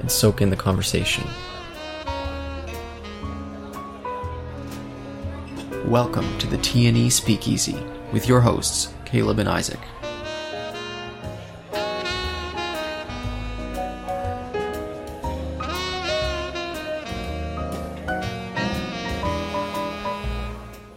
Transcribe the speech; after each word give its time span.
and 0.00 0.10
soak 0.10 0.40
in 0.40 0.50
the 0.50 0.56
conversation. 0.56 1.24
Welcome 5.86 6.38
to 6.38 6.46
the 6.46 6.58
TNE 6.58 7.10
Speakeasy 7.12 7.78
with 8.12 8.28
your 8.28 8.40
hosts, 8.40 8.92
Caleb 9.04 9.38
and 9.38 9.48
Isaac. 9.48 9.80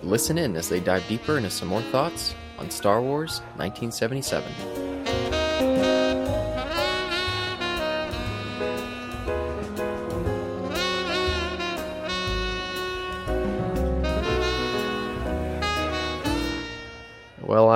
Listen 0.01 0.37
in 0.37 0.55
as 0.55 0.69
they 0.69 0.79
dive 0.79 1.07
deeper 1.07 1.37
into 1.37 1.49
some 1.49 1.67
more 1.67 1.81
thoughts 1.81 2.35
on 2.59 2.69
Star 2.69 3.01
Wars 3.01 3.39
1977. 3.57 4.82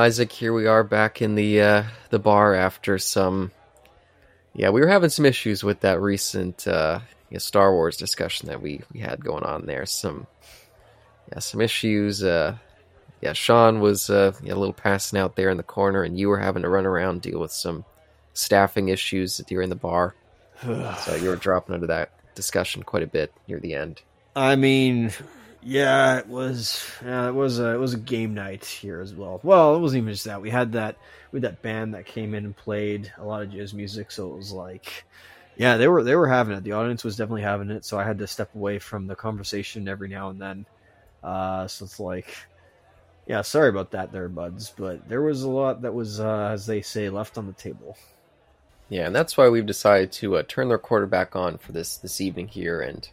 Isaac, 0.08 0.32
here 0.32 0.54
we 0.54 0.68
are 0.68 0.86
back 0.86 1.22
in 1.22 1.36
the 1.36 1.60
uh, 1.60 1.84
the 2.12 2.18
bar 2.18 2.56
after 2.56 2.98
some. 2.98 3.52
Yeah, 4.56 4.70
we 4.70 4.80
were 4.80 4.88
having 4.88 5.10
some 5.10 5.26
issues 5.26 5.66
with 5.66 5.82
that 5.82 6.00
recent 6.00 6.66
uh, 6.66 7.02
yeah, 7.30 7.40
Star 7.40 7.74
Wars 7.74 7.98
discussion 7.98 8.48
that 8.48 8.62
we, 8.62 8.80
we 8.94 9.02
had 9.02 9.22
going 9.22 9.44
on 9.44 9.66
there. 9.66 9.86
Some 9.86 10.26
yeah, 11.30 11.40
some 11.40 11.60
issues. 11.60 12.24
Uh, 12.24 12.56
yeah, 13.20 13.34
Sean 13.34 13.82
was 13.82 14.10
uh, 14.10 14.32
a 14.42 14.56
little 14.56 14.72
passing 14.72 15.20
out 15.20 15.36
there 15.36 15.50
in 15.50 15.58
the 15.58 15.64
corner, 15.64 16.04
and 16.04 16.18
you 16.18 16.30
were 16.30 16.40
having 16.40 16.62
to 16.62 16.70
run 16.70 16.86
around 16.86 17.22
deal 17.22 17.42
with 17.42 17.52
some 17.52 17.84
staffing 18.32 18.88
issues 18.88 19.36
during 19.40 19.68
the 19.68 19.76
bar. 19.76 20.16
so 20.64 21.16
you 21.16 21.28
were 21.28 21.36
dropping 21.36 21.76
into 21.76 21.88
that 21.88 22.12
discussion 22.34 22.82
quite 22.82 23.04
a 23.04 23.08
bit 23.08 23.34
near 23.50 23.60
the 23.60 23.74
end. 23.74 24.02
I 24.38 24.56
mean, 24.56 25.12
yeah, 25.68 26.20
it 26.20 26.28
was. 26.28 26.90
Yeah, 27.04 27.28
it 27.28 27.34
was 27.34 27.60
a 27.60 27.74
it 27.74 27.78
was 27.78 27.94
a 27.94 27.98
game 27.98 28.34
night 28.34 28.64
here 28.64 29.02
as 29.02 29.14
well. 29.14 29.42
Well, 29.44 29.76
it 29.76 29.80
wasn't 29.80 30.04
even 30.04 30.14
just 30.14 30.24
that. 30.24 30.42
We 30.42 30.50
had 30.50 30.72
that 30.72 30.98
we 31.32 31.38
had 31.38 31.44
that 31.44 31.62
band 31.62 31.94
that 31.94 32.06
came 32.06 32.34
in 32.34 32.46
and 32.46 32.56
played 32.56 33.12
a 33.18 33.26
lot 33.26 33.42
of 33.42 33.52
jazz 33.52 33.74
music, 33.74 34.10
so 34.10 34.32
it 34.32 34.38
was 34.38 34.54
like, 34.54 35.04
yeah, 35.58 35.76
they 35.76 35.90
were 35.90 36.04
they 36.04 36.16
were 36.16 36.30
having 36.30 36.56
it. 36.56 36.64
The 36.64 36.72
audience 36.72 37.04
was 37.04 37.18
definitely 37.18 37.42
having 37.42 37.70
it. 37.70 37.84
So 37.84 38.00
I 38.00 38.06
had 38.06 38.20
to 38.20 38.28
step 38.28 38.56
away 38.56 38.80
from 38.80 39.08
the 39.08 39.16
conversation 39.18 39.90
every 39.90 40.08
now 40.08 40.30
and 40.30 40.42
then. 40.42 40.66
Uh, 41.22 41.68
so 41.68 41.84
it's 41.84 42.00
like, 42.00 42.34
yeah, 43.28 43.42
sorry 43.42 43.68
about 43.68 43.92
that, 43.92 44.14
there, 44.14 44.30
buds. 44.30 44.74
But 44.78 45.10
there 45.10 45.22
was 45.22 45.44
a 45.44 45.50
lot 45.50 45.82
that 45.82 45.94
was, 45.94 46.22
uh, 46.22 46.52
as 46.54 46.66
they 46.66 46.82
say, 46.82 47.10
left 47.10 47.38
on 47.38 47.46
the 47.46 47.52
table. 47.52 47.98
Yeah, 48.88 49.08
and 49.08 49.14
that's 49.14 49.36
why 49.36 49.50
we've 49.50 49.66
decided 49.66 50.14
to 50.14 50.38
uh, 50.38 50.44
turn 50.48 50.70
the 50.70 50.76
recorder 50.76 51.08
back 51.08 51.36
on 51.36 51.58
for 51.58 51.74
this 51.74 51.98
this 51.98 52.22
evening 52.22 52.48
here, 52.48 52.80
and 52.80 53.10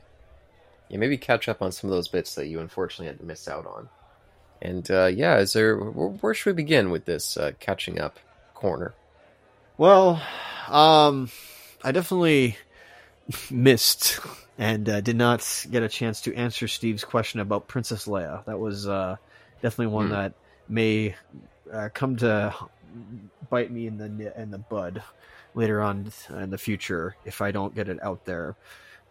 yeah, 0.89 0.99
maybe 0.99 1.17
catch 1.19 1.49
up 1.49 1.63
on 1.63 1.73
some 1.73 1.91
of 1.91 1.97
those 1.97 2.09
bits 2.09 2.35
that 2.35 2.47
you 2.47 2.61
unfortunately 2.61 3.07
had 3.07 3.19
to 3.19 3.25
miss 3.25 3.49
out 3.49 3.67
on. 3.67 3.89
And 4.63 4.89
uh, 4.91 5.07
yeah, 5.07 5.39
is 5.39 5.53
there 5.53 5.77
where, 5.77 6.09
where 6.09 6.35
should 6.35 6.51
we 6.57 6.63
begin 6.63 6.91
with 6.91 7.05
this 7.05 7.37
uh, 7.37 7.53
catching 7.61 8.01
up 8.01 8.19
corner? 8.55 8.95
Well, 9.77 10.23
um, 10.69 11.31
I 11.83 11.93
definitely 11.93 12.57
missed 13.51 14.21
and 14.59 14.89
uh, 14.89 15.01
did 15.01 15.17
not 15.17 15.67
get 15.71 15.83
a 15.83 15.89
chance 15.89 16.21
to 16.23 16.35
answer 16.35 16.69
Steve's 16.69 17.05
question 17.05 17.41
about 17.41 17.67
Princess 17.69 18.07
Leia. 18.07 18.45
That 18.45 18.59
was 18.61 18.87
uh, 18.87 19.17
definitely 19.63 19.93
one 19.93 20.07
Hmm. 20.07 20.13
that 20.13 20.35
may 20.69 21.15
uh, 21.73 21.89
come 21.93 22.17
to 22.17 22.55
bite 23.51 23.71
me 23.71 23.87
in 23.87 23.99
the 23.99 24.41
in 24.41 24.51
the 24.51 24.59
bud 24.59 25.03
later 25.55 25.81
on 25.83 26.11
in 26.31 26.51
the 26.51 26.59
future 26.59 27.17
if 27.25 27.41
I 27.43 27.51
don't 27.51 27.75
get 27.75 27.89
it 27.89 28.03
out 28.03 28.25
there. 28.25 28.57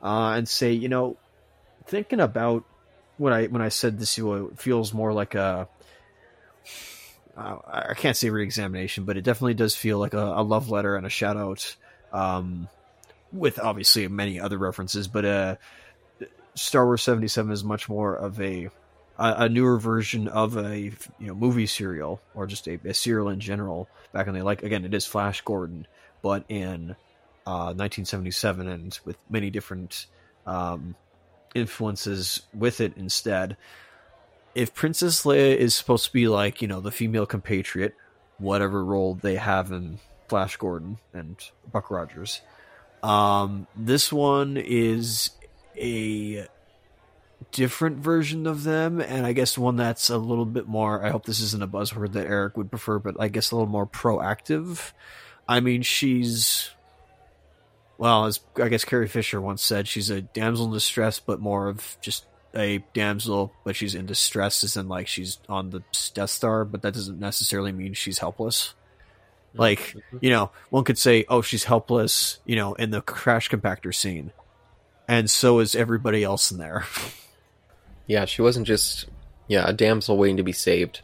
Uh, 0.01 0.31
and 0.35 0.47
say, 0.47 0.73
you 0.73 0.89
know, 0.89 1.17
thinking 1.87 2.19
about 2.19 2.63
when 3.17 3.33
I 3.33 3.47
when 3.47 3.61
I 3.61 3.69
said 3.69 3.99
this, 3.99 4.17
it 4.17 4.59
feels 4.59 4.93
more 4.93 5.13
like 5.13 5.35
a 5.35 5.67
uh, 7.35 7.57
I 7.65 7.93
can't 7.95 8.15
say 8.15 8.29
re-examination, 8.29 9.05
but 9.05 9.17
it 9.17 9.23
definitely 9.23 9.55
does 9.55 9.75
feel 9.75 9.97
like 9.97 10.13
a, 10.13 10.23
a 10.23 10.43
love 10.43 10.69
letter 10.69 10.95
and 10.95 11.05
a 11.05 11.09
shout 11.09 11.37
out. 11.37 11.75
Um, 12.11 12.69
with 13.31 13.59
obviously 13.59 14.07
many 14.07 14.39
other 14.39 14.59
references, 14.59 15.07
but 15.07 15.25
uh, 15.25 15.55
Star 16.53 16.85
Wars 16.85 17.01
seventy 17.01 17.27
seven 17.27 17.51
is 17.51 17.63
much 17.63 17.89
more 17.89 18.15
of 18.15 18.39
a 18.39 18.69
a 19.17 19.33
a 19.37 19.49
newer 19.49 19.79
version 19.79 20.27
of 20.27 20.55
a 20.57 20.77
you 20.79 20.93
know 21.19 21.33
movie 21.33 21.65
serial 21.65 22.21
or 22.35 22.45
just 22.45 22.67
a, 22.67 22.79
a 22.85 22.93
serial 22.93 23.29
in 23.29 23.39
general. 23.39 23.89
Back 24.11 24.27
in 24.27 24.35
the 24.35 24.43
like 24.43 24.61
again, 24.61 24.85
it 24.85 24.93
is 24.93 25.07
Flash 25.07 25.41
Gordon, 25.41 25.87
but 26.21 26.45
in 26.47 26.95
uh, 27.47 27.73
1977 27.73 28.67
and 28.67 28.99
with 29.05 29.17
many 29.29 29.49
different 29.49 30.05
um, 30.45 30.95
influences 31.55 32.43
with 32.53 32.81
it 32.81 32.93
instead. 32.97 33.57
If 34.55 34.73
Princess 34.73 35.23
Leia 35.23 35.55
is 35.55 35.75
supposed 35.75 36.05
to 36.05 36.13
be 36.13 36.27
like 36.27 36.61
you 36.61 36.67
know 36.67 36.79
the 36.79 36.91
female 36.91 37.25
compatriot, 37.25 37.95
whatever 38.37 38.83
role 38.83 39.15
they 39.15 39.35
have 39.35 39.71
in 39.71 39.99
Flash 40.27 40.57
Gordon 40.57 40.99
and 41.13 41.37
Buck 41.71 41.89
Rogers, 41.89 42.41
um, 43.01 43.67
this 43.75 44.13
one 44.13 44.57
is 44.57 45.31
a 45.75 46.47
different 47.51 47.97
version 47.97 48.47
of 48.47 48.63
them, 48.63 48.99
and 49.01 49.25
I 49.25 49.33
guess 49.33 49.57
one 49.57 49.75
that's 49.75 50.09
a 50.09 50.17
little 50.17 50.45
bit 50.45 50.67
more. 50.67 51.03
I 51.03 51.09
hope 51.09 51.25
this 51.25 51.41
isn't 51.41 51.63
a 51.63 51.67
buzzword 51.67 52.13
that 52.13 52.27
Eric 52.27 52.57
would 52.57 52.69
prefer, 52.69 52.99
but 52.99 53.15
I 53.19 53.27
guess 53.27 53.51
a 53.51 53.55
little 53.55 53.69
more 53.69 53.87
proactive. 53.87 54.91
I 55.47 55.59
mean, 55.59 55.81
she's 55.81 56.69
well, 57.97 58.25
as 58.25 58.39
I 58.61 58.69
guess 58.69 58.85
Carrie 58.85 59.07
Fisher 59.07 59.39
once 59.39 59.63
said, 59.63 59.87
she's 59.87 60.09
a 60.09 60.21
damsel 60.21 60.65
in 60.65 60.73
distress, 60.73 61.19
but 61.19 61.39
more 61.39 61.67
of 61.67 61.97
just 62.01 62.25
a 62.55 62.83
damsel, 62.93 63.53
but 63.63 63.75
she's 63.75 63.95
in 63.95 64.05
distress, 64.05 64.63
as 64.63 64.77
in 64.77 64.87
like 64.87 65.07
she's 65.07 65.39
on 65.49 65.69
the 65.69 65.83
Death 66.13 66.29
Star, 66.29 66.65
but 66.65 66.81
that 66.81 66.93
doesn't 66.93 67.19
necessarily 67.19 67.71
mean 67.71 67.93
she's 67.93 68.19
helpless. 68.19 68.73
Like, 69.55 69.95
you 70.19 70.31
know, 70.31 70.51
one 70.69 70.83
could 70.83 70.97
say, 70.97 71.25
oh, 71.29 71.41
she's 71.41 71.65
helpless, 71.65 72.39
you 72.45 72.55
know, 72.55 72.73
in 72.73 72.89
the 72.89 73.01
trash 73.01 73.49
compactor 73.49 73.93
scene. 73.93 74.31
And 75.07 75.29
so 75.29 75.59
is 75.59 75.75
everybody 75.75 76.23
else 76.23 76.51
in 76.51 76.57
there. 76.57 76.85
Yeah, 78.05 78.25
she 78.25 78.41
wasn't 78.41 78.67
just 78.67 79.05
yeah 79.47 79.63
a 79.67 79.73
damsel 79.73 80.17
waiting 80.17 80.37
to 80.37 80.43
be 80.43 80.51
saved. 80.51 81.01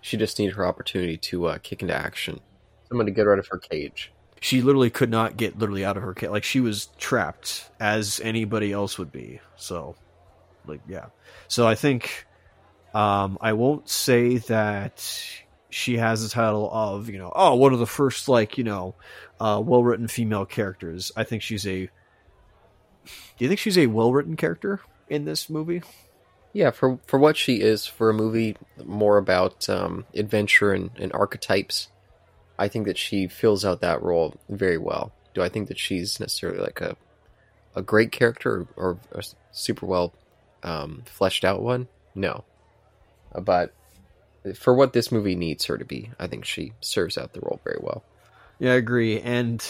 She 0.00 0.16
just 0.16 0.38
needed 0.38 0.54
her 0.56 0.66
opportunity 0.66 1.18
to 1.18 1.46
uh, 1.46 1.58
kick 1.58 1.82
into 1.82 1.94
action. 1.94 2.40
Someone 2.88 3.06
to 3.06 3.12
get 3.12 3.26
her 3.26 3.32
out 3.34 3.38
of 3.38 3.48
her 3.48 3.58
cage. 3.58 4.10
She 4.40 4.62
literally 4.62 4.90
could 4.90 5.10
not 5.10 5.36
get 5.36 5.58
literally 5.58 5.84
out 5.84 5.96
of 5.96 6.02
her 6.02 6.14
cage. 6.14 6.30
Like, 6.30 6.44
she 6.44 6.60
was 6.60 6.86
trapped 6.98 7.70
as 7.78 8.20
anybody 8.24 8.72
else 8.72 8.98
would 8.98 9.12
be. 9.12 9.40
So, 9.56 9.96
like, 10.66 10.80
yeah. 10.88 11.06
So 11.46 11.66
I 11.66 11.74
think 11.74 12.26
um, 12.94 13.38
I 13.40 13.52
won't 13.52 13.88
say 13.88 14.38
that 14.38 15.06
she 15.68 15.98
has 15.98 16.22
the 16.22 16.28
title 16.28 16.68
of, 16.72 17.08
you 17.08 17.18
know, 17.18 17.32
oh, 17.34 17.54
one 17.54 17.72
of 17.72 17.78
the 17.78 17.86
first, 17.86 18.28
like, 18.28 18.58
you 18.58 18.64
know, 18.64 18.94
uh, 19.38 19.60
well 19.64 19.82
written 19.82 20.08
female 20.08 20.46
characters. 20.46 21.12
I 21.16 21.24
think 21.24 21.42
she's 21.42 21.66
a. 21.66 21.86
Do 21.86 23.44
you 23.44 23.48
think 23.48 23.60
she's 23.60 23.78
a 23.78 23.86
well 23.86 24.12
written 24.12 24.36
character 24.36 24.80
in 25.08 25.24
this 25.24 25.48
movie? 25.48 25.82
Yeah, 26.52 26.70
for 26.70 26.98
for 27.06 27.18
what 27.18 27.36
she 27.36 27.60
is, 27.60 27.86
for 27.86 28.10
a 28.10 28.14
movie 28.14 28.56
more 28.84 29.16
about 29.16 29.68
um, 29.68 30.04
adventure 30.14 30.72
and, 30.72 30.90
and 30.96 31.12
archetypes, 31.12 31.88
I 32.60 32.68
think 32.68 32.86
that 32.86 32.98
she 32.98 33.26
fills 33.28 33.64
out 33.64 33.80
that 33.82 34.02
role 34.02 34.36
very 34.50 34.78
well. 34.78 35.12
Do 35.34 35.42
I 35.42 35.48
think 35.48 35.68
that 35.68 35.78
she's 35.80 36.20
necessarily 36.20 36.60
like 36.60 36.80
a 36.82 36.96
a 37.74 37.82
great 37.82 38.12
character 38.12 38.68
or, 38.76 38.98
or 39.12 39.20
a 39.20 39.24
super 39.52 39.86
well 39.86 40.14
um, 40.62 41.02
fleshed 41.06 41.44
out 41.44 41.62
one? 41.62 41.88
No, 42.14 42.44
Uh, 43.32 43.40
but 43.40 43.74
for 44.56 44.74
what 44.74 44.92
this 44.92 45.12
movie 45.12 45.36
needs 45.36 45.64
her 45.66 45.78
to 45.78 45.84
be, 45.84 46.10
I 46.18 46.26
think 46.26 46.44
she 46.44 46.74
serves 46.80 47.18
out 47.18 47.32
the 47.32 47.40
role 47.40 47.60
very 47.64 47.78
well. 47.80 48.04
Yeah, 48.58 48.72
I 48.72 48.76
agree. 48.76 49.20
And 49.20 49.64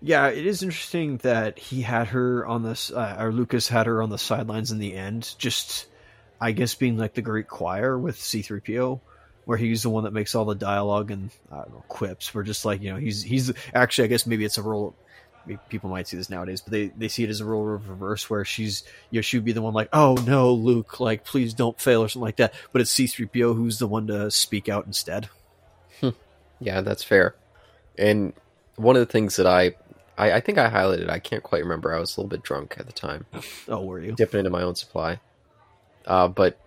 yeah, 0.00 0.28
it 0.28 0.46
is 0.46 0.62
interesting 0.62 1.18
that 1.18 1.58
he 1.58 1.82
had 1.82 2.08
her 2.08 2.46
on 2.46 2.62
this, 2.62 2.90
uh, 2.90 3.16
or 3.18 3.32
Lucas 3.32 3.68
had 3.68 3.86
her 3.86 4.02
on 4.02 4.10
the 4.10 4.18
sidelines 4.18 4.72
in 4.72 4.78
the 4.78 4.94
end, 4.94 5.34
just 5.38 5.86
I 6.40 6.52
guess 6.52 6.74
being 6.74 6.98
like 6.98 7.14
the 7.14 7.22
great 7.22 7.48
choir 7.48 7.98
with 7.98 8.16
C3PO, 8.18 9.00
where 9.46 9.56
he's 9.56 9.82
the 9.82 9.88
one 9.90 10.04
that 10.04 10.12
makes 10.12 10.34
all 10.34 10.44
the 10.44 10.54
dialogue 10.54 11.10
and 11.10 11.30
I 11.50 11.56
don't 11.56 11.70
know 11.70 11.84
quips. 11.88 12.34
We're 12.34 12.42
just 12.42 12.64
like 12.66 12.82
you 12.82 12.92
know 12.92 12.98
he's 12.98 13.22
he's 13.22 13.50
actually 13.74 14.04
I 14.04 14.08
guess 14.08 14.26
maybe 14.26 14.44
it's 14.44 14.58
a 14.58 14.62
role 14.62 14.94
people 15.68 15.88
might 15.88 16.08
see 16.08 16.16
this 16.16 16.28
nowadays, 16.28 16.60
but 16.60 16.72
they, 16.72 16.88
they 16.88 17.06
see 17.06 17.22
it 17.22 17.30
as 17.30 17.40
a 17.40 17.44
role 17.44 17.72
of 17.72 17.88
reverse 17.88 18.28
where 18.28 18.44
she's 18.44 18.82
you 19.10 19.18
know 19.18 19.22
she 19.22 19.36
would 19.38 19.44
be 19.44 19.52
the 19.52 19.62
one 19.62 19.72
like 19.72 19.88
oh 19.92 20.14
no 20.26 20.52
Luke 20.52 20.98
like 21.00 21.24
please 21.24 21.54
don't 21.54 21.80
fail 21.80 22.02
or 22.02 22.08
something 22.08 22.24
like 22.26 22.36
that, 22.36 22.52
but 22.72 22.82
it's 22.82 22.90
C 22.90 23.06
three 23.06 23.26
PO 23.26 23.54
who's 23.54 23.78
the 23.78 23.86
one 23.86 24.08
to 24.08 24.30
speak 24.30 24.68
out 24.68 24.86
instead. 24.86 25.28
Yeah, 26.58 26.80
that's 26.80 27.02
fair. 27.04 27.34
And 27.98 28.32
one 28.76 28.96
of 28.96 29.00
the 29.00 29.12
things 29.12 29.36
that 29.36 29.46
I, 29.46 29.74
I, 30.16 30.32
I 30.32 30.40
think 30.40 30.56
I 30.56 30.70
highlighted, 30.70 31.10
I 31.10 31.18
can't 31.18 31.42
quite 31.42 31.62
remember. 31.62 31.94
I 31.94 32.00
was 32.00 32.16
a 32.16 32.20
little 32.20 32.30
bit 32.30 32.42
drunk 32.42 32.76
at 32.78 32.86
the 32.86 32.92
time, 32.94 33.26
Oh, 33.68 33.84
were 33.84 34.00
you? 34.00 34.12
dipping 34.12 34.38
into 34.38 34.50
my 34.50 34.62
own 34.62 34.74
supply. 34.74 35.20
Uh, 36.06 36.28
but 36.28 36.58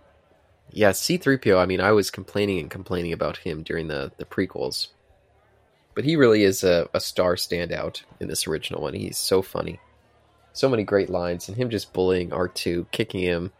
yeah, 0.72 0.90
C3PO, 0.90 1.58
I 1.58 1.66
mean, 1.66 1.80
I 1.80 1.92
was 1.92 2.10
complaining 2.10 2.58
and 2.58 2.70
complaining 2.70 3.12
about 3.12 3.38
him 3.38 3.62
during 3.62 3.88
the, 3.88 4.12
the 4.16 4.24
prequels. 4.24 4.88
But 5.94 6.04
he 6.04 6.16
really 6.16 6.44
is 6.44 6.62
a, 6.62 6.88
a 6.94 7.00
star 7.00 7.34
standout 7.34 8.02
in 8.20 8.28
this 8.28 8.46
original 8.46 8.82
one. 8.82 8.94
He's 8.94 9.18
so 9.18 9.42
funny. 9.42 9.80
So 10.52 10.68
many 10.68 10.84
great 10.84 11.10
lines, 11.10 11.48
and 11.48 11.56
him 11.56 11.70
just 11.70 11.92
bullying 11.92 12.30
R2, 12.30 12.90
kicking 12.90 13.20
him. 13.20 13.52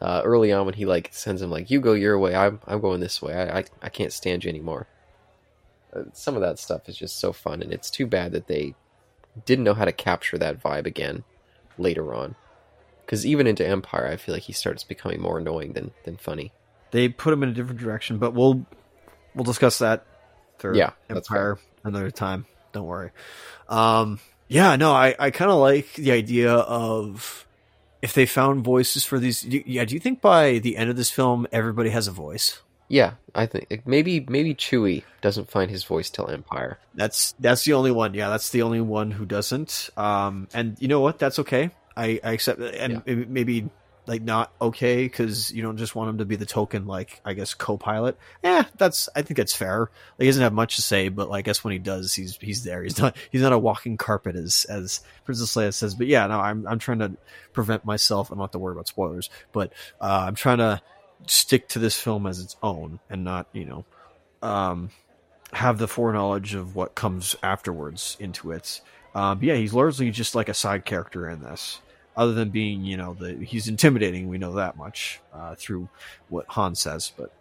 Uh, 0.00 0.22
early 0.24 0.52
on, 0.52 0.66
when 0.66 0.74
he 0.74 0.84
like 0.84 1.10
sends 1.12 1.40
him 1.40 1.50
like, 1.50 1.70
"You 1.70 1.80
go 1.80 1.92
your 1.92 2.18
way, 2.18 2.34
I'm 2.34 2.60
I'm 2.66 2.80
going 2.80 3.00
this 3.00 3.22
way. 3.22 3.34
I 3.34 3.60
I, 3.60 3.64
I 3.82 3.88
can't 3.88 4.12
stand 4.12 4.44
you 4.44 4.50
anymore." 4.50 4.86
Uh, 5.94 6.02
some 6.12 6.34
of 6.34 6.42
that 6.42 6.58
stuff 6.58 6.88
is 6.88 6.96
just 6.96 7.18
so 7.18 7.32
fun, 7.32 7.62
and 7.62 7.72
it's 7.72 7.90
too 7.90 8.06
bad 8.06 8.32
that 8.32 8.48
they 8.48 8.74
didn't 9.46 9.64
know 9.64 9.74
how 9.74 9.84
to 9.84 9.92
capture 9.92 10.36
that 10.38 10.62
vibe 10.62 10.86
again 10.86 11.24
later 11.78 12.12
on. 12.12 12.34
Because 13.04 13.26
even 13.26 13.46
into 13.46 13.66
Empire, 13.66 14.06
I 14.06 14.16
feel 14.16 14.34
like 14.34 14.44
he 14.44 14.52
starts 14.52 14.84
becoming 14.84 15.20
more 15.20 15.38
annoying 15.38 15.72
than 15.74 15.90
than 16.04 16.16
funny. 16.16 16.52
They 16.90 17.08
put 17.08 17.32
him 17.32 17.42
in 17.42 17.48
a 17.48 17.52
different 17.52 17.80
direction, 17.80 18.18
but 18.18 18.32
we'll 18.34 18.64
we'll 19.34 19.44
discuss 19.44 19.78
that 19.78 20.06
for 20.58 20.74
Yeah, 20.74 20.90
Empire 21.10 21.58
another 21.84 22.10
time. 22.10 22.46
Don't 22.72 22.86
worry. 22.86 23.10
Um, 23.68 24.20
yeah, 24.48 24.76
no, 24.76 24.92
I, 24.92 25.14
I 25.18 25.30
kind 25.30 25.50
of 25.50 25.58
like 25.58 25.92
the 25.94 26.12
idea 26.12 26.52
of 26.52 27.46
if 28.02 28.14
they 28.14 28.26
found 28.26 28.64
voices 28.64 29.04
for 29.04 29.18
these. 29.18 29.40
do- 29.42 29.62
Yeah, 29.66 29.84
do 29.84 29.94
you 29.94 30.00
think 30.00 30.20
by 30.20 30.58
the 30.58 30.76
end 30.76 30.90
of 30.90 30.96
this 30.96 31.10
film 31.10 31.46
everybody 31.52 31.90
has 31.90 32.08
a 32.08 32.12
voice? 32.12 32.60
Yeah, 32.88 33.14
I 33.34 33.46
think 33.46 33.82
maybe 33.86 34.20
maybe 34.28 34.54
Chewie 34.54 35.04
doesn't 35.22 35.50
find 35.50 35.70
his 35.70 35.84
voice 35.84 36.10
till 36.10 36.28
Empire. 36.28 36.78
That's 36.94 37.34
that's 37.40 37.64
the 37.64 37.72
only 37.72 37.90
one. 37.90 38.12
Yeah, 38.14 38.28
that's 38.28 38.50
the 38.50 38.62
only 38.62 38.80
one 38.82 39.10
who 39.10 39.24
doesn't. 39.24 39.88
Um, 39.96 40.48
and 40.52 40.76
you 40.80 40.88
know 40.88 41.00
what? 41.00 41.18
That's 41.18 41.38
okay. 41.40 41.70
I, 41.96 42.20
I 42.22 42.32
accept 42.32 42.60
it. 42.60 42.74
And 42.74 42.92
Yeah. 42.94 43.00
maybe, 43.06 43.24
maybe 43.26 43.70
like 44.06 44.20
not 44.20 44.52
okay 44.60 45.04
because 45.04 45.50
you 45.50 45.62
don't 45.62 45.78
just 45.78 45.94
want 45.94 46.10
him 46.10 46.18
to 46.18 46.26
be 46.26 46.36
the 46.36 46.44
token 46.44 46.86
like 46.86 47.22
I 47.24 47.32
guess 47.32 47.54
co-pilot. 47.54 48.18
Yeah, 48.42 48.64
that's 48.76 49.08
I 49.16 49.22
think 49.22 49.38
that's 49.38 49.56
fair. 49.56 49.80
Like, 49.80 49.90
he 50.18 50.26
doesn't 50.26 50.42
have 50.42 50.52
much 50.52 50.76
to 50.76 50.82
say, 50.82 51.08
but 51.08 51.30
like, 51.30 51.38
I 51.38 51.46
guess 51.46 51.64
when 51.64 51.72
he 51.72 51.78
does, 51.78 52.12
he's 52.12 52.36
he's 52.36 52.64
there. 52.64 52.82
He's 52.82 52.98
not 52.98 53.16
he's 53.30 53.40
not 53.40 53.52
a 53.54 53.58
walking 53.58 53.96
carpet 53.96 54.36
as 54.36 54.66
as 54.68 55.00
Princess 55.24 55.54
Leia 55.56 55.72
says. 55.72 55.94
But 55.94 56.06
yeah, 56.06 56.26
no, 56.26 56.38
I'm 56.38 56.66
I'm 56.66 56.78
trying 56.78 56.98
to 56.98 57.12
prevent 57.54 57.84
myself. 57.86 58.30
I'm 58.30 58.38
not 58.38 58.52
to 58.52 58.58
worry 58.58 58.72
about 58.72 58.88
spoilers, 58.88 59.30
but 59.52 59.72
uh, 60.00 60.24
I'm 60.26 60.34
trying 60.34 60.58
to 60.58 60.82
stick 61.26 61.68
to 61.68 61.78
this 61.78 61.98
film 61.98 62.26
as 62.26 62.40
its 62.40 62.56
own 62.62 63.00
and 63.08 63.24
not 63.24 63.46
you 63.54 63.64
know 63.64 63.84
um 64.42 64.90
have 65.54 65.78
the 65.78 65.88
foreknowledge 65.88 66.54
of 66.54 66.74
what 66.74 66.94
comes 66.94 67.36
afterwards 67.42 68.16
into 68.20 68.50
it. 68.50 68.80
Um, 69.14 69.38
but 69.38 69.46
yeah, 69.46 69.54
he's 69.54 69.72
largely 69.72 70.10
just 70.10 70.34
like 70.34 70.48
a 70.50 70.54
side 70.54 70.84
character 70.84 71.30
in 71.30 71.40
this, 71.40 71.80
other 72.16 72.32
than 72.32 72.50
being, 72.50 72.84
you 72.84 72.96
know, 72.96 73.14
the 73.14 73.34
he's 73.44 73.68
intimidating. 73.68 74.28
We 74.28 74.38
know 74.38 74.54
that 74.54 74.76
much 74.76 75.20
uh, 75.32 75.54
through 75.56 75.88
what 76.28 76.46
Han 76.48 76.74
says. 76.74 77.12
But 77.16 77.32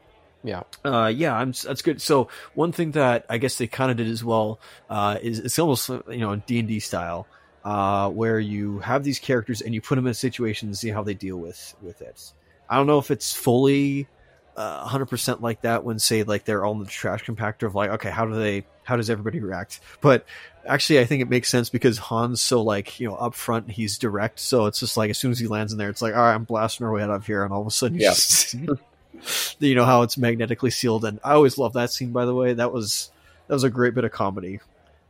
Yeah, 0.44 0.64
uh, 0.84 1.12
yeah, 1.14 1.36
I'm, 1.36 1.52
that's 1.52 1.82
good. 1.82 2.02
So 2.02 2.30
one 2.54 2.72
thing 2.72 2.92
that 2.92 3.26
I 3.30 3.38
guess 3.38 3.58
they 3.58 3.68
kind 3.68 3.92
of 3.92 3.98
did 3.98 4.08
as 4.08 4.24
well 4.24 4.60
uh, 4.90 5.18
is 5.22 5.40
it's 5.40 5.60
almost 5.60 5.90
you 5.90 6.18
know 6.18 6.36
D 6.36 6.60
and 6.60 6.68
D 6.68 6.80
style, 6.80 7.28
uh, 7.64 8.10
where 8.10 8.40
you 8.40 8.80
have 8.80 9.04
these 9.04 9.20
characters 9.20 9.62
and 9.62 9.74
you 9.74 9.82
put 9.82 9.96
them 9.96 10.06
in 10.08 10.12
a 10.12 10.16
situation 10.16 10.70
and 10.70 10.78
see 10.78 10.90
how 10.90 11.04
they 11.04 11.14
deal 11.14 11.38
with 11.38 11.76
with 11.82 12.02
it. 12.02 12.34
I 12.70 12.78
don't 12.78 12.88
know 12.88 13.00
if 13.00 13.12
it's 13.12 13.34
fully 13.34 14.08
uh, 14.56 14.88
100% 14.88 15.42
like 15.42 15.62
that 15.62 15.84
when 15.84 16.00
say 16.00 16.24
like 16.24 16.46
they're 16.46 16.64
all 16.64 16.74
in 16.74 16.80
the 16.80 16.86
trash 16.86 17.24
compactor 17.24 17.64
of 17.64 17.76
like 17.76 17.90
okay 17.90 18.10
how 18.10 18.26
do 18.26 18.36
they 18.36 18.66
how 18.84 18.96
does 18.96 19.10
everybody 19.10 19.40
react 19.40 19.80
but 20.02 20.26
actually 20.68 21.00
i 21.00 21.06
think 21.06 21.22
it 21.22 21.30
makes 21.30 21.50
sense 21.50 21.70
because 21.70 21.98
han's 21.98 22.42
so 22.42 22.62
like 22.62 23.00
you 23.00 23.08
know 23.08 23.16
up 23.16 23.34
front 23.36 23.70
he's 23.72 23.98
direct. 23.98 24.40
So 24.40 24.66
it's 24.68 24.80
just 24.80 24.96
like 24.98 25.10
as 25.10 25.18
soon 25.18 25.32
as 25.32 25.40
he 25.40 25.48
lands 25.48 25.72
in 25.74 25.78
there 25.78 25.90
it's 25.90 26.02
like 26.02 26.14
all 26.16 26.22
right 26.22 26.34
i'm 26.34 26.44
blasting 26.46 26.86
our 26.86 26.92
way 26.94 27.02
out 27.04 27.10
of 27.10 27.26
here. 27.26 27.44
And 27.44 27.54
all 27.54 27.62
of 27.62 27.68
a 27.68 27.72
sudden 27.72 27.98
you 27.98 28.04
Yeah. 28.06 28.10
just 28.12 28.56
you 29.60 29.76
know 29.76 29.86
how 29.86 30.02
it's 30.04 30.18
magnetically 30.18 30.72
sealed. 30.72 31.06
And 31.06 31.20
i 31.24 31.34
always 31.34 31.58
love 31.58 31.74
that 31.74 31.92
scene 31.92 32.12
by 32.12 32.26
the 32.26 32.34
way. 32.36 32.54
That 32.54 32.72
was 32.74 33.12
that 33.48 33.54
was 33.54 33.64
a 33.64 33.70
great 33.70 33.94
bit 33.94 34.04
of 34.06 34.12
comedy. 34.12 34.60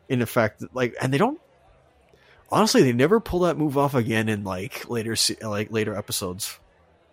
In 0.10 0.22
effect 0.22 0.64
like 0.74 0.96
and 1.02 1.14
they 1.14 1.18
don't 1.18 1.40
honestly 2.52 2.84
they 2.84 2.94
never 2.94 3.20
pull 3.20 3.42
that 3.42 3.58
move 3.58 3.78
off 3.78 3.94
again 3.96 4.30
in 4.30 4.44
like 4.44 4.90
later 4.90 5.16
like 5.42 5.72
later 5.72 5.96
episodes. 5.96 6.60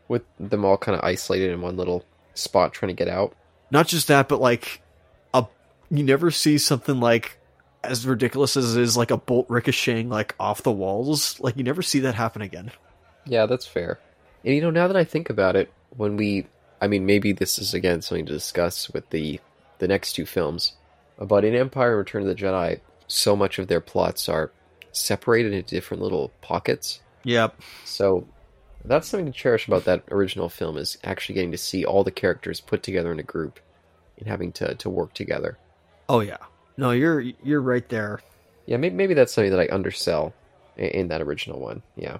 With 0.08 0.22
them 0.38 0.64
all 0.64 0.76
kind 0.76 0.98
of 0.98 1.04
isolated 1.04 1.50
in 1.50 1.60
one 1.62 1.76
little 1.76 2.04
spot 2.34 2.72
trying 2.72 2.88
to 2.88 2.94
get 2.94 3.08
out. 3.08 3.34
not 3.70 3.86
just 3.86 4.08
that, 4.08 4.28
but 4.28 4.40
like 4.40 4.82
a 5.32 5.46
you 5.90 6.02
never 6.02 6.30
see 6.30 6.58
something 6.58 6.98
like 7.00 7.38
as 7.82 8.06
ridiculous 8.06 8.56
as 8.56 8.76
it 8.76 8.82
is 8.82 8.96
like 8.96 9.10
a 9.10 9.16
bolt 9.16 9.46
ricocheting 9.48 10.08
like 10.08 10.34
off 10.38 10.62
the 10.62 10.72
walls. 10.72 11.38
Like 11.40 11.56
you 11.56 11.64
never 11.64 11.82
see 11.82 12.00
that 12.00 12.14
happen 12.14 12.42
again. 12.42 12.70
Yeah, 13.26 13.46
that's 13.46 13.66
fair. 13.66 13.98
And 14.44 14.54
you 14.54 14.60
know, 14.60 14.70
now 14.70 14.86
that 14.88 14.96
I 14.96 15.04
think 15.04 15.30
about 15.30 15.56
it, 15.56 15.72
when 15.96 16.16
we, 16.16 16.46
I 16.80 16.86
mean, 16.86 17.06
maybe 17.06 17.32
this 17.32 17.58
is 17.58 17.74
again 17.74 18.02
something 18.02 18.26
to 18.26 18.32
discuss 18.32 18.90
with 18.90 19.08
the 19.10 19.40
the 19.78 19.88
next 19.88 20.12
two 20.12 20.26
films, 20.26 20.74
but 21.18 21.44
in 21.44 21.54
Empire 21.54 21.90
and 21.90 21.98
Return 21.98 22.22
of 22.22 22.28
the 22.28 22.34
Jedi, 22.34 22.80
so 23.06 23.34
much 23.34 23.58
of 23.58 23.68
their 23.68 23.80
plots 23.80 24.28
are 24.28 24.52
separated 24.92 25.52
into 25.52 25.74
different 25.74 26.02
little 26.02 26.32
pockets. 26.40 27.00
Yep. 27.24 27.60
So 27.84 28.26
that's 28.84 29.08
something 29.08 29.26
to 29.26 29.38
cherish 29.38 29.66
about 29.66 29.84
that 29.84 30.04
original 30.10 30.48
film 30.48 30.76
is 30.76 30.98
actually 31.04 31.34
getting 31.34 31.52
to 31.52 31.58
see 31.58 31.84
all 31.84 32.04
the 32.04 32.10
characters 32.10 32.60
put 32.60 32.82
together 32.82 33.12
in 33.12 33.18
a 33.18 33.24
group 33.24 33.60
and 34.18 34.28
having 34.28 34.52
to, 34.52 34.74
to 34.76 34.90
work 34.90 35.12
together. 35.14 35.58
Oh 36.08 36.20
yeah. 36.20 36.38
No, 36.76 36.90
you're 36.92 37.20
you're 37.20 37.60
right 37.60 37.88
there. 37.88 38.20
Yeah, 38.66 38.76
maybe, 38.76 38.94
maybe 38.94 39.14
that's 39.14 39.32
something 39.32 39.50
that 39.50 39.60
I 39.60 39.68
undersell 39.72 40.32
in, 40.76 40.86
in 40.86 41.08
that 41.08 41.20
original 41.20 41.60
one. 41.60 41.82
Yeah. 41.96 42.18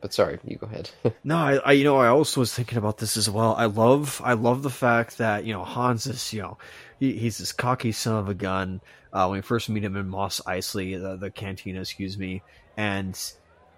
But 0.00 0.12
sorry, 0.12 0.40
you 0.44 0.56
go 0.56 0.66
ahead. 0.66 0.90
No, 1.24 1.36
I, 1.36 1.54
I 1.56 1.72
you 1.72 1.84
know 1.84 1.96
I 1.96 2.08
also 2.08 2.40
was 2.40 2.52
thinking 2.52 2.76
about 2.76 2.98
this 2.98 3.16
as 3.16 3.30
well. 3.30 3.54
I 3.54 3.66
love 3.66 4.20
I 4.24 4.32
love 4.32 4.62
the 4.62 4.70
fact 4.70 5.18
that 5.18 5.44
you 5.44 5.52
know 5.52 5.64
Hans 5.64 6.06
is 6.06 6.32
you 6.32 6.42
know 6.42 6.58
he, 6.98 7.12
he's 7.16 7.38
this 7.38 7.52
cocky 7.52 7.92
son 7.92 8.16
of 8.16 8.28
a 8.28 8.34
gun. 8.34 8.80
Uh, 9.12 9.26
when 9.26 9.38
we 9.38 9.42
first 9.42 9.68
meet 9.68 9.84
him 9.84 9.96
in 9.96 10.08
Mos 10.08 10.40
Eisley, 10.46 11.00
the, 11.00 11.16
the 11.16 11.30
cantina, 11.30 11.80
excuse 11.80 12.18
me, 12.18 12.42
and 12.76 13.16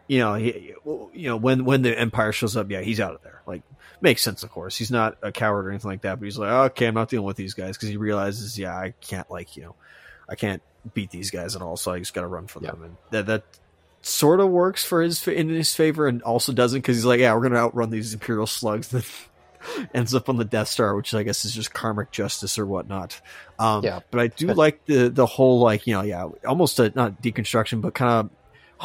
you 0.06 0.18
know 0.18 0.34
he 0.34 0.72
you 1.12 1.28
know 1.28 1.36
when 1.36 1.66
when 1.66 1.82
the 1.82 1.98
Empire 1.98 2.32
shows 2.32 2.56
up, 2.56 2.70
yeah, 2.70 2.80
he's 2.80 3.00
out 3.00 3.14
of 3.14 3.22
there. 3.22 3.42
Like 3.46 3.62
makes 4.00 4.22
sense, 4.22 4.42
of 4.42 4.50
course. 4.50 4.76
He's 4.76 4.90
not 4.90 5.18
a 5.22 5.30
coward 5.30 5.66
or 5.66 5.70
anything 5.70 5.90
like 5.90 6.02
that, 6.02 6.18
but 6.18 6.24
he's 6.24 6.38
like, 6.38 6.50
okay, 6.50 6.86
I'm 6.86 6.94
not 6.94 7.10
dealing 7.10 7.26
with 7.26 7.36
these 7.36 7.54
guys 7.54 7.76
because 7.76 7.90
he 7.90 7.96
realizes, 7.98 8.58
yeah, 8.58 8.74
I 8.74 8.94
can't 9.00 9.30
like 9.30 9.56
you 9.56 9.64
know, 9.64 9.74
I 10.28 10.34
can't 10.34 10.62
beat 10.94 11.10
these 11.10 11.30
guys 11.30 11.56
at 11.56 11.62
all, 11.62 11.76
so 11.76 11.92
I 11.92 11.98
just 11.98 12.14
got 12.14 12.22
to 12.22 12.26
run 12.26 12.46
for 12.46 12.60
Yeah. 12.62 12.70
them, 12.72 12.82
and 12.84 12.96
that 13.10 13.26
that 13.26 13.44
sort 14.02 14.40
of 14.40 14.50
works 14.50 14.84
for 14.84 15.00
his 15.02 15.26
in 15.26 15.48
his 15.48 15.74
favor 15.74 16.06
and 16.06 16.22
also 16.22 16.52
doesn't 16.52 16.78
because 16.80 16.96
he's 16.96 17.04
like, 17.06 17.20
yeah, 17.20 17.34
we're 17.34 17.42
gonna 17.42 17.56
outrun 17.56 17.90
these 17.90 18.12
Imperial 18.14 18.46
slugs. 18.46 18.88
That 19.68 19.88
ends 19.94 20.14
up 20.14 20.28
on 20.28 20.36
the 20.36 20.44
Death 20.44 20.68
Star, 20.68 20.94
which 20.94 21.14
I 21.14 21.22
guess 21.22 21.46
is 21.46 21.54
just 21.54 21.72
karmic 21.72 22.10
justice 22.10 22.58
or 22.58 22.66
whatnot. 22.66 23.18
Um, 23.58 23.82
Yeah. 23.82 24.00
but 24.10 24.20
I 24.20 24.26
do 24.26 24.48
like 24.48 24.84
the 24.84 25.08
the 25.08 25.24
whole 25.24 25.58
like 25.60 25.86
you 25.86 25.94
know 25.94 26.02
yeah 26.02 26.28
almost 26.46 26.78
a 26.80 26.92
not 26.94 27.22
deconstruction 27.22 27.80
but 27.80 27.94
kind 27.94 28.10
of 28.10 28.30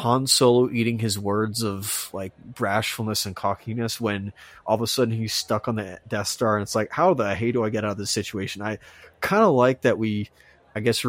Han 0.02 0.26
Solo 0.26 0.70
eating 0.70 0.98
his 0.98 1.18
words 1.18 1.62
of 1.62 2.08
like 2.14 2.32
brashfulness 2.54 3.26
and 3.26 3.36
cockiness 3.36 4.00
when 4.00 4.32
all 4.66 4.76
of 4.76 4.80
a 4.80 4.86
sudden 4.86 5.12
he's 5.12 5.34
stuck 5.34 5.68
on 5.68 5.74
the 5.74 5.98
Death 6.08 6.28
Star 6.28 6.56
and 6.56 6.62
it's 6.62 6.74
like 6.74 6.90
how 6.90 7.12
the 7.12 7.34
hey 7.34 7.52
do 7.52 7.62
I 7.62 7.68
get 7.68 7.84
out 7.84 7.90
of 7.90 7.98
this 7.98 8.10
situation? 8.10 8.62
I 8.62 8.78
kind 9.20 9.42
of 9.44 9.52
like 9.52 9.82
that 9.82 9.98
we 9.98 10.30
I 10.74 10.80
guess 10.80 11.04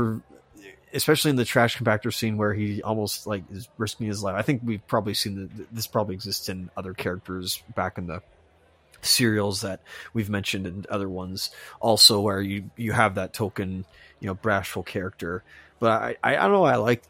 especially 0.94 1.32
in 1.32 1.38
the 1.38 1.46
trash 1.46 1.77
compactor 1.77 2.13
scene 2.13 2.38
where 2.38 2.53
he 2.53 2.82
almost 2.84 3.25
like 3.25 3.44
is 3.51 3.70
risking 3.77 4.08
his 4.08 4.24
life. 4.24 4.36
I 4.36 4.41
think 4.41 4.62
we've 4.63 4.86
probably 4.88 5.13
seen 5.13 5.50
that 5.58 5.74
this 5.74 5.88
probably 5.88 6.15
exists 6.15 6.50
in 6.50 6.70
other 6.75 6.94
characters 6.94 7.62
back 7.75 7.98
in 7.98 8.08
the 8.08 8.22
serials 9.01 9.62
that 9.62 9.82
we've 10.13 10.30
mentioned 10.30 10.68
and 10.68 10.86
other 10.88 11.10
ones 11.10 11.50
also 11.80 12.22
where 12.22 12.39
you 12.39 12.70
you 12.77 12.91
have 12.91 13.15
that 13.15 13.34
token 13.34 13.84
you 14.20 14.27
know 14.27 14.36
brashful 14.36 14.84
character 14.84 15.44
but 15.80 15.89
i 15.89 16.15
i, 16.24 16.38
I 16.38 16.41
don't 16.44 16.51
know 16.51 16.65
i 16.65 16.75
like 16.75 17.01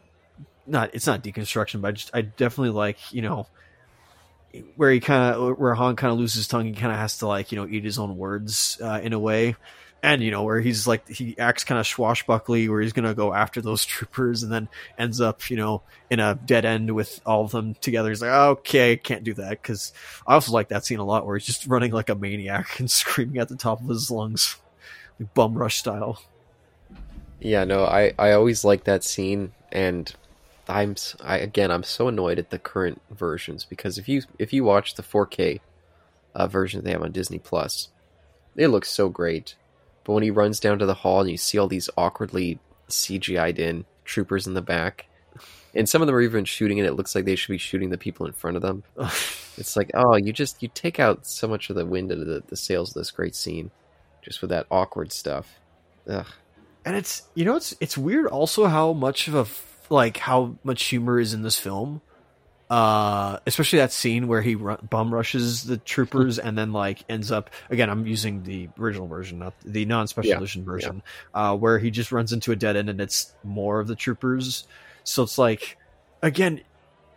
not 0.66 0.92
it's 0.94 1.06
not 1.06 1.22
deconstruction 1.22 1.82
but 1.82 1.90
i 1.90 1.92
just 1.92 2.12
i 2.14 2.22
definitely 2.22 2.70
like 2.70 2.98
you 3.12 3.22
know 3.22 3.46
where 4.78 4.92
he 4.92 5.02
kind 5.02 5.36
of 5.36 5.60
where 5.60 5.74
han 5.74 5.98
kind 5.98 6.14
of 6.14 6.20
loses 6.20 6.36
his 6.36 6.48
tongue 6.48 6.66
he 6.66 6.74
kind 6.74 6.94
of 6.94 6.98
has 6.98 7.18
to 7.18 7.28
like 7.28 7.52
you 7.52 7.58
know 7.58 7.68
eat 7.68 7.84
his 7.84 8.00
own 8.00 8.18
words 8.18 8.80
uh, 8.82 9.00
in 9.04 9.12
a 9.12 9.20
way 9.20 9.56
and 10.04 10.24
you 10.24 10.32
know 10.32 10.44
where 10.44 10.60
he's 10.60 10.88
like 10.88 11.08
he 11.08 11.38
acts 11.38 11.64
kind 11.64 11.80
of 11.80 11.86
swashbuckly 11.86 12.68
where 12.70 12.82
he's 12.82 12.94
gonna 12.94 13.14
go 13.14 13.34
after 13.34 13.62
those 13.62 13.86
troopers 13.94 14.44
and 14.44 14.52
then 14.52 14.68
ends 14.98 15.22
up 15.22 15.50
you 15.50 15.58
know 15.58 15.82
in 16.10 16.20
a 16.20 16.36
dead 16.46 16.66
end 16.66 16.94
with 16.94 17.22
all 17.26 17.46
of 17.46 17.52
them 17.52 17.76
together 17.76 18.10
he's 18.10 18.22
like 18.22 18.32
okay 18.32 18.98
can't 18.98 19.24
do 19.24 19.34
that 19.34 19.52
because 19.52 19.94
i 20.26 20.34
also 20.34 20.52
like 20.52 20.70
that 20.70 20.86
scene 20.86 21.00
a 21.00 21.04
lot 21.06 21.26
where 21.26 21.38
he's 21.38 21.46
just 21.46 21.68
running 21.68 21.92
like 21.92 22.10
a 22.10 22.16
maniac 22.16 22.80
and 22.80 22.90
screaming 22.90 23.38
at 23.38 23.50
the 23.50 23.56
top 23.56 23.82
of 23.82 23.88
his 23.88 24.10
lungs 24.10 24.58
like 25.20 25.34
bum 25.34 25.54
rush 25.56 25.78
style 25.78 26.22
Yeah, 27.42 27.64
no, 27.64 27.86
I, 27.86 28.14
I 28.20 28.34
always 28.34 28.64
like 28.64 28.84
that 28.84 29.04
scene, 29.04 29.52
and 29.72 30.14
I'm 30.70 30.96
I, 31.22 31.40
again 31.40 31.72
I'm 31.72 31.84
so 31.84 32.08
annoyed 32.08 32.38
at 32.38 32.52
the 32.52 32.60
current 32.60 33.02
versions 33.10 33.66
because 33.66 33.98
if 33.98 34.08
you 34.08 34.22
if 34.38 34.54
you 34.54 34.64
watch 34.64 34.94
the 34.94 35.04
4K 35.04 35.60
uh, 36.36 36.48
version 36.48 36.84
they 36.84 36.92
have 36.92 37.02
on 37.02 37.12
Disney 37.12 37.40
Plus, 37.40 37.90
it 38.56 38.68
looks 38.68 38.92
so 38.92 39.10
great. 39.10 39.56
But 40.04 40.14
when 40.14 40.24
he 40.24 40.32
runs 40.32 40.60
down 40.60 40.80
to 40.80 40.86
the 40.86 40.94
hall 40.94 41.22
and 41.22 41.30
you 41.30 41.38
see 41.38 41.58
all 41.58 41.68
these 41.68 41.90
awkwardly 41.98 42.60
CGI'd 42.90 43.60
in 43.60 43.86
troopers 44.06 44.48
in 44.48 44.54
the 44.54 44.62
back, 44.62 45.08
and 45.74 45.88
some 45.88 46.02
of 46.02 46.08
them 46.08 46.16
are 46.16 46.22
even 46.22 46.44
shooting 46.46 46.80
and 46.80 46.88
it 46.88 46.94
looks 46.94 47.16
like 47.16 47.26
they 47.26 47.36
should 47.36 47.52
be 47.52 47.58
shooting 47.58 47.90
the 47.90 47.98
people 47.98 48.26
in 48.26 48.34
front 48.34 48.58
of 48.58 48.62
them. 48.62 48.84
It's 49.58 49.76
like, 49.76 49.92
oh, 49.94 50.16
you 50.16 50.32
just 50.32 50.64
you 50.64 50.70
take 50.74 50.98
out 51.00 51.28
so 51.28 51.46
much 51.48 51.70
of 51.70 51.76
the 51.76 51.86
wind 51.86 52.12
out 52.12 52.20
of 52.20 52.26
the, 52.26 52.42
the 52.48 52.56
sails 52.56 52.92
of 52.92 52.94
this 52.96 53.12
great 53.12 53.36
scene, 53.36 53.70
just 54.22 54.42
with 54.42 54.50
that 54.50 54.66
awkward 54.72 55.12
stuff. 55.12 55.60
Ugh. 56.10 56.26
and 56.86 56.96
it's 56.96 57.24
you 57.36 57.46
know 57.46 57.58
it's 57.58 57.76
it's 57.80 57.98
weird 57.98 58.26
also 58.28 58.66
how 58.66 58.94
much 58.94 59.28
of 59.28 59.36
a 59.36 59.46
like 59.94 60.18
how 60.18 60.56
much 60.64 60.86
humor 60.86 61.20
is 61.20 61.34
in 61.34 61.44
this 61.44 61.60
film 61.60 62.02
uh 62.72 63.40
especially 63.48 63.80
that 63.80 63.94
scene 63.94 64.28
where 64.28 64.42
he 64.42 64.56
ru- 64.56 64.78
bum 64.90 65.14
rushes 65.14 65.66
the 65.66 65.78
troopers 65.78 66.40
and 66.40 66.58
then 66.58 66.74
like 66.74 67.04
ends 67.10 67.32
up 67.32 67.52
again 67.70 67.90
i'm 67.92 68.08
using 68.08 68.44
the 68.44 68.70
original 68.80 69.08
version 69.08 69.40
not 69.40 69.56
the 69.66 69.86
non-special 69.86 70.38
Yeah, 70.38 70.38
edition 70.38 70.66
version 70.66 71.04
uh 71.36 71.58
where 71.58 71.80
he 71.80 71.92
just 71.92 72.14
runs 72.14 72.34
into 72.34 72.54
a 72.54 72.58
dead 72.58 72.78
end 72.78 72.90
and 72.90 73.02
it's 73.02 73.36
more 73.44 73.82
of 73.82 73.88
the 73.88 73.98
troopers 73.98 74.68
so 75.04 75.24
it's 75.24 75.38
like 75.38 75.78
again 76.24 76.62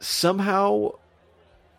somehow 0.01 0.91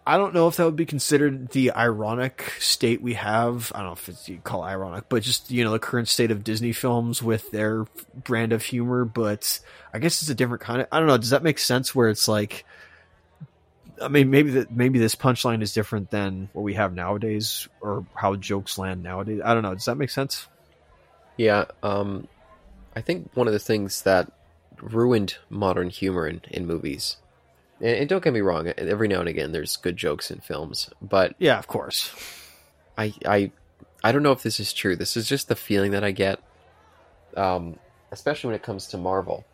I 0.07 0.17
don't 0.17 0.35
know 0.35 0.47
if 0.47 0.57
that 0.57 0.65
would 0.65 0.75
be 0.75 0.85
considered 0.85 1.49
the 1.49 1.71
ironic 1.71 2.53
state 2.59 3.01
we 3.01 3.15
have. 3.15 3.71
I 3.73 3.79
don't 3.79 3.87
know 3.87 3.93
if 3.93 4.07
it's 4.09 4.29
you 4.29 4.39
call 4.39 4.63
it 4.63 4.69
ironic, 4.69 5.05
but 5.09 5.23
just 5.23 5.49
you 5.49 5.63
know 5.63 5.71
the 5.71 5.79
current 5.79 6.07
state 6.07 6.29
of 6.29 6.43
Disney 6.43 6.73
films 6.73 7.23
with 7.23 7.49
their 7.51 7.85
brand 8.13 8.53
of 8.53 8.61
humor. 8.63 9.05
But 9.05 9.59
I 9.93 9.99
guess 9.99 10.21
it's 10.21 10.29
a 10.29 10.35
different 10.35 10.61
kind 10.61 10.81
of. 10.81 10.87
I 10.91 10.99
don't 10.99 11.07
know. 11.07 11.17
Does 11.17 11.31
that 11.31 11.41
make 11.43 11.57
sense? 11.57 11.95
Where 11.95 12.09
it's 12.09 12.27
like, 12.27 12.65
I 14.01 14.07
mean, 14.07 14.29
maybe 14.29 14.51
that 14.51 14.71
maybe 14.71 14.99
this 14.99 15.15
punchline 15.15 15.61
is 15.61 15.73
different 15.73 16.11
than 16.11 16.49
what 16.53 16.63
we 16.63 16.73
have 16.73 16.93
nowadays, 16.93 17.67
or 17.81 18.05
how 18.13 18.35
jokes 18.35 18.77
land 18.77 19.03
nowadays. 19.03 19.41
I 19.43 19.53
don't 19.53 19.63
know. 19.63 19.73
Does 19.73 19.85
that 19.85 19.95
make 19.95 20.09
sense? 20.09 20.47
Yeah, 21.37 21.65
um, 21.83 22.27
I 22.95 23.01
think 23.01 23.31
one 23.33 23.47
of 23.47 23.53
the 23.53 23.59
things 23.59 24.03
that 24.03 24.31
ruined 24.81 25.37
modern 25.49 25.89
humor 25.89 26.27
in, 26.27 26.41
in 26.49 26.65
movies, 26.65 27.17
and, 27.79 27.95
and 27.97 28.09
don't 28.09 28.23
get 28.23 28.33
me 28.33 28.41
wrong, 28.41 28.67
every 28.77 29.07
now 29.07 29.19
and 29.19 29.29
again 29.29 29.51
there's 29.51 29.77
good 29.77 29.97
jokes 29.97 30.31
in 30.31 30.39
films, 30.39 30.89
but 31.01 31.35
Yeah, 31.37 31.57
of 31.57 31.67
course. 31.67 32.13
I 32.97 33.13
I 33.25 33.51
I 34.03 34.11
don't 34.11 34.23
know 34.23 34.31
if 34.31 34.43
this 34.43 34.59
is 34.59 34.73
true. 34.73 34.95
This 34.95 35.17
is 35.17 35.27
just 35.27 35.47
the 35.47 35.55
feeling 35.55 35.91
that 35.91 36.03
I 36.03 36.11
get, 36.11 36.39
um, 37.35 37.79
especially 38.11 38.49
when 38.49 38.55
it 38.55 38.63
comes 38.63 38.87
to 38.87 38.97
Marvel, 38.97 39.45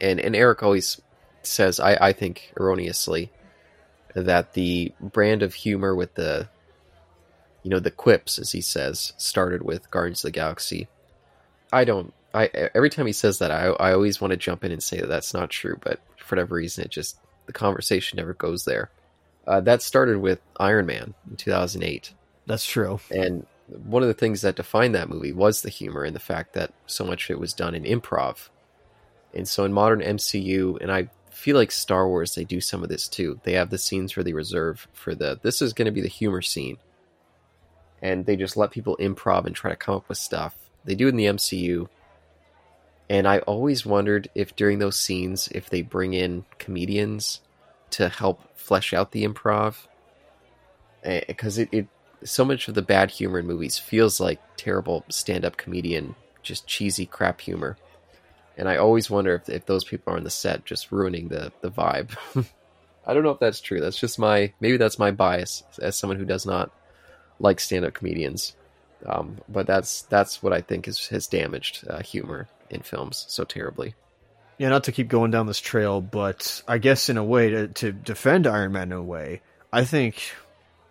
and 0.00 0.20
and 0.20 0.34
Eric 0.34 0.62
always 0.62 1.00
says 1.42 1.80
I 1.80 1.94
I 1.94 2.12
think 2.12 2.52
erroneously 2.58 3.30
that 4.14 4.54
the 4.54 4.92
brand 5.00 5.42
of 5.42 5.54
humor 5.54 5.94
with 5.94 6.14
the 6.14 6.48
you 7.62 7.70
know 7.70 7.78
the 7.78 7.90
quips 7.90 8.38
as 8.38 8.52
he 8.52 8.60
says 8.60 9.12
started 9.16 9.62
with 9.62 9.90
Guardians 9.90 10.20
of 10.20 10.28
the 10.28 10.38
Galaxy. 10.38 10.88
I 11.72 11.84
don't. 11.84 12.12
I 12.34 12.46
every 12.74 12.90
time 12.90 13.06
he 13.06 13.12
says 13.12 13.38
that, 13.38 13.50
I 13.50 13.66
I 13.66 13.92
always 13.92 14.20
want 14.20 14.32
to 14.32 14.36
jump 14.36 14.64
in 14.64 14.72
and 14.72 14.82
say 14.82 15.00
that 15.00 15.08
that's 15.08 15.34
not 15.34 15.50
true, 15.50 15.78
but 15.82 16.00
for 16.16 16.36
whatever 16.36 16.56
reason, 16.56 16.84
it 16.84 16.90
just 16.90 17.18
the 17.46 17.52
conversation 17.52 18.16
never 18.16 18.34
goes 18.34 18.64
there. 18.64 18.90
Uh, 19.46 19.60
that 19.60 19.82
started 19.82 20.18
with 20.18 20.40
Iron 20.58 20.86
Man 20.86 21.14
in 21.28 21.36
2008. 21.36 22.14
That's 22.46 22.64
true. 22.64 23.00
And 23.10 23.46
one 23.66 24.02
of 24.02 24.08
the 24.08 24.14
things 24.14 24.42
that 24.42 24.56
defined 24.56 24.94
that 24.94 25.08
movie 25.08 25.32
was 25.32 25.62
the 25.62 25.68
humor 25.70 26.04
and 26.04 26.14
the 26.14 26.20
fact 26.20 26.54
that 26.54 26.72
so 26.86 27.04
much 27.04 27.24
of 27.24 27.34
it 27.34 27.40
was 27.40 27.52
done 27.52 27.74
in 27.74 27.84
improv. 27.84 28.48
And 29.34 29.48
so 29.48 29.64
in 29.64 29.72
modern 29.72 30.00
MCU, 30.00 30.80
and 30.80 30.92
I 30.92 31.08
feel 31.42 31.56
like 31.56 31.72
Star 31.72 32.08
Wars, 32.08 32.36
they 32.36 32.44
do 32.44 32.60
some 32.60 32.84
of 32.84 32.88
this 32.88 33.08
too. 33.08 33.40
They 33.42 33.54
have 33.54 33.70
the 33.70 33.76
scenes 33.76 34.14
where 34.14 34.22
they 34.22 34.32
reserve 34.32 34.86
for 34.92 35.12
the 35.12 35.40
this 35.42 35.60
is 35.60 35.72
going 35.72 35.86
to 35.86 35.92
be 35.92 36.00
the 36.00 36.06
humor 36.06 36.40
scene. 36.40 36.78
And 38.00 38.24
they 38.26 38.36
just 38.36 38.56
let 38.56 38.70
people 38.70 38.96
improv 39.00 39.44
and 39.44 39.54
try 39.54 39.70
to 39.70 39.76
come 39.76 39.96
up 39.96 40.08
with 40.08 40.18
stuff. 40.18 40.54
They 40.84 40.94
do 40.94 41.08
in 41.08 41.16
the 41.16 41.26
MCU. 41.26 41.88
And 43.10 43.26
I 43.26 43.40
always 43.40 43.84
wondered 43.84 44.30
if 44.36 44.54
during 44.54 44.78
those 44.78 44.96
scenes, 44.96 45.48
if 45.48 45.68
they 45.68 45.82
bring 45.82 46.14
in 46.14 46.44
comedians 46.58 47.40
to 47.90 48.08
help 48.08 48.56
flesh 48.56 48.94
out 48.94 49.10
the 49.10 49.26
improv. 49.26 49.88
Eh, 51.02 51.22
because 51.26 51.58
it, 51.58 51.68
it 51.72 51.88
so 52.22 52.44
much 52.44 52.68
of 52.68 52.74
the 52.74 52.82
bad 52.82 53.10
humor 53.10 53.40
in 53.40 53.46
movies 53.46 53.78
feels 53.78 54.20
like 54.20 54.40
terrible 54.56 55.04
stand-up 55.08 55.56
comedian, 55.56 56.14
just 56.42 56.68
cheesy 56.68 57.04
crap 57.04 57.40
humor. 57.40 57.76
And 58.56 58.68
I 58.68 58.76
always 58.76 59.10
wonder 59.10 59.34
if, 59.34 59.48
if 59.48 59.66
those 59.66 59.84
people 59.84 60.12
are 60.12 60.16
on 60.16 60.24
the 60.24 60.30
set 60.30 60.64
just 60.64 60.92
ruining 60.92 61.28
the, 61.28 61.52
the 61.60 61.70
vibe. 61.70 62.16
I 63.06 63.14
don't 63.14 63.22
know 63.22 63.30
if 63.30 63.40
that's 63.40 63.60
true. 63.60 63.80
That's 63.80 63.98
just 63.98 64.18
my 64.18 64.52
maybe 64.60 64.76
that's 64.76 64.98
my 64.98 65.10
bias 65.10 65.62
as 65.80 65.96
someone 65.96 66.18
who 66.18 66.24
does 66.24 66.46
not 66.46 66.70
like 67.40 67.58
stand-up 67.58 67.94
comedians. 67.94 68.54
Um, 69.04 69.38
but 69.48 69.66
that's 69.66 70.02
that's 70.02 70.42
what 70.42 70.52
I 70.52 70.60
think 70.60 70.86
is, 70.86 71.08
has 71.08 71.26
damaged 71.26 71.84
uh, 71.88 72.02
humor 72.02 72.48
in 72.70 72.82
films 72.82 73.24
so 73.28 73.44
terribly. 73.44 73.94
Yeah, 74.58 74.68
not 74.68 74.84
to 74.84 74.92
keep 74.92 75.08
going 75.08 75.30
down 75.32 75.46
this 75.46 75.58
trail, 75.58 76.00
but 76.00 76.62
I 76.68 76.78
guess 76.78 77.08
in 77.08 77.16
a 77.16 77.24
way 77.24 77.50
to, 77.50 77.68
to 77.68 77.90
defend 77.90 78.46
Iron 78.46 78.72
Man 78.72 78.92
in 78.92 78.98
a 78.98 79.02
way, 79.02 79.42
I 79.72 79.84
think 79.84 80.22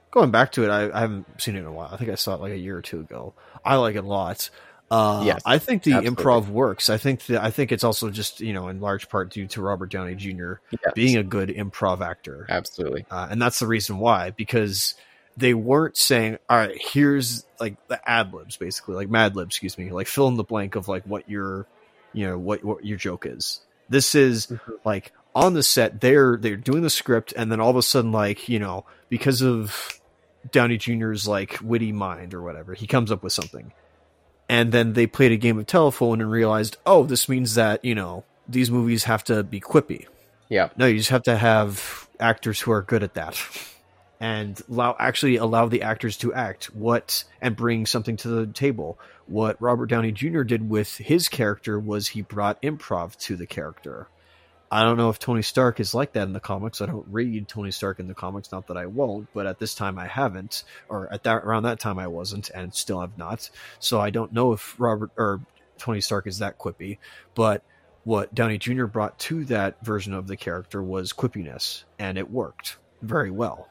going 0.09 0.31
back 0.31 0.51
to 0.53 0.65
it, 0.65 0.69
I, 0.69 0.91
I 0.91 1.01
haven't 1.01 1.41
seen 1.41 1.55
it 1.55 1.59
in 1.59 1.65
a 1.65 1.71
while. 1.71 1.89
I 1.91 1.97
think 1.97 2.09
I 2.09 2.15
saw 2.15 2.35
it 2.35 2.41
like 2.41 2.51
a 2.51 2.57
year 2.57 2.77
or 2.77 2.81
two 2.81 2.99
ago. 2.99 3.33
I 3.63 3.75
like 3.75 3.95
it 3.95 4.03
a 4.03 4.07
lot. 4.07 4.49
Uh, 4.91 5.23
Yes, 5.25 5.41
I 5.45 5.57
think 5.57 5.83
the 5.83 5.93
absolutely. 5.93 6.23
improv 6.23 6.47
works. 6.49 6.89
I 6.89 6.97
think 6.97 7.25
that 7.27 7.41
I 7.41 7.49
think 7.49 7.71
it's 7.71 7.83
also 7.85 8.09
just 8.09 8.41
you 8.41 8.51
know 8.53 8.67
in 8.67 8.81
large 8.81 9.07
part 9.09 9.31
due 9.31 9.47
to 9.47 9.61
Robert 9.61 9.89
Downey 9.89 10.15
Jr. 10.15 10.55
Yes. 10.71 10.93
being 10.93 11.15
a 11.17 11.23
good 11.23 11.49
improv 11.49 12.01
actor, 12.01 12.45
Absolutely. 12.49 13.05
uh, 13.09 13.27
and 13.31 13.41
that's 13.41 13.59
the 13.59 13.67
reason 13.67 13.97
why 13.99 14.31
because 14.31 14.95
they 15.37 15.53
weren't 15.53 15.95
saying, 15.95 16.37
"All 16.49 16.57
right, 16.57 16.77
here's 16.77 17.45
like 17.57 17.75
the 17.87 17.99
ad 18.07 18.33
libs, 18.33 18.57
basically 18.57 18.95
like 18.95 19.09
Mad 19.09 19.33
Libs, 19.35 19.55
excuse 19.55 19.77
me, 19.77 19.89
like 19.91 20.07
fill 20.07 20.27
in 20.27 20.35
the 20.35 20.43
blank 20.43 20.75
of 20.75 20.89
like 20.89 21.03
what 21.05 21.29
your, 21.29 21.65
you 22.11 22.27
know, 22.27 22.37
what 22.37 22.61
what 22.65 22.85
your 22.85 22.97
joke 22.97 23.25
is." 23.25 23.61
This 23.87 24.13
is 24.13 24.47
Mhm. 24.47 24.59
like 24.83 25.13
on 25.33 25.53
the 25.53 25.63
set 25.63 26.01
they're 26.01 26.35
they're 26.35 26.57
doing 26.57 26.81
the 26.81 26.89
script, 26.89 27.33
and 27.37 27.49
then 27.49 27.61
all 27.61 27.69
of 27.69 27.77
a 27.77 27.81
sudden, 27.81 28.11
like 28.11 28.49
you 28.49 28.59
know, 28.59 28.85
because 29.07 29.41
of 29.41 30.01
Downey 30.51 30.75
Jr.'s 30.77 31.25
like 31.29 31.57
witty 31.63 31.93
mind 31.93 32.33
or 32.33 32.41
whatever, 32.41 32.73
he 32.73 32.85
comes 32.87 33.09
up 33.09 33.23
with 33.23 33.31
something, 33.31 33.71
and 34.51 34.73
then 34.73 34.91
they 34.93 35.07
played 35.07 35.31
a 35.31 35.37
game 35.37 35.57
of 35.57 35.65
telephone 35.65 36.19
and 36.19 36.29
realized, 36.29 36.75
oh, 36.85 37.05
this 37.05 37.29
means 37.29 37.55
that 37.55 37.83
you 37.85 37.95
know 37.95 38.25
these 38.47 38.69
movies 38.69 39.05
have 39.05 39.23
to 39.23 39.43
be 39.43 39.61
quippy. 39.61 40.07
Yeah. 40.49 40.69
No, 40.75 40.85
you 40.85 40.97
just 40.97 41.09
have 41.09 41.23
to 41.23 41.37
have 41.37 42.09
actors 42.19 42.59
who 42.59 42.71
are 42.71 42.81
good 42.81 43.01
at 43.01 43.13
that. 43.13 43.41
And 44.19 44.61
allow 44.69 44.95
actually 44.99 45.37
allow 45.37 45.67
the 45.67 45.81
actors 45.81 46.17
to 46.17 46.33
act 46.33 46.65
what 46.75 47.23
and 47.41 47.55
bring 47.55 47.85
something 47.85 48.17
to 48.17 48.27
the 48.27 48.45
table. 48.45 48.99
What 49.25 49.59
Robert 49.61 49.85
Downey 49.87 50.11
Jr. 50.11 50.43
did 50.43 50.69
with 50.69 50.97
his 50.97 51.29
character 51.29 51.79
was 51.79 52.09
he 52.09 52.21
brought 52.21 52.61
improv 52.61 53.17
to 53.19 53.37
the 53.37 53.47
character. 53.47 54.09
I 54.73 54.83
don't 54.83 54.95
know 54.95 55.09
if 55.09 55.19
Tony 55.19 55.41
Stark 55.41 55.81
is 55.81 55.93
like 55.93 56.13
that 56.13 56.23
in 56.23 56.31
the 56.33 56.39
comics. 56.39 56.79
I 56.79 56.85
don't 56.85 57.05
read 57.09 57.49
Tony 57.49 57.71
Stark 57.71 57.99
in 57.99 58.07
the 58.07 58.13
comics, 58.13 58.53
not 58.53 58.67
that 58.67 58.77
I 58.77 58.85
won't, 58.85 59.27
but 59.33 59.45
at 59.45 59.59
this 59.59 59.75
time 59.75 59.99
I 59.99 60.07
haven't, 60.07 60.63
or 60.87 61.11
at 61.11 61.23
that 61.23 61.43
around 61.43 61.63
that 61.63 61.81
time 61.81 61.99
I 61.99 62.07
wasn't, 62.07 62.49
and 62.51 62.73
still 62.73 63.01
have 63.01 63.17
not. 63.17 63.49
So 63.79 63.99
I 63.99 64.11
don't 64.11 64.31
know 64.31 64.53
if 64.53 64.79
Robert 64.79 65.11
or 65.17 65.41
Tony 65.77 65.99
Stark 65.99 66.25
is 66.25 66.39
that 66.39 66.57
quippy. 66.57 66.99
But 67.35 67.63
what 68.05 68.33
Downey 68.33 68.57
Jr. 68.57 68.85
brought 68.85 69.19
to 69.19 69.43
that 69.45 69.83
version 69.85 70.13
of 70.13 70.27
the 70.27 70.37
character 70.37 70.81
was 70.81 71.11
quippiness, 71.11 71.83
and 71.99 72.17
it 72.17 72.31
worked 72.31 72.77
very 73.01 73.29
well. 73.29 73.67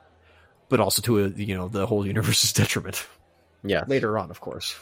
But 0.68 0.80
also 0.80 1.00
to 1.02 1.24
a, 1.24 1.28
you 1.28 1.56
know 1.56 1.68
the 1.68 1.86
whole 1.86 2.06
universe's 2.06 2.52
detriment. 2.52 3.06
Yeah. 3.64 3.84
Later 3.86 4.18
on, 4.18 4.30
of 4.30 4.42
course. 4.42 4.76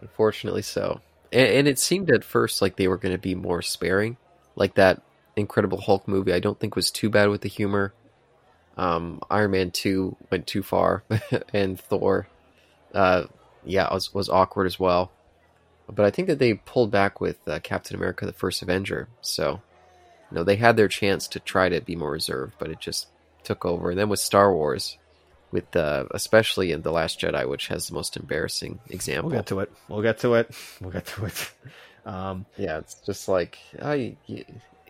Unfortunately, 0.00 0.62
so. 0.62 1.02
And, 1.30 1.48
and 1.48 1.68
it 1.68 1.78
seemed 1.78 2.10
at 2.10 2.24
first 2.24 2.62
like 2.62 2.76
they 2.76 2.88
were 2.88 2.96
going 2.96 3.14
to 3.14 3.20
be 3.20 3.34
more 3.34 3.60
sparing, 3.60 4.16
like 4.56 4.74
that 4.74 5.02
Incredible 5.36 5.80
Hulk 5.80 6.06
movie. 6.06 6.32
I 6.32 6.40
don't 6.40 6.58
think 6.58 6.76
was 6.76 6.90
too 6.90 7.10
bad 7.10 7.28
with 7.28 7.40
the 7.40 7.48
humor. 7.48 7.92
Um, 8.76 9.20
Iron 9.30 9.50
Man 9.50 9.70
two 9.70 10.16
went 10.30 10.46
too 10.46 10.62
far, 10.62 11.04
and 11.52 11.78
Thor, 11.78 12.26
uh, 12.94 13.24
yeah, 13.64 13.92
was 13.92 14.14
was 14.14 14.28
awkward 14.28 14.66
as 14.66 14.80
well. 14.80 15.12
But 15.88 16.06
I 16.06 16.10
think 16.10 16.28
that 16.28 16.38
they 16.38 16.54
pulled 16.54 16.90
back 16.90 17.20
with 17.20 17.36
uh, 17.46 17.60
Captain 17.60 17.96
America: 17.96 18.24
The 18.24 18.32
First 18.32 18.62
Avenger. 18.62 19.08
So, 19.20 19.60
you 20.30 20.36
know, 20.36 20.44
they 20.44 20.56
had 20.56 20.76
their 20.76 20.88
chance 20.88 21.28
to 21.28 21.40
try 21.40 21.68
to 21.68 21.80
be 21.80 21.96
more 21.96 22.10
reserved, 22.10 22.54
but 22.58 22.70
it 22.70 22.80
just 22.80 23.08
took 23.44 23.66
over. 23.66 23.90
And 23.90 23.98
then 23.98 24.08
with 24.08 24.20
Star 24.20 24.54
Wars, 24.54 24.96
with 25.52 25.76
uh, 25.76 26.06
especially 26.12 26.72
in 26.72 26.82
the 26.82 26.92
Last 26.92 27.20
Jedi, 27.20 27.46
which 27.48 27.68
has 27.68 27.88
the 27.88 27.94
most 27.94 28.16
embarrassing 28.16 28.80
example. 28.88 29.30
We'll 29.30 29.38
get 29.38 29.46
to 29.46 29.60
it. 29.60 29.72
We'll 29.88 30.02
get 30.02 30.18
to 30.20 30.34
it. 30.34 30.50
We'll 30.80 30.90
get 30.90 31.06
to 31.06 31.26
it. 31.26 31.52
Um, 32.04 32.46
Yeah, 32.58 32.78
it's 32.78 32.96
just 32.96 33.28
like 33.28 33.58
I. 33.80 34.16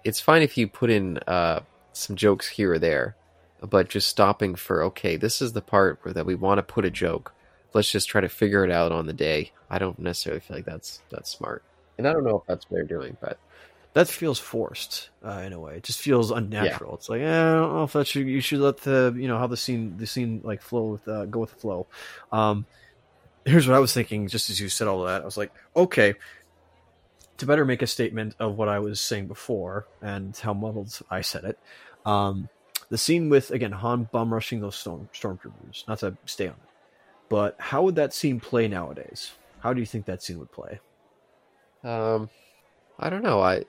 It's 0.05 0.21
fine 0.21 0.43
if 0.43 0.57
you 0.59 0.67
put 0.67 0.91
in 0.91 1.19
uh, 1.27 1.61
some 1.93 2.17
jokes 2.17 2.49
here 2.49 2.73
or 2.73 2.79
there, 2.79 3.17
but 3.61 3.89
just 3.89 4.09
stopping 4.09 4.55
for 4.55 4.83
okay, 4.85 5.17
this 5.17 5.41
is 5.41 5.53
the 5.53 5.63
part 5.63 6.01
where 6.03 6.15
that 6.15 6.27
we 6.27 6.35
want 6.35 6.59
to 6.59 6.63
put 6.63 6.85
a 6.85 6.91
joke. 6.91 7.33
Let's 7.75 7.91
just 7.91 8.09
try 8.09 8.21
to 8.21 8.29
figure 8.29 8.65
it 8.65 8.71
out 8.71 8.93
on 8.93 9.07
the 9.07 9.13
day. 9.13 9.53
I 9.71 9.79
don't 9.79 9.99
necessarily 9.99 10.41
feel 10.41 10.57
like 10.57 10.67
that's 10.67 11.01
that's 11.11 11.31
smart, 11.31 11.63
and 11.99 12.07
I 12.07 12.13
don't 12.13 12.25
know 12.25 12.39
if 12.39 12.47
that's 12.47 12.69
what 12.69 12.77
they're 12.77 12.85
doing, 12.85 13.17
but 13.21 13.39
that 13.95 14.09
feels 14.09 14.39
forced 14.39 15.11
uh, 15.25 15.43
in 15.45 15.53
a 15.53 15.61
way. 15.61 15.77
It 15.77 15.83
just 15.83 16.01
feels 16.01 16.31
unnatural. 16.31 16.95
It's 16.95 17.09
like 17.09 17.21
eh, 17.21 17.25
I 17.25 17.55
don't 17.55 17.75
know 17.75 17.85
if 17.85 17.93
that 17.93 18.07
should 18.07 18.27
you 18.27 18.41
should 18.41 18.61
let 18.61 18.79
the 18.79 19.15
you 19.17 19.29
know 19.29 19.39
how 19.39 19.47
the 19.47 19.57
scene 19.57 19.97
the 19.99 20.07
scene 20.07 20.41
like 20.43 20.63
flow 20.63 20.85
with 20.85 21.07
uh, 21.09 21.27
go 21.27 21.41
with 21.41 21.51
the 21.51 21.61
flow. 21.61 21.87
Um, 22.31 22.67
here's 23.45 23.67
what 23.67 23.77
I 23.77 23.81
was 23.81 23.93
thinking 23.93 24.29
just 24.29 24.51
as 24.51 24.61
you 24.61 24.69
said 24.69 24.89
all 24.89 25.05
that. 25.05 25.23
I 25.23 25.25
was 25.25 25.37
like, 25.37 25.53
okay, 25.77 26.15
to 27.43 27.47
better 27.47 27.65
make 27.65 27.83
a 27.83 27.89
statement 27.89 28.37
of 28.39 28.57
what 28.57 28.69
I 28.69 28.79
was 28.79 29.01
saying 29.01 29.27
before 29.27 29.89
and 30.01 30.37
how 30.37 30.55
muddled 30.55 30.97
I 31.11 31.23
said 31.23 31.43
it. 31.43 31.59
Um, 32.07 32.49
the 32.89 32.97
scene 32.97 33.31
with 33.31 33.51
again 33.51 33.73
Han 33.73 34.09
bum 34.13 34.33
rushing 34.33 34.61
those 34.61 34.77
storm 34.77 35.09
stormtroopers. 35.13 35.89
Not 35.89 35.99
to 35.99 36.17
stay 36.25 36.47
on 36.47 36.55
it, 36.55 36.69
but 37.29 37.57
how 37.59 37.83
would 37.83 37.97
that 37.97 38.15
scene 38.15 38.39
play 38.39 38.69
nowadays? 38.69 39.33
How 39.59 39.73
do 39.73 39.81
you 39.81 39.87
think 39.87 40.07
that 40.07 40.23
scene 40.23 40.39
would 40.39 40.53
play? 40.53 40.79
Um, 41.83 42.31
I 42.97 43.11
don't 43.11 43.25
know. 43.25 43.41
I, 43.41 43.65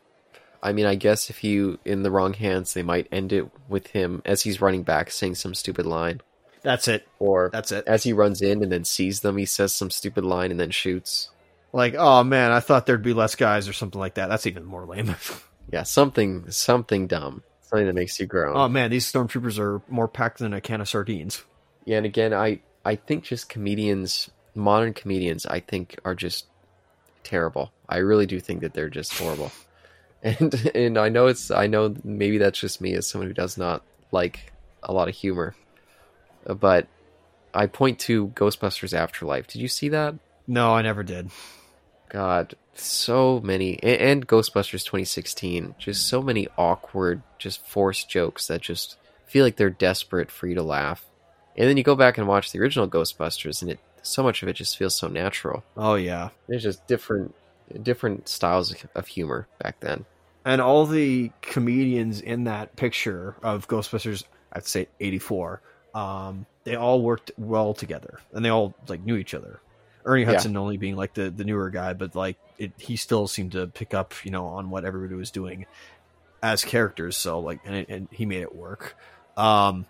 I 0.61 0.71
mean, 0.71 0.85
I 0.85 0.93
guess 0.93 1.31
if 1.31 1.43
you 1.43 1.79
in 1.83 2.03
the 2.03 2.11
wrong 2.11 2.33
hands, 2.33 2.75
they 2.75 2.83
might 2.83 3.07
end 3.11 3.33
it 3.33 3.49
with 3.67 3.87
him 3.87 4.21
as 4.23 4.43
he's 4.43 4.61
running 4.61 4.83
back 4.83 5.09
saying 5.09 5.33
some 5.33 5.55
stupid 5.55 5.87
line. 5.87 6.21
That's 6.61 6.87
it. 6.87 7.07
Or 7.17 7.49
That's 7.51 7.71
it. 7.71 7.85
as 7.87 8.03
he 8.03 8.13
runs 8.13 8.39
in 8.43 8.61
and 8.61 8.71
then 8.71 8.85
sees 8.85 9.21
them, 9.21 9.37
he 9.37 9.45
says 9.45 9.73
some 9.73 9.89
stupid 9.89 10.23
line 10.23 10.51
and 10.51 10.59
then 10.59 10.69
shoots. 10.69 11.31
Like, 11.73 11.95
oh 11.95 12.23
man, 12.23 12.51
I 12.51 12.59
thought 12.59 12.85
there'd 12.85 13.01
be 13.01 13.13
less 13.13 13.35
guys 13.35 13.67
or 13.67 13.73
something 13.73 13.99
like 13.99 14.13
that. 14.15 14.29
That's 14.29 14.47
even 14.47 14.63
more 14.65 14.85
lame. 14.85 15.15
Yeah, 15.71 15.83
something, 15.83 16.51
something 16.51 17.07
dumb, 17.07 17.41
something 17.61 17.87
that 17.87 17.95
makes 17.95 18.19
you 18.19 18.27
groan. 18.27 18.55
oh 18.55 18.67
man, 18.67 18.91
these 18.91 19.11
stormtroopers 19.11 19.57
are 19.57 19.81
more 19.89 20.07
packed 20.07 20.39
than 20.39 20.53
a 20.53 20.61
can 20.61 20.81
of 20.81 20.89
sardines. 20.89 21.43
Yeah, 21.85 21.97
and 21.97 22.05
again, 22.05 22.31
I 22.33 22.59
I 22.85 22.95
think 22.97 23.23
just 23.23 23.49
comedians, 23.49 24.29
modern 24.53 24.93
comedians, 24.93 25.45
I 25.47 25.61
think 25.61 25.97
are 26.05 26.13
just 26.13 26.45
terrible. 27.23 27.71
I 27.89 27.97
really 27.99 28.25
do 28.27 28.39
think 28.39 28.61
that 28.61 28.73
they're 28.73 28.89
just 28.89 29.17
horrible. 29.17 29.51
And 30.21 30.53
and 30.75 30.97
I 30.97 31.09
know 31.09 31.27
it's 31.27 31.49
I 31.49 31.67
know 31.67 31.95
maybe 32.03 32.37
that's 32.37 32.59
just 32.59 32.79
me 32.79 32.93
as 32.93 33.07
someone 33.07 33.27
who 33.29 33.33
does 33.33 33.57
not 33.57 33.83
like 34.11 34.51
a 34.83 34.93
lot 34.93 35.07
of 35.09 35.15
humor. 35.15 35.55
But 36.45 36.87
I 37.53 37.65
point 37.67 37.99
to 37.99 38.27
Ghostbusters 38.27 38.93
Afterlife. 38.93 39.47
Did 39.47 39.61
you 39.61 39.67
see 39.67 39.89
that? 39.89 40.15
No, 40.45 40.73
I 40.73 40.81
never 40.81 41.03
did. 41.03 41.29
God, 42.13 42.55
so 42.75 43.41
many 43.43 43.77
and, 43.83 44.01
and 44.01 44.27
Ghostbusters 44.27 44.85
2016, 44.85 45.75
just 45.79 46.07
so 46.07 46.21
many 46.21 46.47
awkward, 46.57 47.21
just 47.39 47.65
forced 47.67 48.09
jokes 48.09 48.47
that 48.47 48.61
just 48.61 48.97
feel 49.25 49.43
like 49.43 49.55
they're 49.57 49.69
desperate 49.71 50.29
for 50.31 50.47
you 50.47 50.55
to 50.55 50.63
laugh. 50.63 51.03
And 51.57 51.67
then 51.67 51.75
you 51.75 51.83
go 51.83 51.95
back 51.95 52.17
and 52.17 52.27
watch 52.27 52.51
the 52.51 52.59
original 52.59 52.87
Ghostbusters, 52.87 53.61
and 53.61 53.71
it 53.71 53.79
so 54.03 54.21
much 54.21 54.43
of 54.43 54.49
it 54.49 54.53
just 54.53 54.77
feels 54.77 54.95
so 54.95 55.07
natural. 55.07 55.63
Oh 55.75 55.95
yeah, 55.95 56.29
There's 56.47 56.63
just 56.63 56.85
different 56.87 57.33
different 57.81 58.27
styles 58.29 58.75
of 58.93 59.07
humor 59.07 59.47
back 59.61 59.79
then. 59.79 60.05
and 60.45 60.61
all 60.61 60.85
the 60.85 61.31
comedians 61.41 62.21
in 62.21 62.43
that 62.43 62.75
picture 62.75 63.35
of 63.41 63.67
Ghostbusters, 63.67 64.23
I'd 64.51 64.65
say 64.67 64.87
'84. 64.99 65.61
Um, 65.95 66.45
they 66.63 66.75
all 66.75 67.01
worked 67.01 67.31
well 67.37 67.73
together, 67.73 68.19
and 68.33 68.43
they 68.45 68.49
all 68.49 68.73
like 68.87 69.03
knew 69.03 69.15
each 69.15 69.33
other. 69.33 69.59
Ernie 70.05 70.21
Yeah. 70.23 70.31
Hudson 70.31 70.55
only 70.57 70.77
being 70.77 70.95
like 70.95 71.13
the 71.13 71.29
the 71.29 71.43
newer 71.43 71.69
guy, 71.69 71.93
but 71.93 72.15
like 72.15 72.37
it, 72.57 72.71
he 72.77 72.95
still 72.95 73.27
seemed 73.27 73.53
to 73.53 73.67
pick 73.67 73.93
up, 73.93 74.13
you 74.23 74.31
know, 74.31 74.47
on 74.47 74.69
what 74.69 74.85
everybody 74.85 75.15
was 75.15 75.31
doing 75.31 75.65
as 76.41 76.63
characters. 76.63 77.17
So 77.17 77.39
like, 77.39 77.59
and, 77.65 77.75
it, 77.75 77.89
and 77.89 78.07
he 78.11 78.25
made 78.25 78.41
it 78.41 78.55
work. 78.55 78.95
Um, 79.37 79.85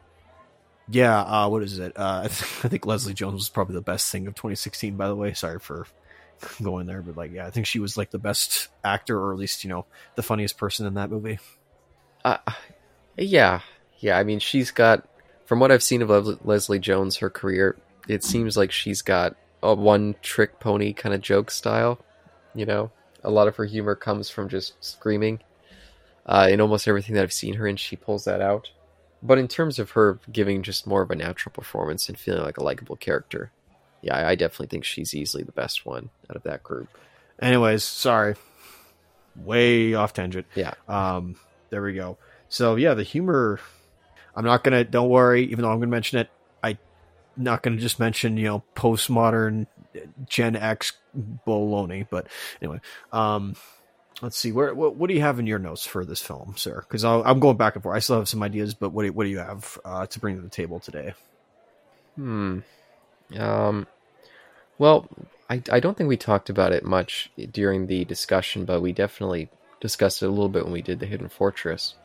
yeah. 0.89 1.19
Uh, 1.21 1.49
what 1.49 1.63
is 1.63 1.79
it? 1.79 1.97
Uh, 1.97 2.21
I, 2.25 2.27
th- 2.27 2.65
I 2.65 2.67
think 2.67 2.85
Leslie 2.85 3.13
Jones 3.13 3.35
was 3.35 3.49
probably 3.49 3.75
the 3.75 3.81
best 3.81 4.11
thing 4.11 4.27
of 4.27 4.35
2016. 4.35 4.95
By 4.95 5.07
the 5.07 5.15
way, 5.15 5.33
sorry 5.33 5.59
for 5.59 5.87
going 6.63 6.85
there, 6.85 7.01
but 7.01 7.17
like, 7.17 7.31
yeah, 7.31 7.45
I 7.47 7.51
think 7.51 7.65
she 7.65 7.79
was 7.79 7.97
like 7.97 8.11
the 8.11 8.19
best 8.19 8.67
actor, 8.83 9.19
or 9.19 9.33
at 9.33 9.39
least 9.39 9.63
you 9.63 9.69
know 9.69 9.85
the 10.15 10.23
funniest 10.23 10.57
person 10.57 10.85
in 10.85 10.95
that 10.95 11.09
movie. 11.09 11.39
Uh, 12.23 12.37
yeah, 13.17 13.61
yeah. 13.99 14.17
I 14.17 14.23
mean, 14.23 14.39
she's 14.39 14.71
got, 14.71 15.05
from 15.45 15.59
what 15.59 15.71
I've 15.71 15.83
seen 15.83 16.01
of 16.01 16.09
Les- 16.09 16.37
Leslie 16.43 16.79
Jones, 16.79 17.17
her 17.17 17.29
career, 17.29 17.77
it 18.07 18.23
seems 18.23 18.55
like 18.55 18.71
she's 18.71 19.01
got 19.01 19.35
a 19.63 19.73
one 19.73 20.15
trick 20.21 20.59
pony 20.59 20.93
kind 20.93 21.15
of 21.15 21.21
joke 21.21 21.49
style. 21.49 21.99
You 22.53 22.65
know, 22.67 22.91
a 23.23 23.31
lot 23.31 23.47
of 23.47 23.55
her 23.55 23.65
humor 23.65 23.95
comes 23.95 24.29
from 24.29 24.49
just 24.49 24.73
screaming. 24.83 25.39
Uh, 26.25 26.47
in 26.49 26.61
almost 26.61 26.87
everything 26.87 27.15
that 27.15 27.23
I've 27.23 27.33
seen 27.33 27.55
her 27.55 27.67
in, 27.67 27.75
she 27.75 27.95
pulls 27.95 28.25
that 28.25 28.41
out. 28.41 28.69
But 29.21 29.39
in 29.39 29.47
terms 29.47 29.79
of 29.79 29.91
her 29.91 30.19
giving 30.31 30.61
just 30.61 30.85
more 30.85 31.01
of 31.01 31.11
a 31.11 31.15
natural 31.15 31.51
performance 31.53 32.07
and 32.07 32.17
feeling 32.17 32.43
like 32.43 32.57
a 32.57 32.63
likable 32.63 32.95
character, 32.95 33.51
yeah, 34.01 34.17
I, 34.17 34.31
I 34.31 34.35
definitely 34.35 34.67
think 34.67 34.83
she's 34.83 35.15
easily 35.15 35.43
the 35.43 35.51
best 35.53 35.85
one 35.85 36.09
out 36.29 36.35
of 36.35 36.43
that 36.43 36.61
group. 36.61 36.89
Anyways, 37.41 37.83
sorry, 37.83 38.35
way 39.35 39.93
off 39.93 40.13
tangent. 40.13 40.45
Yeah. 40.55 40.73
Um, 40.87 41.37
there 41.69 41.81
we 41.81 41.93
go. 41.93 42.17
So 42.49 42.75
yeah, 42.75 42.93
the 42.93 43.03
humor. 43.03 43.59
I'm 44.35 44.45
not 44.45 44.63
gonna. 44.63 44.83
Don't 44.83 45.09
worry. 45.09 45.45
Even 45.45 45.63
though 45.63 45.71
I'm 45.71 45.79
gonna 45.79 45.87
mention 45.87 46.19
it, 46.19 46.29
Not 47.35 47.63
gonna 47.63 47.77
just 47.77 47.99
mention 47.99 48.37
you 48.37 48.45
know 48.45 48.63
postmodern 48.75 49.67
Gen 50.27 50.55
X 50.55 50.93
baloney. 51.47 52.07
But 52.09 52.27
anyway, 52.61 52.81
um, 53.11 53.55
let's 54.21 54.37
see. 54.37 54.51
Where 54.51 54.73
what, 54.73 54.95
what 54.95 55.07
do 55.07 55.13
you 55.13 55.21
have 55.21 55.39
in 55.39 55.47
your 55.47 55.59
notes 55.59 55.85
for 55.85 56.05
this 56.05 56.21
film, 56.21 56.55
sir? 56.57 56.83
Because 56.87 57.03
I'm 57.03 57.39
going 57.39 57.57
back 57.57 57.75
and 57.75 57.83
forth. 57.83 57.95
I 57.95 57.99
still 57.99 58.17
have 58.17 58.29
some 58.29 58.43
ideas, 58.43 58.73
but 58.73 58.89
what 58.89 59.03
do, 59.03 59.13
what 59.13 59.23
do 59.23 59.29
you 59.29 59.39
have 59.39 59.79
uh, 59.85 60.05
to 60.07 60.19
bring 60.19 60.35
to 60.35 60.41
the 60.41 60.49
table 60.49 60.79
today? 60.79 61.13
Hmm. 62.15 62.59
Um. 63.37 63.87
Well, 64.77 65.07
I 65.49 65.61
I 65.71 65.79
don't 65.79 65.97
think 65.97 66.07
we 66.07 66.17
talked 66.17 66.49
about 66.49 66.71
it 66.71 66.83
much 66.83 67.31
during 67.51 67.87
the 67.87 68.05
discussion, 68.05 68.65
but 68.65 68.81
we 68.81 68.91
definitely 68.91 69.49
discussed 69.79 70.23
it 70.23 70.27
a 70.27 70.29
little 70.29 70.49
bit 70.49 70.63
when 70.63 70.73
we 70.73 70.81
did 70.81 70.99
the 70.99 71.05
Hidden 71.05 71.29
Fortress. 71.29 71.95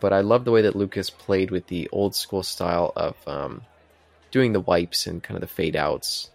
But 0.00 0.12
I 0.12 0.20
love 0.20 0.44
the 0.44 0.50
way 0.50 0.62
that 0.62 0.76
Lucas 0.76 1.08
played 1.08 1.50
with 1.50 1.66
the 1.68 1.88
old 1.92 2.14
school 2.14 2.42
style 2.42 2.92
of 2.94 3.16
um, 3.26 3.62
doing 4.30 4.52
the 4.52 4.60
wipes 4.60 5.06
and 5.06 5.22
kind 5.22 5.36
of 5.36 5.40
the 5.40 5.54
fade 5.54 5.76
outs. 5.76 6.30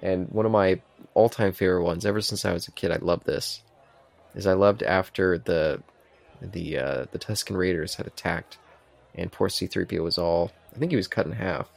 And 0.00 0.28
one 0.28 0.46
of 0.46 0.52
my 0.52 0.80
all 1.14 1.28
time 1.28 1.52
favorite 1.52 1.84
ones, 1.84 2.04
ever 2.04 2.20
since 2.20 2.44
I 2.44 2.52
was 2.52 2.68
a 2.68 2.72
kid, 2.72 2.90
I 2.90 2.96
love 2.96 3.24
this. 3.24 3.62
Is 4.34 4.46
I 4.46 4.52
loved 4.52 4.82
after 4.82 5.38
the 5.38 5.82
the 6.42 6.78
uh, 6.78 7.06
the 7.10 7.18
Tusken 7.18 7.56
Raiders 7.56 7.94
had 7.94 8.06
attacked, 8.06 8.58
and 9.14 9.32
poor 9.32 9.48
C 9.48 9.66
three 9.66 9.86
PO 9.86 10.02
was 10.02 10.18
all 10.18 10.52
I 10.74 10.78
think 10.78 10.92
he 10.92 10.96
was 10.96 11.08
cut 11.08 11.26
in 11.26 11.32
half 11.32 11.68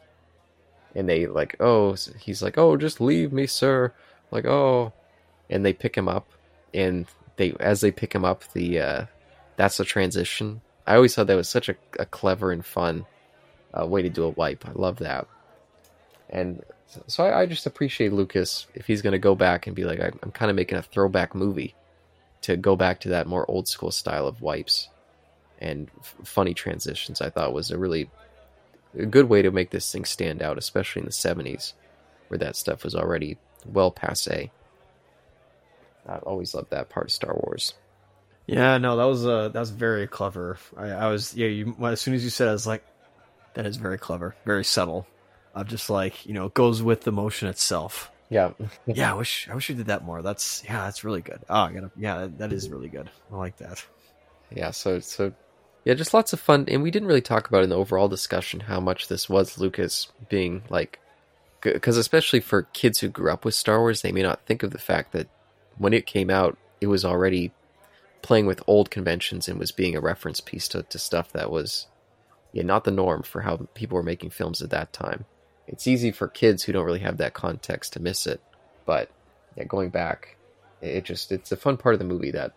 and 0.95 1.07
they 1.07 1.27
like 1.27 1.55
oh 1.59 1.95
he's 2.19 2.41
like 2.41 2.57
oh 2.57 2.77
just 2.77 3.01
leave 3.01 3.31
me 3.31 3.45
sir 3.45 3.93
like 4.31 4.45
oh 4.45 4.91
and 5.49 5.65
they 5.65 5.73
pick 5.73 5.95
him 5.95 6.07
up 6.07 6.27
and 6.73 7.07
they 7.37 7.53
as 7.59 7.81
they 7.81 7.91
pick 7.91 8.13
him 8.13 8.25
up 8.25 8.43
the 8.53 8.79
uh 8.79 9.05
that's 9.55 9.77
the 9.77 9.85
transition 9.85 10.61
i 10.87 10.95
always 10.95 11.13
thought 11.13 11.27
that 11.27 11.35
was 11.35 11.49
such 11.49 11.69
a, 11.69 11.75
a 11.99 12.05
clever 12.05 12.51
and 12.51 12.65
fun 12.65 13.05
uh, 13.77 13.85
way 13.85 14.01
to 14.01 14.09
do 14.09 14.23
a 14.23 14.29
wipe 14.29 14.67
i 14.67 14.71
love 14.73 14.97
that 14.97 15.27
and 16.29 16.63
so 17.07 17.23
I, 17.23 17.41
I 17.41 17.45
just 17.45 17.65
appreciate 17.65 18.13
lucas 18.13 18.67
if 18.73 18.87
he's 18.87 19.01
going 19.01 19.13
to 19.13 19.19
go 19.19 19.35
back 19.35 19.67
and 19.67 19.75
be 19.75 19.85
like 19.85 19.99
I, 19.99 20.11
i'm 20.23 20.31
kind 20.31 20.49
of 20.49 20.55
making 20.55 20.77
a 20.77 20.83
throwback 20.83 21.35
movie 21.35 21.75
to 22.41 22.55
go 22.55 22.75
back 22.75 23.01
to 23.01 23.09
that 23.09 23.27
more 23.27 23.49
old 23.49 23.67
school 23.67 23.91
style 23.91 24.27
of 24.27 24.41
wipes 24.41 24.89
and 25.59 25.89
f- 25.99 26.15
funny 26.23 26.53
transitions 26.53 27.21
i 27.21 27.29
thought 27.29 27.53
was 27.53 27.71
a 27.71 27.77
really 27.77 28.09
a 28.97 29.05
good 29.05 29.29
way 29.29 29.41
to 29.41 29.51
make 29.51 29.69
this 29.69 29.91
thing 29.91 30.05
stand 30.05 30.41
out, 30.41 30.57
especially 30.57 31.01
in 31.01 31.05
the 31.05 31.11
70s, 31.11 31.73
where 32.27 32.37
that 32.39 32.55
stuff 32.55 32.83
was 32.83 32.95
already 32.95 33.37
well 33.65 33.91
passe. 33.91 34.51
I 36.07 36.15
always 36.17 36.53
loved 36.55 36.71
that 36.71 36.89
part 36.89 37.07
of 37.07 37.11
Star 37.11 37.35
Wars. 37.35 37.73
Yeah, 38.47 38.77
no, 38.79 38.97
that 38.97 39.05
was 39.05 39.27
uh, 39.27 39.49
that 39.49 39.59
was 39.59 39.69
very 39.69 40.07
clever. 40.07 40.57
I, 40.75 40.87
I 40.87 41.07
was 41.09 41.35
yeah. 41.35 41.47
You, 41.47 41.75
as 41.83 42.01
soon 42.01 42.15
as 42.15 42.23
you 42.23 42.31
said, 42.31 42.47
it, 42.47 42.49
I 42.49 42.53
was 42.53 42.65
like, 42.65 42.83
that 43.53 43.65
is 43.65 43.77
very 43.77 43.97
clever, 43.97 44.35
very 44.45 44.63
subtle. 44.63 45.07
Of 45.55 45.67
just 45.67 45.89
like 45.89 46.25
you 46.25 46.33
know, 46.33 46.45
it 46.45 46.53
goes 46.53 46.83
with 46.83 47.01
the 47.01 47.11
motion 47.11 47.47
itself. 47.47 48.11
Yeah. 48.29 48.51
yeah, 48.85 49.11
I 49.11 49.15
wish 49.15 49.47
I 49.49 49.55
wish 49.55 49.69
we 49.69 49.75
did 49.75 49.87
that 49.87 50.05
more. 50.05 50.21
That's 50.21 50.63
yeah, 50.63 50.85
that's 50.85 51.03
really 51.03 51.21
good. 51.21 51.39
Oh, 51.49 51.55
I 51.55 51.73
gotta 51.73 51.91
yeah, 51.97 52.19
that, 52.19 52.37
that 52.37 52.53
is 52.53 52.69
really 52.69 52.87
good. 52.87 53.09
I 53.31 53.35
like 53.35 53.57
that. 53.57 53.83
Yeah, 54.55 54.71
so 54.71 54.99
so 54.99 55.33
yeah, 55.83 55.95
just 55.95 56.13
lots 56.13 56.33
of 56.33 56.39
fun 56.39 56.65
and 56.67 56.83
we 56.83 56.91
didn't 56.91 57.07
really 57.07 57.21
talk 57.21 57.47
about 57.47 57.63
in 57.63 57.69
the 57.69 57.77
overall 57.77 58.07
discussion 58.07 58.61
how 58.61 58.79
much 58.79 59.07
this 59.07 59.29
was 59.29 59.57
Lucas 59.57 60.09
being 60.29 60.63
like 60.69 60.99
cuz 61.61 61.97
especially 61.97 62.39
for 62.39 62.63
kids 62.73 62.99
who 62.99 63.09
grew 63.09 63.31
up 63.31 63.43
with 63.43 63.55
Star 63.55 63.79
Wars, 63.79 64.01
they 64.01 64.11
may 64.11 64.21
not 64.21 64.45
think 64.45 64.63
of 64.63 64.71
the 64.71 64.77
fact 64.77 65.11
that 65.13 65.27
when 65.77 65.93
it 65.93 66.05
came 66.05 66.29
out, 66.29 66.57
it 66.79 66.87
was 66.87 67.03
already 67.03 67.51
playing 68.21 68.45
with 68.45 68.61
old 68.67 68.91
conventions 68.91 69.47
and 69.47 69.57
was 69.57 69.71
being 69.71 69.95
a 69.95 70.01
reference 70.01 70.41
piece 70.41 70.67
to, 70.67 70.83
to 70.83 70.99
stuff 70.99 71.31
that 71.31 71.49
was 71.49 71.87
yeah, 72.53 72.63
not 72.63 72.83
the 72.83 72.91
norm 72.91 73.23
for 73.23 73.41
how 73.41 73.57
people 73.73 73.95
were 73.95 74.03
making 74.03 74.31
films 74.31 74.61
at 74.61 74.71
that 74.71 74.93
time. 74.93 75.25
It's 75.67 75.87
easy 75.87 76.11
for 76.11 76.27
kids 76.27 76.63
who 76.63 76.73
don't 76.73 76.85
really 76.85 76.99
have 76.99 77.17
that 77.17 77.33
context 77.33 77.93
to 77.93 77.99
miss 77.99 78.25
it, 78.25 78.41
but 78.85 79.09
yeah, 79.55 79.65
going 79.65 79.89
back, 79.89 80.37
it 80.81 81.05
just 81.05 81.31
it's 81.31 81.51
a 81.51 81.57
fun 81.57 81.77
part 81.77 81.93
of 81.93 81.99
the 81.99 82.05
movie 82.05 82.31
that 82.31 82.53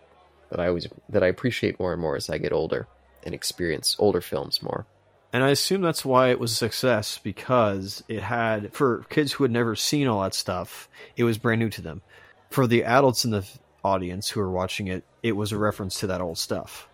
that 0.50 0.60
I 0.60 0.68
always 0.68 0.86
that 1.08 1.22
I 1.22 1.28
appreciate 1.28 1.78
more 1.78 1.92
and 1.92 2.00
more 2.00 2.16
as 2.16 2.30
I 2.30 2.38
get 2.38 2.52
older 2.52 2.86
and 3.24 3.34
experience 3.34 3.96
older 3.98 4.20
films 4.20 4.62
more. 4.62 4.86
And 5.32 5.42
I 5.42 5.48
assume 5.50 5.80
that's 5.80 6.04
why 6.04 6.28
it 6.28 6.38
was 6.38 6.52
a 6.52 6.56
success 6.56 7.18
because 7.22 8.04
it 8.06 8.22
had 8.22 8.74
for 8.74 9.06
kids 9.08 9.32
who 9.32 9.44
had 9.44 9.50
never 9.50 9.74
seen 9.74 10.06
all 10.06 10.22
that 10.22 10.34
stuff, 10.34 10.88
it 11.16 11.24
was 11.24 11.38
brand 11.38 11.60
new 11.60 11.70
to 11.70 11.82
them. 11.82 12.02
For 12.50 12.66
the 12.66 12.84
adults 12.84 13.24
in 13.24 13.30
the 13.30 13.46
audience 13.82 14.28
who 14.28 14.40
are 14.40 14.50
watching 14.50 14.88
it, 14.88 15.04
it 15.22 15.32
was 15.32 15.52
a 15.52 15.58
reference 15.58 16.00
to 16.00 16.08
that 16.08 16.20
old 16.20 16.36
stuff. 16.36 16.86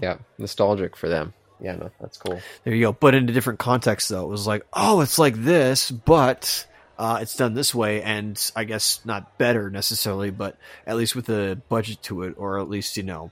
Yeah, 0.00 0.16
nostalgic 0.38 0.96
for 0.96 1.10
them. 1.10 1.34
Yeah, 1.62 1.76
no, 1.76 1.90
that's 2.00 2.18
cool. 2.18 2.40
There 2.64 2.74
you 2.74 2.86
go. 2.86 2.92
But 2.92 3.14
in 3.14 3.28
a 3.28 3.32
different 3.32 3.60
context, 3.60 4.08
though, 4.08 4.24
it 4.24 4.28
was 4.28 4.48
like, 4.48 4.66
oh, 4.72 5.00
it's 5.00 5.18
like 5.18 5.36
this, 5.36 5.92
but 5.92 6.66
uh, 6.98 7.20
it's 7.22 7.36
done 7.36 7.54
this 7.54 7.72
way, 7.72 8.02
and 8.02 8.50
I 8.56 8.64
guess 8.64 9.00
not 9.04 9.38
better 9.38 9.70
necessarily, 9.70 10.30
but 10.30 10.56
at 10.86 10.96
least 10.96 11.14
with 11.14 11.28
a 11.28 11.60
budget 11.68 12.02
to 12.04 12.24
it, 12.24 12.34
or 12.36 12.58
at 12.58 12.68
least 12.68 12.96
you 12.96 13.04
know, 13.04 13.30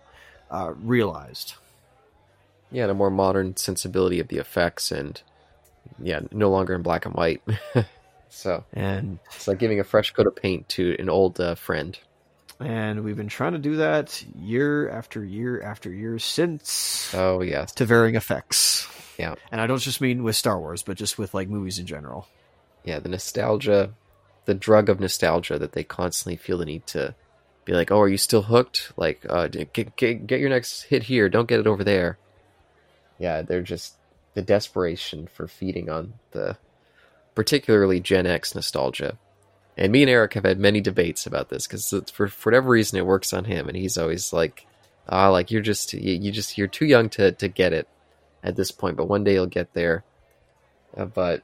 uh, 0.48 0.72
realized. 0.80 1.54
Yeah, 2.70 2.84
and 2.84 2.92
a 2.92 2.94
more 2.94 3.10
modern 3.10 3.56
sensibility 3.56 4.20
of 4.20 4.28
the 4.28 4.38
effects, 4.38 4.92
and 4.92 5.20
yeah, 6.00 6.20
no 6.30 6.50
longer 6.50 6.74
in 6.74 6.82
black 6.82 7.06
and 7.06 7.14
white. 7.14 7.42
so, 8.28 8.64
and 8.72 9.18
it's 9.34 9.48
like 9.48 9.58
giving 9.58 9.80
a 9.80 9.84
fresh 9.84 10.12
coat 10.12 10.28
of 10.28 10.36
paint 10.36 10.68
to 10.70 10.94
an 11.00 11.10
old 11.10 11.40
uh, 11.40 11.56
friend. 11.56 11.98
And 12.61 13.05
we've 13.05 13.16
been 13.16 13.29
trying 13.29 13.53
to 13.53 13.59
do 13.59 13.77
that 13.77 14.23
year 14.38 14.90
after 14.90 15.25
year 15.25 15.62
after 15.62 15.90
year 15.90 16.18
since. 16.18 17.12
Oh 17.14 17.40
yes, 17.40 17.73
to 17.73 17.87
varying 17.87 18.16
effects. 18.16 18.87
Yeah, 19.18 19.35
and 19.51 19.61
I 19.61 19.66
don't 19.66 19.81
just 19.81 20.01
mean 20.01 20.23
with 20.23 20.37
Star 20.37 20.59
Wars, 20.59 20.83
but 20.83 20.96
just 20.96 21.18
with 21.18 21.33
like 21.33 21.49
movies 21.49 21.79
in 21.79 21.87
general. 21.87 22.29
Yeah, 22.85 22.99
the 22.99 23.09
nostalgia, 23.09 23.94
the 24.44 24.55
drug 24.55 24.88
of 24.90 25.01
nostalgia 25.01 25.59
that 25.59 25.73
they 25.73 25.85
constantly 25.85 26.37
feel 26.37 26.59
the 26.59 26.66
need 26.66 26.87
to 26.88 27.14
be 27.64 27.73
like, 27.73 27.90
"Oh, 27.90 28.01
are 28.01 28.09
you 28.09 28.18
still 28.18 28.42
hooked? 28.42 28.92
Like, 28.96 29.25
uh, 29.29 29.46
get, 29.49 29.96
get 29.96 30.27
get 30.27 30.40
your 30.40 30.51
next 30.51 30.83
hit 30.83 31.05
here. 31.05 31.31
Don't 31.31 31.49
get 31.49 31.61
it 31.61 31.66
over 31.66 31.83
there." 31.83 32.18
Yeah, 33.18 33.40
they're 33.42 33.62
just 33.62 33.96
the 34.35 34.42
desperation 34.42 35.29
for 35.33 35.49
feeding 35.49 35.88
on 35.88 36.14
the 36.33 36.59
particularly 37.35 38.01
Gen 38.01 38.27
X 38.27 38.55
nostalgia. 38.55 39.18
And 39.76 39.92
me 39.92 40.02
and 40.02 40.11
Eric 40.11 40.35
have 40.35 40.44
had 40.44 40.59
many 40.59 40.80
debates 40.80 41.26
about 41.26 41.48
this 41.48 41.66
because 41.66 41.94
for, 42.12 42.28
for 42.28 42.50
whatever 42.50 42.70
reason 42.70 42.98
it 42.98 43.06
works 43.06 43.33
on 43.33 43.44
him, 43.44 43.68
and 43.68 43.76
he's 43.76 43.96
always 43.96 44.33
like, 44.33 44.66
"Ah, 45.09 45.28
like 45.28 45.50
you're 45.50 45.62
just 45.62 45.92
you, 45.92 46.14
you, 46.14 46.30
just 46.33 46.59
you're 46.59 46.66
too 46.66 46.87
young 46.87 47.09
to 47.11 47.33
to 47.33 47.48
get 47.48 47.72
it 47.72 47.88
at 48.42 48.56
this 48.56 48.70
point, 48.70 48.96
but 48.96 49.09
one 49.09 49.24
day 49.24 49.35
you'll 49.35 49.46
get 49.46 49.72
there." 49.72 50.04
Uh, 50.96 51.06
but 51.06 51.42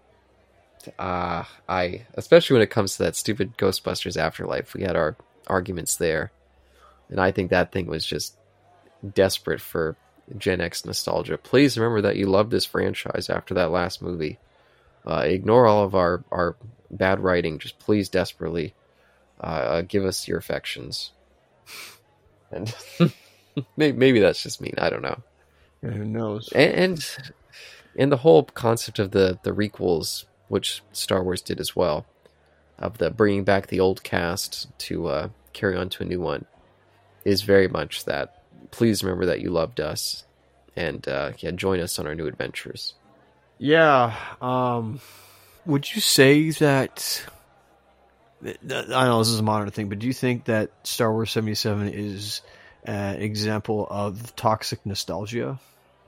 uh, 0.98 1.44
I 1.68 2.06
especially 2.14 2.54
when 2.54 2.62
it 2.62 2.70
comes 2.70 2.96
to 2.96 3.04
that 3.04 3.16
stupid 3.16 3.56
Ghostbusters 3.56 4.16
Afterlife, 4.16 4.74
we 4.74 4.82
had 4.82 4.96
our 4.96 5.16
arguments 5.46 5.96
there, 5.96 6.32
and 7.08 7.20
I 7.20 7.30
think 7.30 7.50
that 7.50 7.72
thing 7.72 7.86
was 7.86 8.04
just 8.04 8.36
desperate 9.14 9.60
for 9.60 9.96
Gen 10.36 10.60
X 10.60 10.84
nostalgia. 10.84 11.38
Please 11.38 11.78
remember 11.78 12.02
that 12.02 12.16
you 12.16 12.26
love 12.26 12.50
this 12.50 12.64
franchise 12.64 13.30
after 13.30 13.54
that 13.54 13.70
last 13.70 14.02
movie. 14.02 14.38
Uh, 15.06 15.22
ignore 15.24 15.66
all 15.66 15.84
of 15.84 15.94
our, 15.94 16.24
our 16.30 16.56
bad 16.90 17.20
writing. 17.20 17.58
Just 17.58 17.78
please 17.78 18.08
desperately 18.08 18.74
uh, 19.40 19.46
uh 19.46 19.82
give 19.82 20.04
us 20.04 20.26
your 20.28 20.38
affections. 20.38 21.12
And 22.52 22.72
maybe, 23.76 23.98
maybe, 23.98 24.20
that's 24.20 24.40
just 24.40 24.60
mean. 24.60 24.74
I 24.78 24.88
don't 24.88 25.02
know. 25.02 25.20
Yeah, 25.82 25.90
who 25.90 26.04
knows? 26.04 26.48
And, 26.54 26.72
and 26.72 27.18
and 27.96 28.12
the 28.12 28.18
whole 28.18 28.44
concept 28.44 29.00
of 29.00 29.10
the 29.10 29.38
the 29.42 29.50
requels, 29.50 30.26
which 30.46 30.82
Star 30.92 31.24
Wars 31.24 31.42
did 31.42 31.58
as 31.58 31.74
well, 31.74 32.06
of 32.78 32.98
the 32.98 33.10
bringing 33.10 33.42
back 33.42 33.66
the 33.66 33.80
old 33.80 34.04
cast 34.04 34.68
to 34.78 35.08
uh, 35.08 35.28
carry 35.52 35.76
on 35.76 35.88
to 35.90 36.04
a 36.04 36.06
new 36.06 36.20
one, 36.20 36.44
is 37.24 37.42
very 37.42 37.68
much 37.68 38.04
that. 38.04 38.42
Please 38.70 39.02
remember 39.02 39.26
that 39.26 39.40
you 39.40 39.50
loved 39.50 39.80
us, 39.80 40.24
and 40.76 41.06
uh, 41.08 41.32
yeah, 41.38 41.50
join 41.50 41.80
us 41.80 41.98
on 41.98 42.06
our 42.06 42.14
new 42.14 42.26
adventures. 42.26 42.94
Yeah. 43.58 44.16
Um, 44.40 45.00
would 45.64 45.94
you 45.94 46.00
say 46.00 46.50
that? 46.50 47.24
I 48.44 48.52
know 48.62 49.18
this 49.18 49.28
is 49.28 49.40
a 49.40 49.42
modern 49.42 49.70
thing, 49.70 49.88
but 49.88 49.98
do 49.98 50.06
you 50.06 50.12
think 50.12 50.44
that 50.44 50.70
Star 50.84 51.10
Wars 51.12 51.30
seventy 51.30 51.54
seven 51.54 51.88
is 51.88 52.42
an 52.84 53.20
example 53.20 53.86
of 53.90 54.36
toxic 54.36 54.84
nostalgia? 54.84 55.58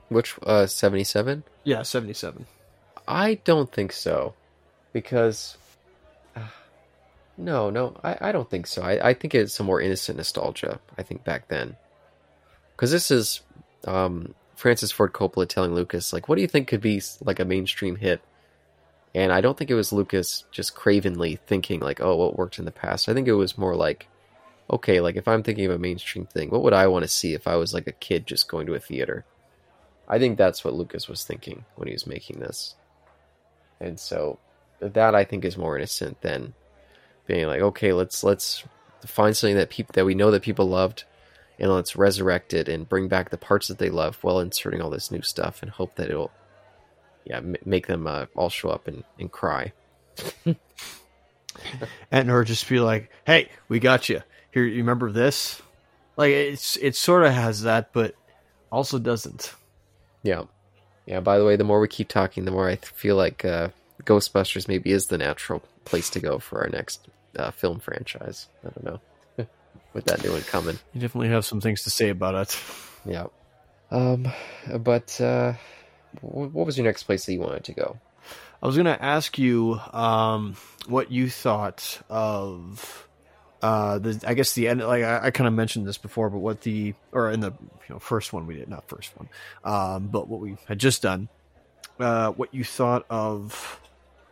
Which 0.09 0.35
uh, 0.43 0.67
seventy 0.67 1.03
seven? 1.03 1.43
Yeah, 1.63 1.81
seventy 1.81 2.13
seven. 2.13 2.45
I 3.07 3.35
don't 3.35 3.71
think 3.71 3.91
so, 3.91 4.35
because 4.93 5.57
uh, 6.35 6.41
no, 7.37 7.71
no, 7.71 7.97
I, 8.03 8.17
I 8.21 8.31
don't 8.31 8.49
think 8.49 8.67
so. 8.67 8.83
I, 8.83 9.09
I 9.09 9.13
think 9.15 9.33
it's 9.33 9.59
a 9.59 9.63
more 9.63 9.81
innocent 9.81 10.17
nostalgia. 10.17 10.79
I 10.97 11.03
think 11.03 11.23
back 11.23 11.47
then, 11.47 11.75
because 12.75 12.91
this 12.91 13.09
is 13.09 13.41
um, 13.85 14.35
Francis 14.59 14.91
Ford 14.91 15.13
Coppola 15.13 15.47
telling 15.47 15.73
Lucas, 15.73 16.11
like, 16.11 16.27
what 16.27 16.35
do 16.35 16.41
you 16.41 16.47
think 16.47 16.67
could 16.67 16.81
be 16.81 17.01
like 17.21 17.39
a 17.39 17.45
mainstream 17.45 17.95
hit? 17.95 18.19
And 19.15 19.31
I 19.31 19.39
don't 19.39 19.57
think 19.57 19.71
it 19.71 19.75
was 19.75 19.93
Lucas 19.93 20.43
just 20.51 20.75
cravenly 20.75 21.37
thinking 21.47 21.79
like, 21.79 22.01
oh, 22.01 22.17
what 22.17 22.37
worked 22.37 22.59
in 22.59 22.65
the 22.65 22.71
past. 22.71 23.07
I 23.07 23.13
think 23.13 23.29
it 23.29 23.35
was 23.35 23.57
more 23.57 23.73
like, 23.73 24.09
okay, 24.69 24.99
like 24.99 25.15
if 25.15 25.29
I'm 25.29 25.43
thinking 25.43 25.65
of 25.65 25.71
a 25.71 25.79
mainstream 25.79 26.25
thing, 26.25 26.49
what 26.49 26.61
would 26.61 26.73
I 26.73 26.87
want 26.87 27.03
to 27.03 27.07
see 27.07 27.33
if 27.33 27.47
I 27.47 27.55
was 27.55 27.73
like 27.73 27.87
a 27.87 27.93
kid 27.93 28.27
just 28.27 28.49
going 28.49 28.67
to 28.67 28.73
a 28.73 28.81
theater? 28.81 29.23
I 30.09 30.19
think 30.19 30.37
that's 30.37 30.65
what 30.65 30.73
Lucas 30.73 31.07
was 31.07 31.23
thinking 31.23 31.63
when 31.77 31.87
he 31.87 31.93
was 31.93 32.05
making 32.05 32.41
this. 32.41 32.75
And 33.79 33.97
so 33.97 34.39
that 34.81 35.15
I 35.15 35.23
think 35.23 35.45
is 35.45 35.57
more 35.57 35.77
innocent 35.77 36.19
than 36.19 36.53
being 37.27 37.47
like, 37.47 37.61
okay, 37.61 37.93
let's 37.93 38.25
let's 38.25 38.65
find 39.05 39.37
something 39.37 39.55
that 39.55 39.69
people 39.69 39.93
that 39.93 40.05
we 40.05 40.15
know 40.15 40.31
that 40.31 40.43
people 40.43 40.67
loved 40.67 41.05
and 41.59 41.71
let's 41.71 41.95
resurrect 41.95 42.53
it 42.53 42.69
and 42.69 42.87
bring 42.87 43.07
back 43.07 43.29
the 43.29 43.37
parts 43.37 43.67
that 43.67 43.77
they 43.77 43.89
love 43.89 44.17
while 44.21 44.39
inserting 44.39 44.81
all 44.81 44.89
this 44.89 45.11
new 45.11 45.21
stuff 45.21 45.61
and 45.61 45.69
hope 45.69 45.95
that 45.95 46.09
it'll 46.09 46.31
yeah 47.25 47.37
m- 47.37 47.55
make 47.65 47.87
them 47.87 48.07
uh, 48.07 48.25
all 48.35 48.49
show 48.49 48.69
up 48.69 48.87
and, 48.87 49.03
and 49.19 49.31
cry. 49.31 49.73
And 52.09 52.31
or 52.31 52.45
just 52.45 52.69
be 52.69 52.79
like 52.79 53.11
hey 53.25 53.49
we 53.67 53.79
got 53.79 54.07
you. 54.07 54.21
Here 54.51 54.63
you 54.63 54.77
remember 54.77 55.11
this? 55.11 55.61
Like 56.15 56.31
it's 56.31 56.77
it 56.77 56.95
sort 56.95 57.25
of 57.25 57.33
has 57.33 57.63
that 57.63 57.91
but 57.91 58.15
also 58.71 58.97
doesn't. 58.97 59.53
Yeah. 60.23 60.43
Yeah 61.05 61.19
by 61.19 61.37
the 61.37 61.43
way 61.43 61.57
the 61.57 61.65
more 61.65 61.81
we 61.81 61.89
keep 61.89 62.07
talking 62.07 62.45
the 62.45 62.51
more 62.51 62.69
i 62.69 62.75
feel 62.77 63.17
like 63.17 63.43
uh, 63.43 63.69
ghostbusters 64.03 64.67
maybe 64.69 64.91
is 64.91 65.07
the 65.07 65.17
natural 65.17 65.61
place 65.83 66.09
to 66.11 66.19
go 66.21 66.39
for 66.39 66.61
our 66.61 66.69
next 66.69 67.09
uh, 67.37 67.51
film 67.51 67.79
franchise. 67.79 68.47
I 68.63 68.69
don't 68.69 68.83
know 68.85 69.01
with 69.93 70.05
that 70.05 70.23
new 70.23 70.31
one 70.31 70.41
coming. 70.41 70.79
You 70.93 71.01
definitely 71.01 71.29
have 71.29 71.45
some 71.45 71.61
things 71.61 71.83
to 71.83 71.89
say 71.89 72.09
about 72.09 72.35
it. 72.35 72.61
Yeah. 73.05 73.27
Um, 73.91 74.27
but 74.79 75.19
uh, 75.19 75.53
what 76.21 76.65
was 76.65 76.77
your 76.77 76.85
next 76.85 77.03
place 77.03 77.25
that 77.25 77.33
you 77.33 77.39
wanted 77.39 77.63
to 77.65 77.73
go? 77.73 77.99
I 78.61 78.67
was 78.67 78.75
going 78.75 78.85
to 78.85 79.03
ask 79.03 79.37
you 79.37 79.79
um, 79.93 80.55
what 80.87 81.11
you 81.11 81.29
thought 81.29 82.01
of 82.09 83.07
uh, 83.61 83.99
the. 83.99 84.21
I 84.27 84.33
guess 84.33 84.53
the 84.53 84.67
end. 84.67 84.81
Like 84.81 85.03
I, 85.03 85.27
I 85.27 85.31
kind 85.31 85.47
of 85.47 85.53
mentioned 85.53 85.87
this 85.87 85.97
before, 85.97 86.29
but 86.29 86.39
what 86.39 86.61
the 86.61 86.93
or 87.11 87.31
in 87.31 87.39
the 87.39 87.51
you 87.51 87.95
know 87.95 87.99
first 87.99 88.33
one 88.33 88.47
we 88.47 88.55
did 88.55 88.67
not 88.69 88.87
first 88.87 89.11
one, 89.17 89.29
um, 89.63 90.07
but 90.07 90.27
what 90.27 90.41
we 90.41 90.57
had 90.67 90.79
just 90.79 91.01
done. 91.01 91.29
Uh, 91.99 92.31
what 92.31 92.53
you 92.53 92.63
thought 92.63 93.05
of 93.09 93.79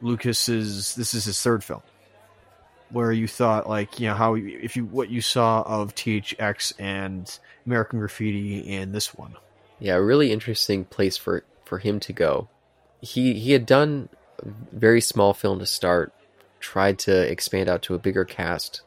Lucas's? 0.02 0.96
This 0.96 1.13
is 1.13 1.26
his 1.26 1.41
third 1.41 1.63
film 1.63 1.82
where 2.89 3.12
you 3.12 3.28
thought 3.28 3.67
like 3.67 4.00
you 4.00 4.08
know 4.08 4.13
how 4.13 4.36
if 4.36 4.76
you 4.76 4.86
what 4.86 5.10
you 5.10 5.21
saw 5.21 5.62
of 5.63 5.95
THX 5.95 6.73
and 6.80 7.39
American 7.65 8.00
Graffiti 8.00 8.76
and 8.76 8.93
this 8.93 9.13
one. 9.13 9.36
Yeah, 9.80 9.95
a 9.95 10.02
really 10.02 10.32
interesting 10.32 10.86
place 10.86 11.17
for 11.17 11.43
for 11.65 11.80
him 11.80 12.00
to 12.02 12.13
go. 12.13 12.47
He 13.02 13.34
he 13.34 13.52
had 13.52 13.65
done 13.65 14.10
a 14.39 14.47
very 14.71 15.02
small 15.02 15.34
film 15.34 15.60
to 15.60 15.65
start, 15.65 16.13
tried 16.60 17.00
to 17.00 17.30
expand 17.30 17.69
out 17.69 17.82
to 17.84 17.95
a 17.95 18.00
bigger 18.00 18.26
cast, 18.26 18.82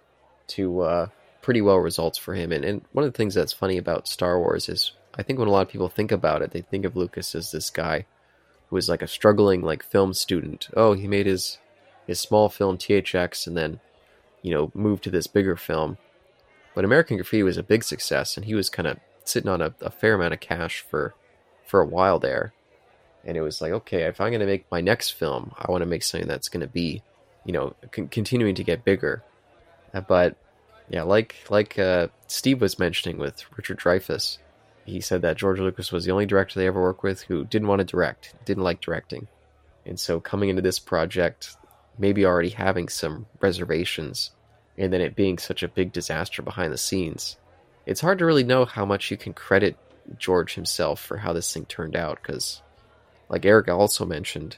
to 0.49 0.81
uh, 0.81 1.07
pretty 1.43 1.61
well 1.61 1.77
results 1.77 2.19
for 2.19 2.35
him. 2.35 2.53
And 2.53 2.65
and 2.65 2.83
one 2.93 3.05
of 3.05 3.13
the 3.13 3.17
things 3.17 3.35
that's 3.35 3.53
funny 3.53 3.77
about 3.77 4.09
Star 4.09 4.39
Wars 4.39 4.69
is 4.69 4.93
I 5.15 5.23
think 5.23 5.39
when 5.39 5.49
a 5.49 5.53
lot 5.53 5.63
of 5.63 5.69
people 5.69 5.89
think 5.89 6.11
about 6.11 6.43
it, 6.43 6.53
they 6.53 6.63
think 6.63 6.85
of 6.85 6.97
Lucas 6.97 7.35
as 7.35 7.53
this 7.53 7.71
guy 7.71 8.07
who 8.69 8.77
was 8.77 8.89
like 8.89 9.03
a 9.03 9.09
struggling 9.09 9.63
like 9.63 9.83
film 9.83 10.15
student. 10.15 10.69
Oh, 10.75 10.95
he 10.95 11.07
made 11.07 11.27
his 11.27 11.59
his 12.07 12.19
small 12.19 12.49
film 12.49 12.79
THX 12.79 13.47
and 13.47 13.57
then 13.57 13.81
you 14.43 14.53
know, 14.53 14.71
move 14.75 15.01
to 15.03 15.11
this 15.11 15.27
bigger 15.27 15.57
film. 15.57 15.99
But 16.75 16.85
American 16.85 17.17
Graffiti 17.17 17.43
was 17.43 17.57
a 17.57 17.63
big 17.63 17.85
success, 17.85 18.37
and 18.37 18.47
he 18.47 18.55
was 18.55 18.71
kind 18.71 18.89
of 18.89 18.99
sitting 19.25 19.51
on 19.51 19.61
a, 19.61 19.75
a, 19.81 19.91
fair 19.91 20.15
amount 20.15 20.35
of 20.35 20.41
cash 20.41 20.81
for 20.81 21.15
for 21.67 21.81
a 21.81 21.87
while 21.87 22.19
there. 22.19 22.53
And 23.25 23.37
it 23.37 23.43
was 23.43 23.61
like, 23.61 23.73
okay, 23.73 24.05
if 24.05 24.21
I'm 24.21 24.31
going 24.31 24.41
to 24.41 24.47
make 24.47 24.71
my 24.71 24.81
next 24.81 25.11
film, 25.11 25.53
I 25.59 25.71
want 25.71 25.83
to 25.83 25.87
make 25.87 26.03
something 26.03 26.29
that's 26.29 26.49
going 26.49 26.63
to 26.63 26.67
be, 26.67 27.03
you 27.45 27.53
know, 27.53 27.75
con- 27.91 28.09
continuing 28.09 28.55
to 28.55 28.65
get 28.65 28.85
bigger. 28.85 29.23
Uh, 29.93 30.01
but 30.01 30.37
yeah, 30.89 31.03
like 31.03 31.37
like 31.51 31.79
uh, 31.79 32.09
Steve 32.27 32.61
was 32.61 32.79
mentioning 32.79 33.19
with 33.19 33.45
Richard 33.57 33.79
Dreyfuss, 33.79 34.39
he 34.85 35.01
said 35.01 35.23
that 35.23 35.37
George 35.37 35.61
Lucas 35.61 35.93
was 35.93 36.05
the 36.05 36.13
only 36.13 36.27
director 36.27 36.59
they 36.59 36.67
ever 36.67 36.81
worked 36.81 37.03
with 37.03 37.23
who 37.23 37.45
didn't 37.45 37.69
want 37.69 37.81
to 37.81 37.85
direct, 37.85 38.35
didn't 38.45 38.65
like 38.65 38.81
directing. 38.81 39.29
And 39.87 39.99
so 39.99 40.21
coming 40.21 40.49
into 40.49 40.63
this 40.63 40.79
project, 40.79 41.57
maybe 42.01 42.25
already 42.25 42.49
having 42.49 42.89
some 42.89 43.27
reservations 43.41 44.33
and 44.79 44.93
then 44.93 45.03
it 45.03 45.15
being 45.15 45.39
such 45.39 45.63
a 45.63 45.69
big 45.69 45.93
disaster 45.93 46.41
behind 46.43 46.73
the 46.73 46.79
scenes. 46.79 47.37
It's 47.85 48.01
hard 48.01 48.19
to 48.19 48.27
really 48.27 48.45
know 48.45 48.65
how 48.65 48.87
much 48.87 49.11
you 49.11 49.17
can 49.17 49.35
credit 49.35 49.77
George 50.19 50.55
himself 50.55 51.01
for 51.01 51.19
how 51.19 51.33
this 51.33 51.53
thing 51.53 51.67
turned 51.67 51.95
out 51.95 52.19
because, 52.23 52.63
like 53.29 53.45
Eric 53.45 53.69
also 53.69 54.07
mentioned, 54.07 54.57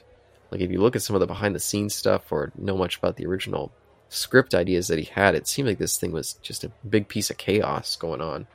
like 0.49 0.61
if 0.61 0.71
you 0.71 0.79
look 0.79 0.95
at 0.95 1.01
some 1.01 1.15
of 1.15 1.19
the 1.19 1.27
behind 1.27 1.53
the 1.53 1.59
scenes 1.59 1.93
stuff 1.93 2.31
or 2.31 2.51
know 2.57 2.77
much 2.77 2.97
about 2.97 3.17
the 3.17 3.25
original 3.25 3.71
script 4.07 4.55
ideas 4.55 4.87
that 4.87 4.99
he 4.99 5.05
had, 5.05 5.35
it 5.35 5.47
seemed 5.47 5.67
like 5.67 5.79
this 5.79 5.97
thing 5.97 6.11
was 6.11 6.33
just 6.41 6.63
a 6.63 6.71
big 6.87 7.07
piece 7.07 7.29
of 7.29 7.37
chaos 7.37 7.95
going 7.97 8.21
on, 8.21 8.47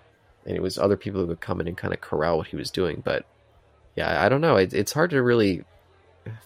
and 0.47 0.57
it 0.57 0.63
was 0.63 0.79
other 0.79 0.97
people 0.97 1.21
who 1.21 1.27
would 1.27 1.41
come 1.41 1.61
in 1.61 1.69
and 1.69 1.77
kind 1.77 1.93
of 1.93 2.01
corral 2.01 2.39
what 2.39 2.47
he 2.47 2.57
was 2.57 2.71
doing. 2.71 3.03
But 3.05 3.27
yeah, 3.97 4.25
I 4.25 4.29
don't 4.29 4.41
know. 4.41 4.57
It, 4.57 4.73
it's 4.73 4.93
hard 4.93 5.11
to 5.11 5.23
really 5.23 5.65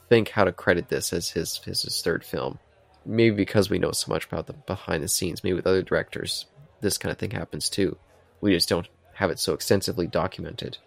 think 0.09 0.31
how 0.31 0.45
to 0.45 0.53
credit 0.53 0.89
this 0.89 1.13
as 1.13 1.31
his, 1.31 1.57
his 1.59 2.03
third 2.03 2.25
film. 2.25 2.59
Maybe 3.05 3.35
because 3.35 3.69
we 3.69 3.79
know 3.79 3.93
so 3.93 4.13
much 4.13 4.27
about 4.27 4.47
the 4.47 4.53
behind 4.53 5.03
the 5.03 5.09
scenes. 5.09 5.43
Maybe 5.43 5.55
with 5.55 5.67
other 5.67 5.83
directors, 5.83 6.47
this 6.81 6.99
kind 6.99 7.11
of 7.11 7.19
thing 7.19 7.33
happens 7.33 7.69
too. 7.69 7.97
We 8.41 8.53
just 8.53 8.69
don't 8.69 8.89
have 9.15 9.31
it 9.31 9.39
so 9.39 9.55
extensively 9.55 10.07
documented. 10.07 10.79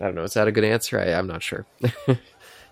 I 0.00 0.04
don't 0.04 0.14
know. 0.14 0.22
Is 0.22 0.34
that 0.34 0.48
a 0.48 0.52
good 0.52 0.64
answer? 0.64 0.98
I, 0.98 1.12
I'm 1.12 1.26
not 1.26 1.42
sure. 1.42 1.66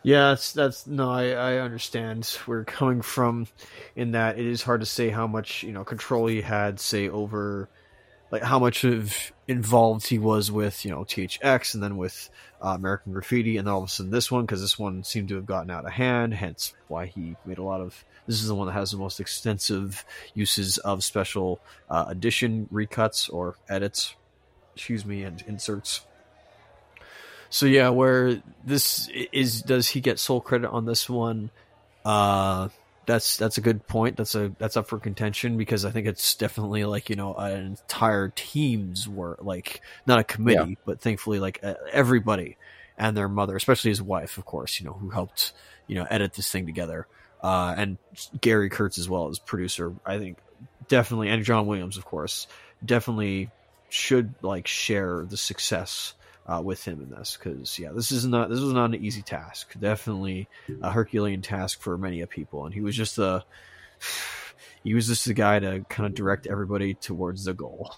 Yeah, 0.02 0.30
that's, 0.30 0.52
that's 0.52 0.86
no, 0.86 1.10
I, 1.10 1.30
I 1.30 1.58
understand 1.58 2.26
where 2.46 2.58
you're 2.58 2.64
coming 2.64 3.02
from 3.02 3.46
in 3.94 4.12
that 4.12 4.38
it 4.38 4.46
is 4.46 4.62
hard 4.62 4.80
to 4.80 4.86
say 4.86 5.10
how 5.10 5.26
much, 5.26 5.62
you 5.62 5.72
know, 5.72 5.84
control 5.84 6.26
he 6.26 6.40
had, 6.40 6.80
say, 6.80 7.08
over 7.08 7.68
like 8.32 8.42
how 8.42 8.58
much 8.58 8.82
of 8.82 9.30
involved 9.46 10.06
he 10.08 10.18
was 10.18 10.50
with, 10.50 10.86
you 10.86 10.90
know, 10.90 11.04
THX 11.04 11.74
and 11.74 11.82
then 11.82 11.98
with 11.98 12.30
uh, 12.62 12.70
American 12.70 13.12
Graffiti 13.12 13.58
and 13.58 13.66
then 13.66 13.74
all 13.74 13.82
of 13.82 13.88
a 13.88 13.92
sudden 13.92 14.10
this 14.10 14.32
one, 14.32 14.46
because 14.46 14.62
this 14.62 14.78
one 14.78 15.04
seemed 15.04 15.28
to 15.28 15.34
have 15.36 15.44
gotten 15.44 15.70
out 15.70 15.84
of 15.84 15.92
hand, 15.92 16.32
hence 16.32 16.72
why 16.88 17.06
he 17.06 17.36
made 17.44 17.58
a 17.58 17.62
lot 17.62 17.82
of. 17.82 18.04
This 18.26 18.40
is 18.40 18.48
the 18.48 18.54
one 18.54 18.68
that 18.68 18.72
has 18.72 18.92
the 18.92 18.96
most 18.96 19.20
extensive 19.20 20.04
uses 20.32 20.78
of 20.78 21.04
special 21.04 21.60
uh, 21.90 22.06
edition 22.08 22.68
recuts 22.72 23.30
or 23.30 23.56
edits, 23.68 24.14
excuse 24.74 25.04
me, 25.04 25.24
and 25.24 25.44
inserts. 25.46 26.06
So 27.50 27.66
yeah, 27.66 27.90
where 27.90 28.42
this 28.64 29.08
is, 29.12 29.60
does 29.60 29.88
he 29.88 30.00
get 30.00 30.18
sole 30.18 30.40
credit 30.40 30.70
on 30.70 30.86
this 30.86 31.10
one? 31.10 31.50
Uh, 32.02 32.70
that's 33.06 33.36
that's 33.36 33.58
a 33.58 33.60
good 33.60 33.86
point. 33.86 34.16
That's 34.16 34.34
a 34.34 34.52
that's 34.58 34.76
up 34.76 34.88
for 34.88 34.98
contention 34.98 35.56
because 35.56 35.84
I 35.84 35.90
think 35.90 36.06
it's 36.06 36.34
definitely 36.34 36.84
like 36.84 37.10
you 37.10 37.16
know 37.16 37.34
an 37.34 37.66
entire 37.66 38.32
team's 38.34 39.08
work, 39.08 39.38
like 39.42 39.80
not 40.06 40.18
a 40.18 40.24
committee, 40.24 40.70
yeah. 40.70 40.84
but 40.84 41.00
thankfully 41.00 41.40
like 41.40 41.62
everybody 41.92 42.56
and 42.96 43.16
their 43.16 43.28
mother, 43.28 43.56
especially 43.56 43.90
his 43.90 44.02
wife, 44.02 44.38
of 44.38 44.44
course, 44.44 44.80
you 44.80 44.86
know, 44.86 44.92
who 44.92 45.10
helped 45.10 45.52
you 45.86 45.96
know 45.96 46.06
edit 46.10 46.34
this 46.34 46.50
thing 46.50 46.66
together, 46.66 47.06
uh, 47.42 47.74
and 47.76 47.98
Gary 48.40 48.70
Kurtz 48.70 48.98
as 48.98 49.08
well 49.08 49.28
as 49.28 49.38
producer. 49.38 49.94
I 50.06 50.18
think 50.18 50.38
definitely, 50.88 51.28
and 51.28 51.44
John 51.44 51.66
Williams, 51.66 51.96
of 51.96 52.04
course, 52.04 52.46
definitely 52.84 53.50
should 53.88 54.34
like 54.42 54.66
share 54.66 55.26
the 55.28 55.36
success 55.36 56.14
uh, 56.46 56.60
with 56.62 56.84
him 56.84 57.00
in 57.00 57.10
this 57.10 57.38
because 57.38 57.78
yeah, 57.78 57.90
this 57.92 58.10
is 58.10 58.26
not 58.26 58.48
this 58.50 58.60
was 58.60 58.72
not 58.72 58.94
an 58.94 59.04
easy 59.04 59.22
task. 59.22 59.78
Definitely 59.78 60.48
a 60.82 60.90
Herculean 60.90 61.42
task 61.42 61.80
for 61.80 61.96
many 61.96 62.20
of 62.20 62.30
people, 62.30 62.64
and 62.64 62.74
he 62.74 62.80
was 62.80 62.96
just 62.96 63.18
a 63.18 63.44
he 64.84 64.94
was 64.94 65.06
just 65.06 65.24
the 65.24 65.34
guy 65.34 65.58
to 65.58 65.84
kind 65.88 66.06
of 66.06 66.14
direct 66.14 66.46
everybody 66.46 66.94
towards 66.94 67.44
the 67.44 67.54
goal. 67.54 67.94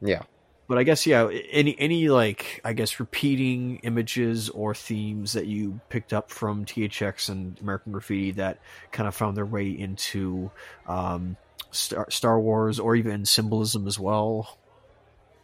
Yeah. 0.00 0.22
But 0.66 0.78
I 0.78 0.82
guess 0.82 1.06
yeah, 1.06 1.28
any 1.50 1.78
any 1.78 2.08
like 2.08 2.62
I 2.64 2.72
guess 2.72 2.98
repeating 2.98 3.80
images 3.82 4.48
or 4.48 4.74
themes 4.74 5.34
that 5.34 5.46
you 5.46 5.80
picked 5.90 6.14
up 6.14 6.30
from 6.30 6.64
THX 6.64 7.28
and 7.28 7.58
American 7.60 7.92
Graffiti 7.92 8.32
that 8.32 8.60
kind 8.90 9.06
of 9.06 9.14
found 9.14 9.36
their 9.36 9.44
way 9.44 9.68
into 9.68 10.50
um, 10.86 11.36
Star, 11.70 12.10
Star 12.10 12.40
Wars 12.40 12.78
or 12.78 12.96
even 12.96 13.26
symbolism 13.26 13.86
as 13.86 13.98
well. 13.98 14.58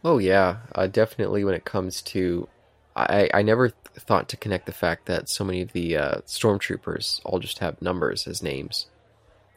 Oh 0.03 0.17
yeah, 0.17 0.57
uh, 0.73 0.87
definitely. 0.87 1.43
When 1.43 1.53
it 1.53 1.65
comes 1.65 2.01
to, 2.03 2.47
I 2.95 3.29
I 3.33 3.41
never 3.41 3.69
th- 3.69 3.77
thought 3.99 4.29
to 4.29 4.37
connect 4.37 4.65
the 4.65 4.71
fact 4.71 5.05
that 5.05 5.29
so 5.29 5.43
many 5.43 5.61
of 5.61 5.73
the 5.73 5.97
uh, 5.97 6.15
stormtroopers 6.25 7.21
all 7.23 7.39
just 7.39 7.59
have 7.59 7.81
numbers 7.81 8.27
as 8.27 8.41
names. 8.41 8.87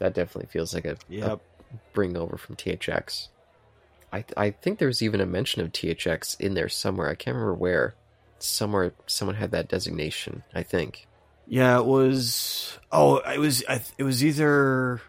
That 0.01 0.15
definitely 0.15 0.51
feels 0.51 0.75
like 0.75 0.85
a, 0.85 0.97
yep. 1.09 1.41
a 1.71 1.77
bring 1.93 2.17
over 2.17 2.37
from 2.37 2.57
THX. 2.57 3.29
I 4.13 4.25
I 4.37 4.51
think 4.51 4.79
there 4.79 4.89
was 4.89 5.03
even 5.03 5.21
a 5.21 5.27
mention 5.27 5.63
of 5.63 5.73
THX 5.73 6.39
in 6.41 6.55
there 6.55 6.69
somewhere. 6.69 7.09
I 7.09 7.15
can't 7.15 7.35
remember 7.35 7.55
where. 7.55 7.95
Somewhere 8.41 8.93
someone 9.07 9.37
had 9.37 9.53
that 9.53 9.69
designation. 9.69 10.43
I 10.55 10.63
think. 10.63 11.07
Yeah, 11.47 11.79
it 11.79 11.87
was. 11.87 12.79
Oh, 12.93 13.19
it 13.19 13.39
was. 13.39 13.63
It 13.97 14.03
was 14.03 14.23
either 14.23 15.01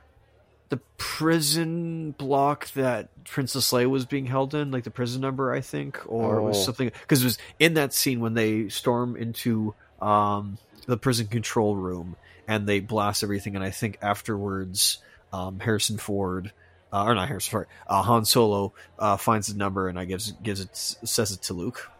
the 0.69 0.77
prison 0.97 2.11
block 2.11 2.71
that 2.71 3.09
Princess 3.25 3.71
Leia 3.71 3.89
was 3.89 4.05
being 4.05 4.25
held 4.25 4.53
in, 4.55 4.71
like 4.71 4.83
the 4.83 4.91
prison 4.91 5.21
number, 5.21 5.53
I 5.53 5.61
think, 5.61 6.01
or 6.07 6.39
oh. 6.39 6.47
was 6.47 6.63
something 6.63 6.91
because 7.01 7.21
it 7.21 7.25
was 7.25 7.37
in 7.59 7.75
that 7.75 7.93
scene 7.93 8.19
when 8.19 8.33
they 8.33 8.69
storm 8.69 9.15
into 9.15 9.75
um, 10.01 10.57
the 10.87 10.97
prison 10.97 11.27
control 11.27 11.75
room 11.75 12.15
and 12.47 12.67
they 12.67 12.79
blast 12.79 13.23
everything, 13.23 13.55
and 13.55 13.63
I 13.63 13.71
think 13.71 13.97
afterwards, 14.01 14.99
um, 15.33 15.59
Harrison 15.59 15.97
Ford. 15.97 16.51
Uh, 16.93 17.03
or 17.05 17.15
not 17.15 17.27
Harrison 17.27 17.51
Ford, 17.51 17.67
uh, 17.87 18.01
Han 18.03 18.23
Solo 18.23 18.71
uh, 18.97 19.17
finds 19.17 19.47
the 19.47 19.57
number 19.57 19.89
and 19.89 19.99
I 19.99 20.05
gives 20.05 20.31
gives 20.31 20.61
it 20.61 20.77
says 20.77 21.31
it 21.31 21.41
to 21.41 21.53
Luke. 21.53 21.91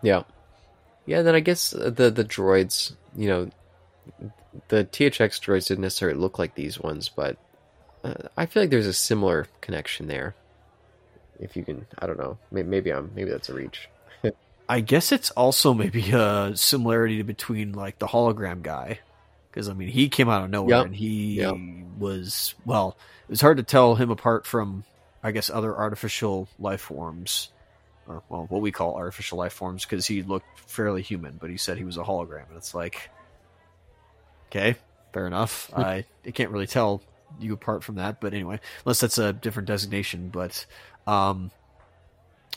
Yeah, 0.00 0.22
yeah. 1.04 1.20
Then 1.20 1.34
I 1.34 1.40
guess 1.40 1.70
the 1.70 1.90
the 2.10 2.24
droids, 2.24 2.94
you 3.14 3.28
know, 3.28 3.50
the 4.68 4.84
THX 4.84 5.40
droids 5.40 5.66
didn't 5.66 5.82
necessarily 5.82 6.18
look 6.18 6.38
like 6.38 6.54
these 6.54 6.80
ones, 6.80 7.10
but 7.10 7.36
uh, 8.08 8.28
I 8.36 8.46
feel 8.46 8.62
like 8.62 8.70
there's 8.70 8.86
a 8.86 8.92
similar 8.92 9.46
connection 9.60 10.06
there. 10.06 10.34
If 11.38 11.56
you 11.56 11.64
can, 11.64 11.86
I 11.98 12.06
don't 12.06 12.18
know. 12.18 12.38
Maybe, 12.50 12.68
maybe 12.68 12.90
I'm 12.90 13.10
maybe 13.14 13.30
that's 13.30 13.48
a 13.48 13.54
reach. 13.54 13.88
I 14.68 14.80
guess 14.80 15.12
it's 15.12 15.30
also 15.32 15.74
maybe 15.74 16.10
a 16.10 16.52
similarity 16.56 17.22
between 17.22 17.72
like 17.72 17.98
the 17.98 18.06
hologram 18.06 18.62
guy, 18.62 19.00
because 19.50 19.68
I 19.68 19.74
mean 19.74 19.88
he 19.88 20.08
came 20.08 20.28
out 20.28 20.42
of 20.42 20.50
nowhere 20.50 20.78
yep. 20.78 20.86
and 20.86 20.96
he 20.96 21.40
yep. 21.40 21.54
was 21.98 22.54
well. 22.64 22.96
It 23.24 23.30
was 23.30 23.40
hard 23.40 23.58
to 23.58 23.62
tell 23.62 23.94
him 23.94 24.10
apart 24.10 24.46
from 24.46 24.84
I 25.22 25.30
guess 25.30 25.50
other 25.50 25.76
artificial 25.76 26.48
life 26.58 26.80
forms, 26.80 27.50
or 28.08 28.22
well, 28.28 28.46
what 28.48 28.62
we 28.62 28.72
call 28.72 28.96
artificial 28.96 29.38
life 29.38 29.52
forms, 29.52 29.84
because 29.84 30.06
he 30.06 30.22
looked 30.22 30.46
fairly 30.60 31.02
human, 31.02 31.36
but 31.40 31.50
he 31.50 31.56
said 31.56 31.78
he 31.78 31.84
was 31.84 31.98
a 31.98 32.02
hologram, 32.02 32.48
and 32.48 32.56
it's 32.56 32.74
like, 32.74 33.10
okay, 34.48 34.76
fair 35.12 35.26
enough. 35.26 35.70
I 35.76 36.04
I 36.26 36.30
can't 36.32 36.50
really 36.50 36.66
tell 36.66 37.00
you 37.40 37.52
apart 37.52 37.84
from 37.84 37.96
that. 37.96 38.20
But 38.20 38.34
anyway, 38.34 38.60
unless 38.84 39.00
that's 39.00 39.18
a 39.18 39.32
different 39.32 39.68
designation. 39.68 40.28
But 40.28 40.66
um, 41.06 41.50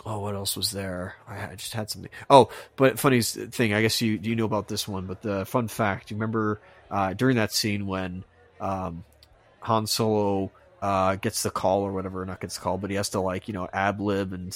oh, 0.06 0.20
what 0.20 0.36
else 0.36 0.56
was 0.56 0.72
there? 0.72 1.16
I, 1.28 1.56
just 1.56 1.74
had 1.74 1.90
something. 1.90 2.12
Oh, 2.30 2.50
but 2.76 3.00
funny 3.00 3.22
thing, 3.22 3.74
I 3.74 3.82
guess 3.82 4.02
you 4.02 4.20
you 4.22 4.36
know 4.36 4.46
about 4.46 4.68
this 4.68 4.88
one. 4.88 5.08
But 5.08 5.22
the 5.22 5.46
fun 5.46 5.68
fact, 5.68 6.12
you 6.12 6.18
remember 6.18 6.62
uh, 6.90 7.14
during 7.14 7.38
that 7.38 7.54
scene 7.54 7.88
when 7.88 8.24
um, 8.60 9.04
Han 9.62 9.88
Solo 9.88 10.52
uh, 10.82 11.16
gets 11.16 11.44
the 11.44 11.52
call 11.52 11.82
or 11.84 11.92
whatever, 11.92 12.26
not 12.26 12.42
gets 12.42 12.56
the 12.56 12.62
call, 12.62 12.78
but 12.78 12.90
he 12.90 12.96
has 12.96 13.10
to 13.10 13.20
like 13.20 13.48
you 13.48 13.54
know 13.54 13.68
ab 13.72 14.00
lib 14.00 14.34
and 14.34 14.54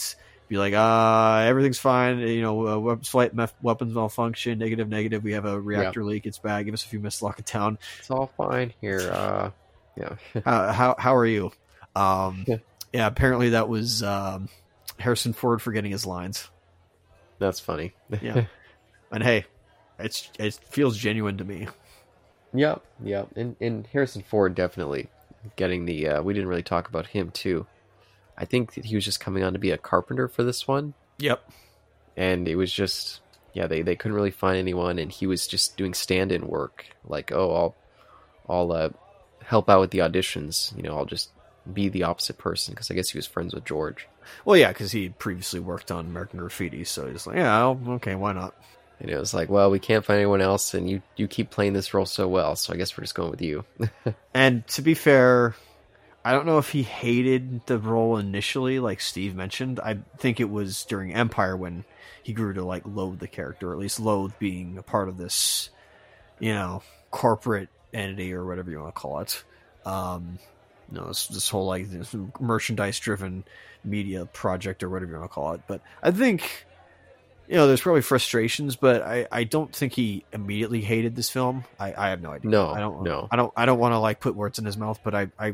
be 0.47 0.57
like, 0.57 0.73
uh, 0.73 1.43
everything's 1.47 1.79
fine. 1.79 2.19
You 2.19 2.41
know, 2.41 2.67
uh, 2.67 2.77
weapons 2.79 3.07
flight 3.07 3.33
weapons 3.61 3.93
malfunction, 3.93 4.59
negative, 4.59 4.89
negative. 4.89 5.23
We 5.23 5.33
have 5.33 5.45
a 5.45 5.59
reactor 5.59 6.01
yeah. 6.01 6.07
leak. 6.07 6.25
It's 6.25 6.37
bad. 6.37 6.65
Give 6.65 6.73
us 6.73 6.83
a 6.83 6.87
few 6.87 6.99
minutes 6.99 7.19
to 7.19 7.25
lock 7.25 7.39
it 7.39 7.45
down. 7.45 7.77
It's 7.99 8.11
all 8.11 8.31
fine 8.37 8.73
here. 8.81 9.09
Uh, 9.11 9.51
yeah. 9.97 10.15
uh, 10.45 10.73
how 10.73 10.95
how 10.97 11.15
are 11.15 11.25
you? 11.25 11.51
Um, 11.95 12.45
yeah. 12.47 12.57
yeah. 12.93 13.07
Apparently 13.07 13.49
that 13.49 13.69
was 13.69 14.03
um, 14.03 14.49
Harrison 14.99 15.33
Ford 15.33 15.61
forgetting 15.61 15.91
his 15.91 16.05
lines. 16.05 16.49
That's 17.39 17.59
funny. 17.59 17.93
yeah. 18.21 18.45
And 19.11 19.23
hey, 19.23 19.45
it's 19.99 20.29
it 20.39 20.59
feels 20.69 20.97
genuine 20.97 21.37
to 21.37 21.45
me. 21.45 21.67
Yep. 22.53 22.83
Yep. 23.03 23.29
And 23.37 23.55
and 23.61 23.87
Harrison 23.87 24.23
Ford 24.23 24.55
definitely 24.55 25.09
getting 25.55 25.85
the. 25.85 26.07
Uh, 26.07 26.21
we 26.23 26.33
didn't 26.33 26.49
really 26.49 26.63
talk 26.63 26.89
about 26.89 27.07
him 27.07 27.29
too. 27.29 27.65
I 28.37 28.45
think 28.45 28.83
he 28.83 28.95
was 28.95 29.05
just 29.05 29.19
coming 29.19 29.43
on 29.43 29.53
to 29.53 29.59
be 29.59 29.71
a 29.71 29.77
carpenter 29.77 30.27
for 30.27 30.43
this 30.43 30.67
one. 30.67 30.95
Yep. 31.19 31.49
And 32.17 32.47
it 32.47 32.55
was 32.55 32.73
just 32.73 33.21
yeah 33.53 33.67
they, 33.67 33.81
they 33.81 33.95
couldn't 33.95 34.15
really 34.15 34.31
find 34.31 34.57
anyone 34.57 34.99
and 34.99 35.11
he 35.11 35.25
was 35.25 35.47
just 35.47 35.77
doing 35.77 35.93
stand-in 35.93 36.45
work 36.45 36.85
like 37.07 37.31
oh 37.31 37.55
I'll 37.55 37.75
I'll 38.47 38.71
uh, 38.71 38.89
help 39.45 39.69
out 39.69 39.79
with 39.79 39.91
the 39.91 39.99
auditions. 39.99 40.75
You 40.75 40.83
know, 40.83 40.97
I'll 40.97 41.05
just 41.05 41.29
be 41.71 41.89
the 41.89 42.03
opposite 42.03 42.37
person 42.37 42.73
because 42.73 42.91
I 42.91 42.93
guess 42.93 43.09
he 43.09 43.17
was 43.17 43.25
friends 43.25 43.53
with 43.53 43.65
George. 43.65 44.07
Well, 44.43 44.57
yeah, 44.57 44.69
because 44.69 44.91
he 44.91 45.09
previously 45.09 45.59
worked 45.59 45.91
on 45.91 46.05
American 46.05 46.39
Graffiti, 46.39 46.83
so 46.83 47.07
he's 47.07 47.27
like, 47.27 47.37
yeah, 47.37 47.57
I'll, 47.57 47.79
okay, 47.89 48.15
why 48.15 48.33
not? 48.33 48.55
And 48.99 49.09
it 49.09 49.19
was 49.19 49.33
like, 49.33 49.49
well, 49.49 49.69
we 49.69 49.79
can't 49.79 50.05
find 50.05 50.17
anyone 50.17 50.41
else, 50.41 50.73
and 50.73 50.89
you 50.89 51.01
you 51.17 51.27
keep 51.27 51.49
playing 51.49 51.73
this 51.73 51.93
role 51.93 52.05
so 52.05 52.27
well, 52.27 52.55
so 52.55 52.73
I 52.73 52.77
guess 52.77 52.97
we're 52.97 53.03
just 53.03 53.15
going 53.15 53.31
with 53.31 53.41
you. 53.41 53.65
and 54.33 54.65
to 54.67 54.81
be 54.81 54.93
fair, 54.93 55.55
I 56.23 56.31
don't 56.31 56.45
know 56.45 56.59
if 56.59 56.69
he 56.69 56.83
hated 56.83 57.65
the 57.65 57.77
role 57.77 58.17
initially, 58.17 58.79
like 58.79 59.01
Steve 59.01 59.35
mentioned. 59.35 59.79
I 59.81 59.99
think 60.17 60.39
it 60.39 60.49
was 60.49 60.85
during 60.85 61.13
Empire 61.13 61.57
when 61.57 61.83
he 62.23 62.31
grew 62.31 62.53
to 62.53 62.63
like 62.63 62.83
loathe 62.85 63.19
the 63.19 63.27
character, 63.27 63.69
or 63.69 63.73
at 63.73 63.79
least 63.79 63.99
loathe 63.99 64.33
being 64.39 64.77
a 64.77 64.83
part 64.83 65.09
of 65.09 65.17
this, 65.17 65.69
you 66.39 66.53
know, 66.53 66.81
corporate 67.11 67.69
entity 67.93 68.33
or 68.33 68.45
whatever 68.45 68.71
you 68.71 68.79
want 68.79 68.93
to 68.93 68.99
call 68.99 69.19
it. 69.19 69.43
Um, 69.85 70.39
you 70.91 70.99
know, 70.99 71.07
this, 71.07 71.27
this 71.27 71.49
whole 71.49 71.65
like 71.65 71.89
this 71.89 72.15
merchandise 72.39 72.99
driven 72.99 73.43
media 73.83 74.25
project 74.25 74.83
or 74.83 74.89
whatever 74.89 75.11
you 75.11 75.17
want 75.17 75.29
to 75.29 75.33
call 75.33 75.53
it. 75.53 75.61
But 75.67 75.81
I 76.01 76.11
think, 76.11 76.65
you 77.47 77.55
know, 77.55 77.67
there's 77.67 77.81
probably 77.81 78.01
frustrations, 78.01 78.75
but 78.75 79.01
I, 79.01 79.27
I 79.31 79.43
don't 79.43 79.73
think 79.73 79.93
he 79.93 80.25
immediately 80.31 80.81
hated 80.81 81.15
this 81.15 81.29
film. 81.29 81.65
I, 81.79 81.93
I 81.93 82.09
have 82.09 82.21
no 82.21 82.31
idea. 82.31 82.51
No, 82.51 82.69
I 82.69 82.79
don't 82.79 83.03
no. 83.03 83.27
I 83.31 83.35
don't 83.35 83.53
I 83.55 83.65
don't 83.65 83.79
want 83.79 83.93
to 83.93 83.99
like 83.99 84.19
put 84.19 84.35
words 84.35 84.59
in 84.59 84.65
his 84.65 84.77
mouth, 84.77 84.99
but 85.03 85.15
I, 85.15 85.29
I 85.39 85.53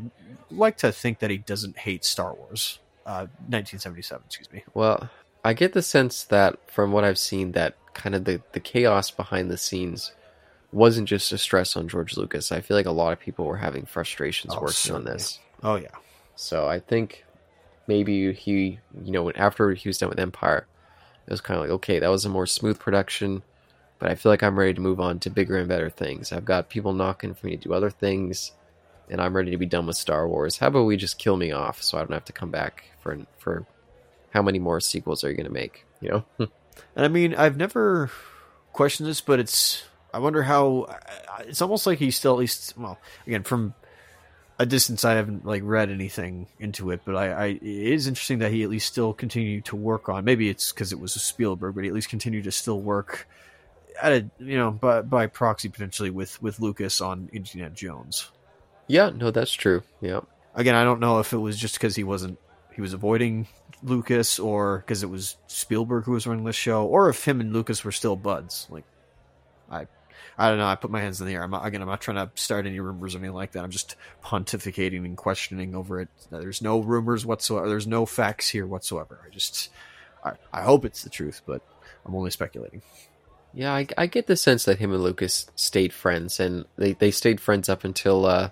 like 0.50 0.78
to 0.78 0.92
think 0.92 1.20
that 1.20 1.30
he 1.30 1.38
doesn't 1.38 1.78
hate 1.78 2.04
Star 2.06 2.34
Wars. 2.34 2.80
Uh, 3.04 3.26
1977, 3.50 4.24
excuse 4.28 4.52
me. 4.52 4.64
Well, 4.76 5.10
I 5.44 5.54
get 5.54 5.74
the 5.74 5.82
sense 5.82 6.24
that 6.26 6.60
from 6.70 6.92
what 6.92 7.04
I've 7.04 7.18
seen, 7.18 7.54
that 7.54 7.76
kind 7.94 8.14
of 8.14 8.26
the, 8.26 8.42
the 8.52 8.60
chaos 8.60 9.10
behind 9.10 9.50
the 9.50 9.58
scenes 9.58 10.12
wasn't 10.72 11.08
just 11.10 11.32
a 11.32 11.38
stress 11.38 11.76
on 11.76 11.88
George 11.88 12.16
Lucas. 12.18 12.52
I 12.52 12.62
feel 12.62 12.78
like 12.78 12.86
a 12.86 12.92
lot 12.92 13.14
of 13.14 13.20
people 13.20 13.46
were 13.46 13.58
having 13.58 13.86
frustrations 13.86 14.54
Oh, 14.56 14.62
working 14.62 14.74
certainly. 14.74 15.12
on 15.12 15.18
this. 15.18 15.40
Oh 15.64 15.76
yeah, 15.76 15.90
So 16.36 16.68
I 16.68 16.80
think 16.80 17.26
maybe 17.88 18.32
he, 18.34 18.80
you 19.04 19.12
know, 19.12 19.32
after 19.32 19.72
he 19.74 19.90
was 19.90 19.98
done 19.98 20.10
with 20.10 20.20
Empire, 20.20 20.66
it 21.28 21.32
was 21.32 21.42
kind 21.42 21.58
of 21.58 21.64
like, 21.64 21.72
okay, 21.72 22.00
that 22.00 22.08
was 22.10 22.26
a 22.26 22.30
more 22.30 22.48
smooth 22.48 22.80
production, 22.80 23.44
but 24.00 24.10
I 24.10 24.16
feel 24.16 24.32
like 24.32 24.42
I'm 24.44 24.58
ready 24.58 24.74
to 24.74 24.82
move 24.82 25.00
on 25.00 25.20
to 25.20 25.30
bigger 25.30 25.58
and 25.58 25.68
better 25.68 25.90
things. 25.90 26.32
I've 26.32 26.46
got 26.46 26.70
people 26.70 26.94
knocking 26.94 27.34
for 27.36 27.46
me 27.46 27.56
to 27.58 27.64
do 27.68 27.74
other 27.74 27.90
things, 27.92 28.54
and 29.10 29.22
I'm 29.22 29.36
ready 29.36 29.52
to 29.52 29.58
be 29.58 29.66
done 29.68 29.86
with 29.86 29.98
Star 29.98 30.28
Wars. 30.28 30.58
How 30.58 30.68
about 30.68 30.84
we 30.86 30.98
just 30.98 31.20
kill 31.20 31.38
me 31.38 31.52
off 31.52 31.84
so 31.84 31.98
I 31.98 32.02
don't 32.02 32.14
have 32.14 32.26
to 32.26 32.34
come 32.34 32.50
back 32.50 32.86
for 33.02 33.20
for 33.38 33.66
how 34.32 34.42
many 34.42 34.58
more 34.58 34.80
sequels 34.80 35.24
are 35.24 35.30
you 35.30 35.36
going 35.36 35.46
to 35.46 35.52
make? 35.54 35.86
You 36.00 36.10
know? 36.10 36.26
and 36.40 36.50
I 37.06 37.08
mean, 37.10 37.36
I've 37.36 37.58
never 37.58 38.10
questioned 38.74 39.08
this, 39.08 39.22
but 39.22 39.40
it's. 39.40 39.84
I 40.14 40.20
wonder 40.20 40.44
how. 40.44 40.82
Uh, 40.90 41.44
it's 41.48 41.62
almost 41.62 41.88
like 41.88 42.00
he's 42.00 42.16
still 42.16 42.34
at 42.34 42.40
least. 42.40 42.78
Well, 42.78 42.98
again, 43.26 43.44
from 43.44 43.74
a 44.60 44.66
distance, 44.66 45.06
I 45.06 45.14
haven't 45.14 45.46
like 45.46 45.62
read 45.66 45.90
anything 45.90 46.48
into 46.60 46.92
it, 46.92 47.02
but 47.06 47.16
I, 47.16 47.32
I 47.32 47.46
it 47.48 47.64
is 47.64 48.08
interesting 48.08 48.40
that 48.40 48.52
he 48.52 48.64
at 48.64 48.70
least 48.70 48.88
still 48.88 49.14
continued 49.14 49.66
to 49.66 49.76
work 49.76 50.10
on. 50.10 50.24
Maybe 50.26 50.50
it's 50.50 50.72
because 50.72 50.92
it 50.92 51.00
was 51.00 51.16
a 51.16 51.20
Spielberg, 51.20 51.76
but 51.76 51.84
he 51.84 51.90
at 51.90 51.94
least 51.96 52.10
continued 52.10 52.44
to 52.46 52.52
still 52.52 52.80
work 52.80 53.28
at 54.02 54.12
a 54.12 54.30
you 54.40 54.58
know 54.58 54.72
by 54.72 55.02
by 55.02 55.28
proxy 55.28 55.70
potentially 55.70 56.10
with 56.10 56.42
with 56.42 56.60
Lucas 56.60 57.02
on 57.02 57.30
Indiana 57.34 57.70
Jones. 57.70 58.30
yeah, 58.88 59.10
no, 59.10 59.32
that's 59.32 59.54
true. 59.54 59.84
Yeah. 60.02 60.22
Again, 60.54 60.76
I 60.76 60.84
don't 60.84 61.00
know 61.00 61.20
if 61.20 61.34
it 61.34 61.38
was 61.38 61.58
just 61.58 61.76
because 61.76 61.96
he 61.96 62.04
wasn't 62.04 62.38
he 62.74 62.82
was 62.82 62.94
avoiding 62.94 63.48
Lucas 63.84 64.40
or 64.40 64.80
because 64.80 65.04
it 65.04 65.10
was 65.10 65.38
Spielberg 65.48 66.04
who 66.04 66.12
was 66.12 66.28
running 66.28 66.46
the 66.46 66.54
show, 66.54 66.86
or 66.86 67.10
if 67.10 67.26
him 67.26 67.42
and 67.42 67.54
Lucas 67.54 67.84
were 67.84 67.92
still 67.92 68.16
buds. 68.16 68.68
Like, 68.70 68.84
I, 69.70 69.88
I 70.38 70.50
don't 70.50 70.58
know. 70.58 70.66
I 70.66 70.76
put 70.76 70.92
my 70.92 71.02
hands 71.02 71.22
in 71.22 71.28
the 71.28 71.34
air. 71.34 71.44
I'm 71.44 71.52
not, 71.52 71.66
again, 71.66 71.82
I'm 71.82 71.88
not 71.88 72.02
trying 72.02 72.18
to 72.18 72.32
start 72.36 72.66
any 72.66 72.80
rumors 72.80 73.14
or 73.14 73.20
anything 73.20 73.36
like 73.36 73.52
that. 73.52 73.64
I'm 73.64 73.70
just 73.70 73.96
pontificating 74.24 75.06
and 75.06 75.16
questioning 75.16 75.76
over 75.76 76.02
it. 76.02 76.10
There's 76.30 76.62
no 76.62 76.80
rumors 76.80 77.26
whatsoever. 77.26 77.70
There's 77.70 77.88
no 77.88 78.06
facts 78.06 78.50
here 78.50 78.66
whatsoever. 78.66 79.20
I 79.26 79.30
just, 79.30 79.70
I, 80.24 80.34
I 80.52 80.62
hope 80.62 80.86
it's 80.86 81.04
the 81.04 81.10
truth, 81.10 81.42
but 81.46 81.62
I'm 82.06 82.16
only 82.16 82.32
speculating. 82.32 82.82
Yeah, 83.54 83.74
I, 83.74 83.86
I 83.98 84.06
get 84.08 84.28
the 84.28 84.38
sense 84.38 84.64
that 84.66 84.80
him 84.80 84.94
and 84.94 85.04
Lucas 85.04 85.52
stayed 85.56 85.92
friends, 85.92 86.40
and 86.40 86.66
they, 86.78 86.94
they 86.94 87.12
stayed 87.12 87.42
friends 87.42 87.68
up 87.68 87.84
until, 87.84 88.26
uh, 88.26 88.50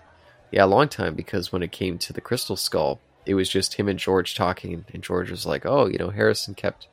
yeah, 0.51 0.65
a 0.65 0.67
long 0.67 0.89
time, 0.89 1.15
because 1.15 1.51
when 1.51 1.63
it 1.63 1.71
came 1.71 1.97
to 1.99 2.11
the 2.11 2.19
Crystal 2.19 2.57
Skull, 2.57 2.99
it 3.25 3.35
was 3.35 3.47
just 3.47 3.75
him 3.75 3.87
and 3.87 3.97
George 3.97 4.35
talking, 4.35 4.83
and 4.93 5.03
George 5.03 5.31
was 5.31 5.45
like, 5.45 5.65
oh, 5.65 5.85
you 5.85 5.97
know, 5.97 6.09
Harrison 6.09 6.53
kept 6.53 6.87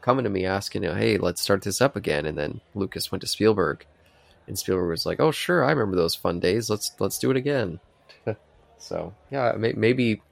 coming 0.00 0.24
to 0.24 0.30
me 0.30 0.46
asking, 0.46 0.82
you 0.82 0.88
know, 0.88 0.94
hey, 0.94 1.18
let's 1.18 1.42
start 1.42 1.62
this 1.62 1.82
up 1.82 1.96
again, 1.96 2.24
and 2.24 2.38
then 2.38 2.62
Lucas 2.74 3.12
went 3.12 3.20
to 3.20 3.26
Spielberg, 3.26 3.84
and 4.50 4.58
Spielberg 4.58 4.90
was 4.90 5.06
like, 5.06 5.20
oh, 5.20 5.30
sure, 5.30 5.64
I 5.64 5.70
remember 5.70 5.96
those 5.96 6.14
fun 6.14 6.40
days, 6.40 6.68
let's 6.68 6.92
let's 6.98 7.18
do 7.18 7.30
it 7.30 7.36
again. 7.36 7.80
so, 8.78 9.14
yeah, 9.30 9.52
may, 9.56 9.72
maybe, 9.72 10.22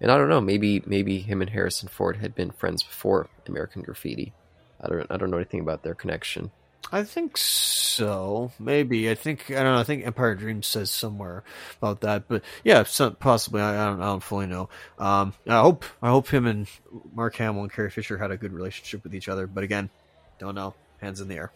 and 0.00 0.12
I 0.12 0.18
don't 0.18 0.28
know, 0.28 0.40
maybe 0.40 0.82
maybe 0.86 1.18
him 1.18 1.40
and 1.40 1.50
Harrison 1.50 1.88
Ford 1.88 2.16
had 2.16 2.34
been 2.34 2.50
friends 2.50 2.82
before 2.82 3.28
American 3.48 3.82
Graffiti. 3.82 4.32
I 4.80 4.88
don't 4.88 5.10
I 5.10 5.16
don't 5.16 5.30
know 5.30 5.38
anything 5.38 5.60
about 5.60 5.82
their 5.82 5.94
connection. 5.94 6.50
I 6.92 7.02
think 7.04 7.36
so. 7.36 8.52
Maybe. 8.58 9.10
I 9.10 9.14
think 9.14 9.50
I 9.50 9.62
don't 9.62 9.74
know. 9.74 9.80
I 9.80 9.84
think 9.84 10.06
Empire 10.06 10.34
Dreams 10.34 10.66
says 10.66 10.90
somewhere 10.90 11.42
about 11.80 12.02
that. 12.02 12.28
But 12.28 12.42
yeah, 12.62 12.82
some, 12.84 13.16
possibly. 13.16 13.62
I, 13.62 13.82
I 13.82 13.86
don't. 13.86 14.02
I 14.02 14.06
don't 14.06 14.22
fully 14.22 14.46
know. 14.46 14.68
Um, 14.98 15.32
I 15.46 15.60
hope. 15.60 15.84
I 16.02 16.10
hope 16.10 16.28
him 16.28 16.46
and 16.46 16.68
Mark 17.14 17.36
Hamill 17.36 17.62
and 17.62 17.72
Carrie 17.72 17.90
Fisher 17.90 18.18
had 18.18 18.30
a 18.30 18.36
good 18.36 18.52
relationship 18.52 19.02
with 19.02 19.14
each 19.14 19.28
other. 19.28 19.46
But 19.46 19.64
again, 19.64 19.90
don't 20.38 20.54
know. 20.54 20.74
Hands 21.00 21.20
in 21.20 21.28
the 21.28 21.36
air. 21.36 21.52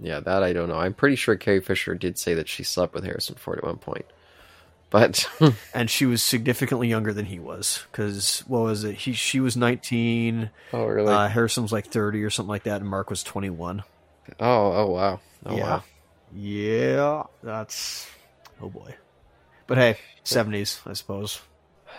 Yeah, 0.00 0.20
that 0.20 0.42
I 0.42 0.52
don't 0.52 0.68
know. 0.68 0.78
I'm 0.78 0.94
pretty 0.94 1.16
sure 1.16 1.36
Carrie 1.36 1.60
Fisher 1.60 1.94
did 1.94 2.18
say 2.18 2.34
that 2.34 2.48
she 2.48 2.64
slept 2.64 2.94
with 2.94 3.04
Harrison 3.04 3.36
Ford 3.36 3.58
at 3.58 3.64
one 3.64 3.78
point. 3.78 4.06
But 4.90 5.26
And 5.74 5.88
she 5.88 6.04
was 6.06 6.22
significantly 6.22 6.88
younger 6.88 7.12
than 7.12 7.26
he 7.26 7.38
was. 7.38 7.84
Because 7.90 8.40
what 8.46 8.60
was 8.60 8.84
it? 8.84 8.94
He 8.94 9.12
she 9.12 9.40
was 9.40 9.56
19. 9.56 10.50
oh 10.72 10.84
really? 10.86 11.12
Uh, 11.12 11.28
Harrison 11.28 11.62
was 11.62 11.72
like 11.72 11.86
30 11.86 12.22
or 12.22 12.30
something 12.30 12.50
like 12.50 12.64
that, 12.64 12.80
and 12.80 12.90
Mark 12.90 13.08
was 13.10 13.22
21. 13.22 13.82
oh 14.40 14.44
oh 14.72 14.86
wow. 14.90 15.20
Oh 15.46 15.56
yeah. 15.56 15.62
wow. 15.62 15.84
Yeah. 16.34 17.22
That's. 17.42 18.06
Oh 18.60 18.68
boy. 18.68 18.94
But 19.66 19.78
hey, 19.78 19.96
70s, 20.24 20.80
I 20.86 20.92
suppose. 20.92 21.40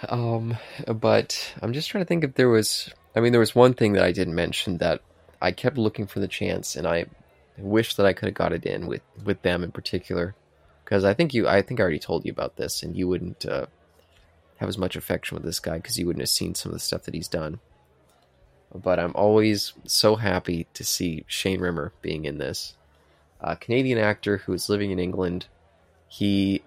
Um, 0.09 0.57
but 0.87 1.53
I'm 1.61 1.73
just 1.73 1.89
trying 1.89 2.03
to 2.03 2.07
think 2.07 2.23
if 2.23 2.35
there 2.35 2.49
was. 2.49 2.89
I 3.15 3.19
mean, 3.19 3.31
there 3.31 3.39
was 3.39 3.55
one 3.55 3.73
thing 3.73 3.93
that 3.93 4.03
I 4.03 4.11
didn't 4.11 4.35
mention 4.35 4.77
that 4.79 5.01
I 5.41 5.51
kept 5.51 5.77
looking 5.77 6.07
for 6.07 6.19
the 6.19 6.27
chance, 6.27 6.75
and 6.75 6.87
I 6.87 7.05
wish 7.57 7.95
that 7.95 8.05
I 8.05 8.13
could 8.13 8.27
have 8.27 8.35
got 8.35 8.53
it 8.53 8.65
in 8.65 8.87
with 8.87 9.01
with 9.23 9.41
them 9.41 9.63
in 9.63 9.71
particular, 9.71 10.35
because 10.83 11.03
I 11.03 11.13
think 11.13 11.33
you. 11.33 11.47
I 11.47 11.61
think 11.61 11.79
I 11.79 11.83
already 11.83 11.99
told 11.99 12.25
you 12.25 12.31
about 12.31 12.55
this, 12.55 12.83
and 12.83 12.95
you 12.95 13.07
wouldn't 13.07 13.45
uh, 13.45 13.67
have 14.57 14.69
as 14.69 14.77
much 14.77 14.95
affection 14.95 15.35
with 15.35 15.43
this 15.43 15.59
guy 15.59 15.77
because 15.77 15.97
you 15.97 16.05
wouldn't 16.05 16.21
have 16.21 16.29
seen 16.29 16.55
some 16.55 16.71
of 16.71 16.73
the 16.73 16.79
stuff 16.79 17.03
that 17.03 17.13
he's 17.13 17.27
done. 17.27 17.59
But 18.73 18.99
I'm 18.99 19.13
always 19.15 19.73
so 19.85 20.15
happy 20.15 20.67
to 20.73 20.83
see 20.83 21.25
Shane 21.27 21.61
Rimmer 21.61 21.93
being 22.01 22.25
in 22.25 22.39
this. 22.39 22.75
A 23.39 23.55
Canadian 23.55 23.99
actor 23.99 24.37
who 24.37 24.53
is 24.53 24.69
living 24.69 24.91
in 24.91 24.99
England. 24.99 25.47
He 26.07 26.63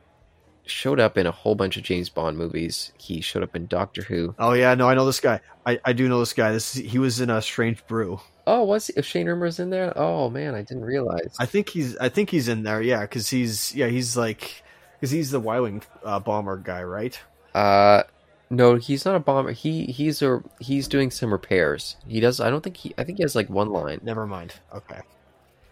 showed 0.67 1.01
up 1.01 1.17
in 1.17 1.27
a 1.27 1.33
whole 1.33 1.55
bunch 1.55 1.77
of 1.77 1.83
James 1.83 2.09
Bond 2.09 2.37
movies. 2.37 2.93
He 2.99 3.21
showed 3.21 3.43
up 3.43 3.57
in 3.57 3.67
Doctor 3.67 4.03
Who. 4.03 4.35
Oh 4.39 4.53
yeah, 4.53 4.75
no, 4.75 4.89
I 4.89 4.95
know 4.95 5.07
this 5.07 5.21
guy. 5.21 5.41
I, 5.65 5.79
I 5.85 5.93
do 5.93 6.09
know 6.09 6.21
this 6.21 6.33
guy. 6.33 6.53
This 6.53 6.75
he 6.75 6.99
was 6.99 7.21
in 7.21 7.31
a 7.31 7.41
Strange 7.41 7.87
Brew. 7.87 8.21
Oh, 8.47 8.65
was 8.65 8.89
he, 8.89 8.95
if 8.97 9.07
Shane 9.07 9.27
Rimmer's 9.27 9.59
in 9.59 9.71
there? 9.71 9.93
Oh 9.97 10.31
man, 10.31 10.55
I 10.55 10.63
didn't 10.63 10.85
realize. 10.85 11.35
I 11.39 11.47
think 11.47 11.69
he's 11.69 11.97
I 11.99 12.09
think 12.09 12.31
he's 12.31 12.49
in 12.49 12.63
there. 12.63 12.83
Yeah, 12.83 13.03
because 13.03 13.29
he's 13.31 13.75
yeah 13.75 13.89
he's 13.89 14.17
like 14.17 14.63
because 14.95 15.11
he's 15.11 15.31
the 15.31 15.41
Y 15.41 15.61
wing 15.61 15.83
uh, 16.05 16.21
bomber 16.21 16.57
guy, 16.57 16.83
right? 16.83 17.19
Uh, 17.55 18.03
no, 18.51 18.77
he's 18.77 19.05
not 19.05 19.17
a 19.17 19.21
bomber. 19.21 19.53
He 19.53 19.87
he's 19.87 20.23
a 20.23 20.43
he's 20.61 20.89
doing 20.89 21.11
some 21.11 21.33
repairs. 21.33 21.97
He 22.07 22.21
does. 22.21 22.41
I 22.41 22.51
don't 22.51 22.63
think 22.63 22.77
he. 22.77 22.95
I 22.99 23.05
think 23.05 23.19
he 23.19 23.25
has 23.25 23.35
like 23.35 23.49
one 23.49 23.71
line. 23.71 24.01
Never 24.03 24.27
mind. 24.27 24.55
Okay, 24.75 25.01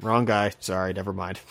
wrong 0.00 0.24
guy. 0.24 0.52
Sorry, 0.61 0.92
never 0.92 1.12
mind. 1.12 1.40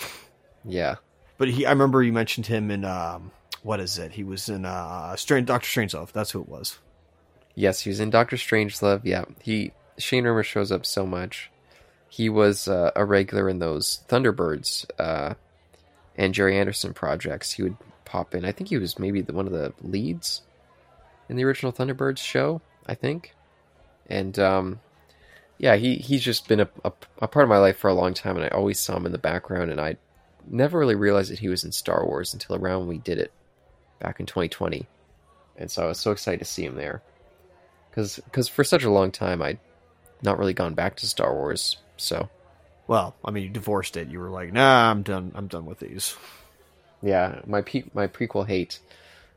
Yeah. 0.65 0.95
But 1.43 1.49
he, 1.49 1.65
I 1.65 1.71
remember 1.71 2.01
you 2.01 2.13
mentioned 2.13 2.45
him 2.45 2.71
in 2.71 2.85
um, 2.85 3.29
what 3.63 3.81
is 3.81 3.97
it? 3.97 4.13
He 4.13 4.23
was 4.23 4.47
in 4.47 4.63
uh, 4.63 5.13
Strange 5.17 5.45
Doctor 5.47 5.67
Strangelove. 5.67 6.13
That's 6.13 6.31
who 6.31 6.39
it 6.39 6.47
was. 6.47 6.79
Yes, 7.53 7.81
he 7.81 7.89
was 7.89 7.99
in 7.99 8.11
Doctor 8.11 8.37
Strangelove. 8.37 9.01
Yeah, 9.03 9.25
he 9.41 9.73
Shane 9.97 10.23
Rimmer 10.23 10.43
shows 10.43 10.71
up 10.71 10.85
so 10.85 11.05
much. 11.05 11.51
He 12.07 12.29
was 12.29 12.69
uh, 12.69 12.91
a 12.95 13.03
regular 13.03 13.49
in 13.49 13.59
those 13.59 14.05
Thunderbirds 14.07 14.85
uh, 14.97 15.33
and 16.15 16.33
Gerry 16.33 16.57
Anderson 16.57 16.93
projects. 16.93 17.51
He 17.51 17.63
would 17.63 17.75
pop 18.05 18.33
in. 18.33 18.45
I 18.45 18.53
think 18.53 18.69
he 18.69 18.77
was 18.77 18.97
maybe 18.97 19.19
the, 19.19 19.33
one 19.33 19.45
of 19.45 19.51
the 19.51 19.73
leads 19.81 20.43
in 21.27 21.35
the 21.35 21.43
original 21.43 21.73
Thunderbirds 21.73 22.19
show. 22.19 22.61
I 22.87 22.95
think, 22.95 23.35
and 24.07 24.39
um, 24.39 24.79
yeah, 25.57 25.75
he 25.75 25.95
he's 25.95 26.23
just 26.23 26.47
been 26.47 26.61
a, 26.61 26.69
a, 26.85 26.93
a 27.21 27.27
part 27.27 27.43
of 27.43 27.49
my 27.49 27.57
life 27.57 27.79
for 27.79 27.89
a 27.89 27.93
long 27.93 28.13
time, 28.13 28.37
and 28.37 28.45
I 28.45 28.55
always 28.55 28.79
saw 28.79 28.95
him 28.95 29.05
in 29.05 29.11
the 29.11 29.17
background, 29.17 29.71
and 29.71 29.81
I 29.81 29.97
never 30.47 30.79
really 30.79 30.95
realized 30.95 31.31
that 31.31 31.39
he 31.39 31.49
was 31.49 31.63
in 31.63 31.71
Star 31.71 32.05
Wars 32.05 32.33
until 32.33 32.55
around 32.55 32.79
when 32.79 32.89
we 32.89 32.97
did 32.97 33.17
it 33.17 33.31
back 33.99 34.19
in 34.19 34.25
2020, 34.25 34.87
and 35.57 35.69
so 35.71 35.83
I 35.83 35.87
was 35.87 35.99
so 35.99 36.11
excited 36.11 36.39
to 36.39 36.45
see 36.45 36.65
him 36.65 36.75
there 36.75 37.01
because 37.89 38.47
for 38.49 38.63
such 38.63 38.83
a 38.83 38.89
long 38.89 39.11
time 39.11 39.41
I'd 39.41 39.59
not 40.21 40.39
really 40.39 40.53
gone 40.53 40.73
back 40.73 40.95
to 40.97 41.07
Star 41.07 41.33
Wars. 41.33 41.77
So 41.97 42.29
Well, 42.87 43.15
I 43.23 43.31
mean, 43.31 43.43
you 43.43 43.49
divorced 43.49 43.97
it. 43.97 44.07
You 44.09 44.19
were 44.19 44.29
like, 44.29 44.51
nah, 44.51 44.89
I'm 44.89 45.03
done. 45.03 45.31
I'm 45.35 45.47
done 45.47 45.65
with 45.65 45.79
these. 45.79 46.15
yeah, 47.01 47.41
my 47.45 47.61
pe- 47.61 47.89
my 47.93 48.07
prequel 48.07 48.47
hate, 48.47 48.79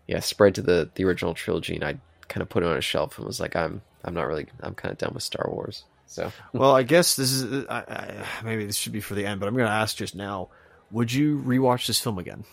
yeah, 0.07 0.21
spread 0.21 0.55
to 0.57 0.62
the 0.62 0.88
the 0.95 1.05
original 1.05 1.35
trilogy, 1.35 1.75
and 1.75 1.85
I 1.85 1.99
kind 2.29 2.42
of 2.42 2.49
put 2.49 2.62
it 2.62 2.69
on 2.69 2.77
a 2.77 2.81
shelf 2.83 3.18
and 3.18 3.26
was 3.26 3.41
like, 3.41 3.57
I'm 3.57 3.83
I'm 4.05 4.14
not 4.14 4.26
really 4.26 4.47
I'm 4.61 4.74
kind 4.74 4.93
of 4.93 4.99
done 4.99 5.12
with 5.14 5.22
Star 5.22 5.49
Wars. 5.51 5.85
So 6.07 6.33
well, 6.53 6.74
I 6.74 6.83
guess 6.85 7.16
this 7.16 7.33
is 7.33 7.66
I, 7.68 7.78
I, 7.80 8.24
maybe 8.45 8.64
this 8.64 8.76
should 8.76 8.93
be 8.93 9.01
for 9.01 9.14
the 9.14 9.26
end, 9.26 9.41
but 9.41 9.49
I'm 9.49 9.55
going 9.55 9.66
to 9.66 9.72
ask 9.72 9.97
just 9.97 10.14
now: 10.14 10.49
Would 10.91 11.12
you 11.12 11.43
rewatch 11.45 11.87
this 11.87 12.01
film 12.01 12.18
again? 12.18 12.45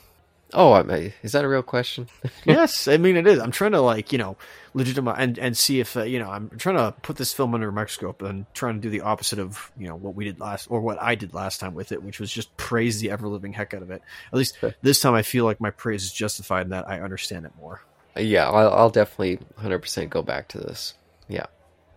oh, 0.53 0.73
I 0.73 0.83
may, 0.83 1.13
is 1.23 1.31
that 1.33 1.43
a 1.43 1.47
real 1.47 1.63
question? 1.63 2.07
yes, 2.45 2.87
I 2.87 2.97
mean 2.97 3.17
it 3.17 3.27
is. 3.27 3.39
I'm 3.39 3.51
trying 3.51 3.71
to 3.71 3.81
like 3.81 4.11
you 4.11 4.17
know 4.17 4.37
legitimize 4.73 5.17
and 5.19 5.39
and 5.39 5.57
see 5.57 5.79
if 5.79 5.97
uh, 5.97 6.03
you 6.03 6.19
know 6.19 6.29
I'm 6.29 6.49
trying 6.57 6.77
to 6.77 6.93
put 7.01 7.17
this 7.17 7.33
film 7.33 7.53
under 7.53 7.69
a 7.69 7.71
microscope 7.71 8.21
and 8.21 8.45
trying 8.53 8.75
to 8.75 8.81
do 8.81 8.89
the 8.89 9.01
opposite 9.01 9.39
of 9.39 9.71
you 9.77 9.87
know 9.87 9.95
what 9.95 10.15
we 10.15 10.25
did 10.25 10.39
last 10.39 10.67
or 10.69 10.81
what 10.81 11.01
I 11.01 11.15
did 11.15 11.33
last 11.33 11.59
time 11.59 11.73
with 11.73 11.91
it, 11.91 12.03
which 12.03 12.19
was 12.19 12.31
just 12.31 12.55
praise 12.57 12.99
the 12.99 13.11
ever 13.11 13.27
living 13.27 13.53
heck 13.53 13.73
out 13.73 13.81
of 13.81 13.91
it. 13.91 14.01
At 14.31 14.37
least 14.37 14.57
this 14.81 14.99
time, 14.99 15.13
I 15.13 15.23
feel 15.23 15.45
like 15.45 15.59
my 15.59 15.71
praise 15.71 16.03
is 16.03 16.11
justified 16.11 16.61
and 16.61 16.71
that 16.71 16.87
I 16.87 17.01
understand 17.01 17.45
it 17.45 17.51
more. 17.59 17.81
yeah, 18.15 18.49
I'll, 18.49 18.73
I'll 18.73 18.89
definitely 18.89 19.37
100 19.55 19.79
percent 19.79 20.09
go 20.09 20.21
back 20.21 20.49
to 20.49 20.59
this. 20.59 20.93
Yeah. 21.27 21.45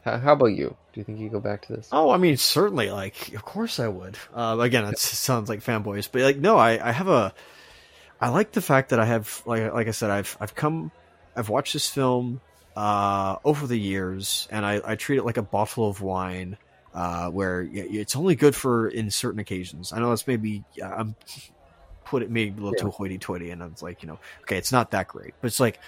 How, 0.06 0.18
how 0.18 0.32
about 0.34 0.46
you? 0.54 0.76
Do 0.92 1.00
you 1.00 1.04
think 1.04 1.18
you 1.18 1.28
go 1.28 1.40
back 1.40 1.66
to 1.66 1.72
this? 1.74 1.88
Oh, 1.90 2.10
I 2.10 2.16
mean, 2.16 2.36
certainly. 2.36 2.90
Like, 2.90 3.34
of 3.34 3.44
course 3.44 3.80
I 3.80 3.88
would. 3.88 4.16
Uh, 4.32 4.56
again, 4.60 4.84
it 4.84 4.98
sounds 4.98 5.48
like 5.48 5.60
fanboys, 5.60 6.08
but 6.10 6.22
like, 6.22 6.36
no, 6.36 6.56
I, 6.56 6.88
I 6.88 6.92
have 6.92 7.08
a. 7.08 7.34
I 8.20 8.28
like 8.28 8.52
the 8.52 8.60
fact 8.62 8.90
that 8.90 9.00
I 9.00 9.04
have, 9.04 9.42
like, 9.46 9.72
like 9.74 9.88
I 9.88 9.90
said, 9.90 10.10
I've, 10.10 10.36
I've 10.40 10.54
come 10.54 10.92
I've 11.36 11.48
watched 11.48 11.74
this 11.74 11.88
film 11.88 12.40
uh, 12.76 13.36
over 13.44 13.66
the 13.66 13.78
years, 13.78 14.48
and 14.50 14.64
I, 14.64 14.80
I 14.84 14.94
treat 14.94 15.18
it 15.18 15.24
like 15.24 15.36
a 15.36 15.42
bottle 15.42 15.88
of 15.88 16.00
wine, 16.00 16.56
uh, 16.94 17.28
where 17.30 17.68
it's 17.70 18.16
only 18.16 18.36
good 18.36 18.56
for 18.56 18.88
in 18.88 19.10
certain 19.10 19.40
occasions. 19.40 19.92
I 19.92 19.98
know 19.98 20.10
that's 20.10 20.26
maybe 20.26 20.64
I'm 20.82 21.14
put 22.04 22.22
it 22.22 22.30
maybe 22.30 22.52
a 22.52 22.62
little 22.62 22.74
yeah. 22.78 22.84
too 22.84 22.90
hoity-toity, 22.90 23.50
and 23.50 23.62
I 23.62 23.66
was 23.66 23.82
like, 23.82 24.02
you 24.02 24.08
know, 24.08 24.18
okay, 24.42 24.56
it's 24.56 24.72
not 24.72 24.92
that 24.92 25.08
great, 25.08 25.34
but 25.40 25.48
it's 25.48 25.60
like 25.60 25.78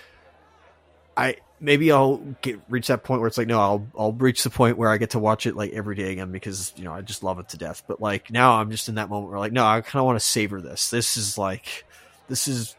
I 1.18 1.36
maybe 1.60 1.90
I'll 1.90 2.18
get 2.42 2.60
reach 2.68 2.86
that 2.86 3.02
point 3.02 3.20
where 3.20 3.28
it's 3.28 3.36
like 3.36 3.48
no, 3.48 3.60
I'll 3.60 3.86
I'll 3.98 4.12
reach 4.12 4.44
the 4.44 4.50
point 4.50 4.78
where 4.78 4.88
I 4.88 4.96
get 4.98 5.10
to 5.10 5.18
watch 5.18 5.46
it 5.46 5.56
like 5.56 5.72
every 5.72 5.96
day 5.96 6.12
again 6.12 6.30
because 6.30 6.72
you 6.76 6.84
know 6.84 6.92
I 6.92 7.00
just 7.00 7.22
love 7.22 7.38
it 7.38 7.48
to 7.50 7.58
death. 7.58 7.82
But 7.86 8.00
like 8.00 8.30
now 8.30 8.54
I'm 8.54 8.70
just 8.70 8.88
in 8.88 8.94
that 8.94 9.10
moment 9.10 9.30
where 9.30 9.38
like 9.38 9.52
no, 9.52 9.66
I 9.66 9.80
kind 9.80 10.00
of 10.00 10.06
want 10.06 10.18
to 10.18 10.24
savor 10.24 10.60
this. 10.60 10.90
This 10.90 11.16
is 11.16 11.36
like 11.36 11.84
this 12.28 12.46
is 12.46 12.76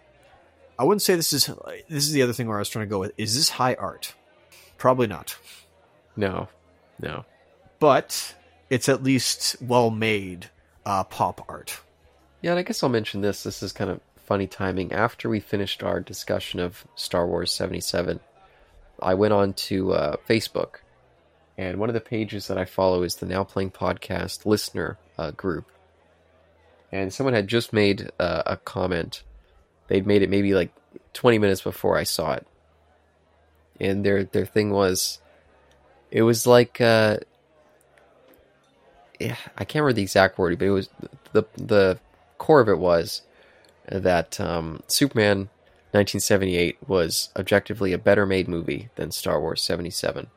I 0.78 0.86
wouldn't 0.86 1.02
say 1.02 1.16
this 1.16 1.34
is 1.34 1.48
this 1.90 2.06
is 2.06 2.14
the 2.14 2.22
other 2.22 2.34
thing 2.34 2.48
where 2.48 2.58
I 2.58 2.62
was 2.62 2.70
trying 2.70 2.86
to 2.86 2.90
go 2.90 3.00
with. 3.00 3.12
Is 3.18 3.36
this 3.36 3.50
high 3.50 3.74
art? 3.74 4.16
Probably 4.78 5.08
not. 5.08 5.38
No, 6.16 6.48
no. 7.02 7.26
But 7.80 8.36
it's 8.70 8.88
at 8.88 9.04
least 9.04 9.58
well 9.62 9.90
made 9.90 10.50
uh, 10.86 11.04
pop 11.04 11.46
art. 11.50 11.82
Yeah, 12.42 12.52
and 12.52 12.60
I 12.60 12.64
guess 12.64 12.82
I'll 12.82 12.90
mention 12.90 13.20
this. 13.20 13.44
This 13.44 13.62
is 13.62 13.74
kind 13.74 13.90
of 13.90 14.00
funny 14.16 14.48
timing. 14.48 14.94
After 14.94 15.28
we 15.28 15.40
finished 15.40 15.84
our 15.84 16.00
discussion 16.00 16.60
of 16.60 16.86
Star 16.96 17.28
Wars 17.28 17.52
77, 17.52 18.20
I 19.02 19.14
went 19.14 19.34
on 19.34 19.54
to 19.54 19.94
uh, 19.94 20.16
Facebook, 20.28 20.76
and 21.58 21.80
one 21.80 21.90
of 21.90 21.94
the 21.94 22.02
pages 22.02 22.48
that 22.48 22.58
I 22.58 22.66
follow 22.66 23.04
is 23.04 23.16
the 23.16 23.26
Now 23.26 23.44
Playing 23.44 23.72
Podcast 23.72 24.46
listener 24.46 24.98
uh, 25.18 25.32
group. 25.32 25.66
And 26.92 27.14
someone 27.14 27.34
had 27.34 27.48
just 27.48 27.72
made 27.72 28.10
uh, 28.20 28.44
a 28.46 28.58
comment 28.58 29.24
they'd 29.90 30.08
made 30.08 30.22
it 30.22 30.30
maybe 30.30 30.54
like 30.54 30.72
20 31.14 31.38
minutes 31.40 31.62
before 31.62 31.98
I 31.98 32.04
saw 32.04 32.34
it. 32.34 32.48
And 33.82 34.06
their 34.06 34.24
their 34.24 34.46
thing 34.46 34.72
was 34.72 35.20
it 36.12 36.22
was 36.22 36.48
like 36.48 36.80
uh 36.80 37.18
yeah, 39.20 39.36
I 39.58 39.66
can't 39.66 39.84
remember 39.84 39.94
the 39.94 40.02
exact 40.02 40.38
word, 40.38 40.58
but 40.58 40.66
it 40.66 40.72
was 40.72 40.90
the 41.34 41.44
the 41.58 42.00
core 42.38 42.62
of 42.62 42.70
it 42.70 42.80
was 42.80 43.22
that 43.88 44.40
um, 44.40 44.82
Superman 44.88 45.50
1978 45.92 46.78
was 46.88 47.30
objectively 47.36 47.94
a 47.94 47.98
better 47.98 48.26
made 48.26 48.48
movie 48.48 48.90
than 48.96 49.12
Star 49.12 49.42
Wars 49.42 49.62
77. 49.62 50.28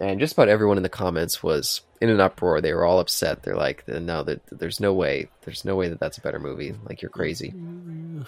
And 0.00 0.18
just 0.18 0.32
about 0.32 0.48
everyone 0.48 0.78
in 0.78 0.82
the 0.82 0.88
comments 0.88 1.42
was 1.42 1.82
in 2.00 2.08
an 2.08 2.20
uproar. 2.20 2.60
They 2.60 2.72
were 2.72 2.86
all 2.86 3.00
upset. 3.00 3.42
They're 3.42 3.56
like, 3.56 3.86
"No, 3.86 4.24
there's 4.50 4.80
no 4.80 4.94
way. 4.94 5.28
There's 5.42 5.66
no 5.66 5.76
way 5.76 5.88
that 5.88 6.00
that's 6.00 6.16
a 6.16 6.22
better 6.22 6.38
movie. 6.38 6.74
Like 6.84 7.02
you're 7.02 7.10
crazy." 7.10 7.54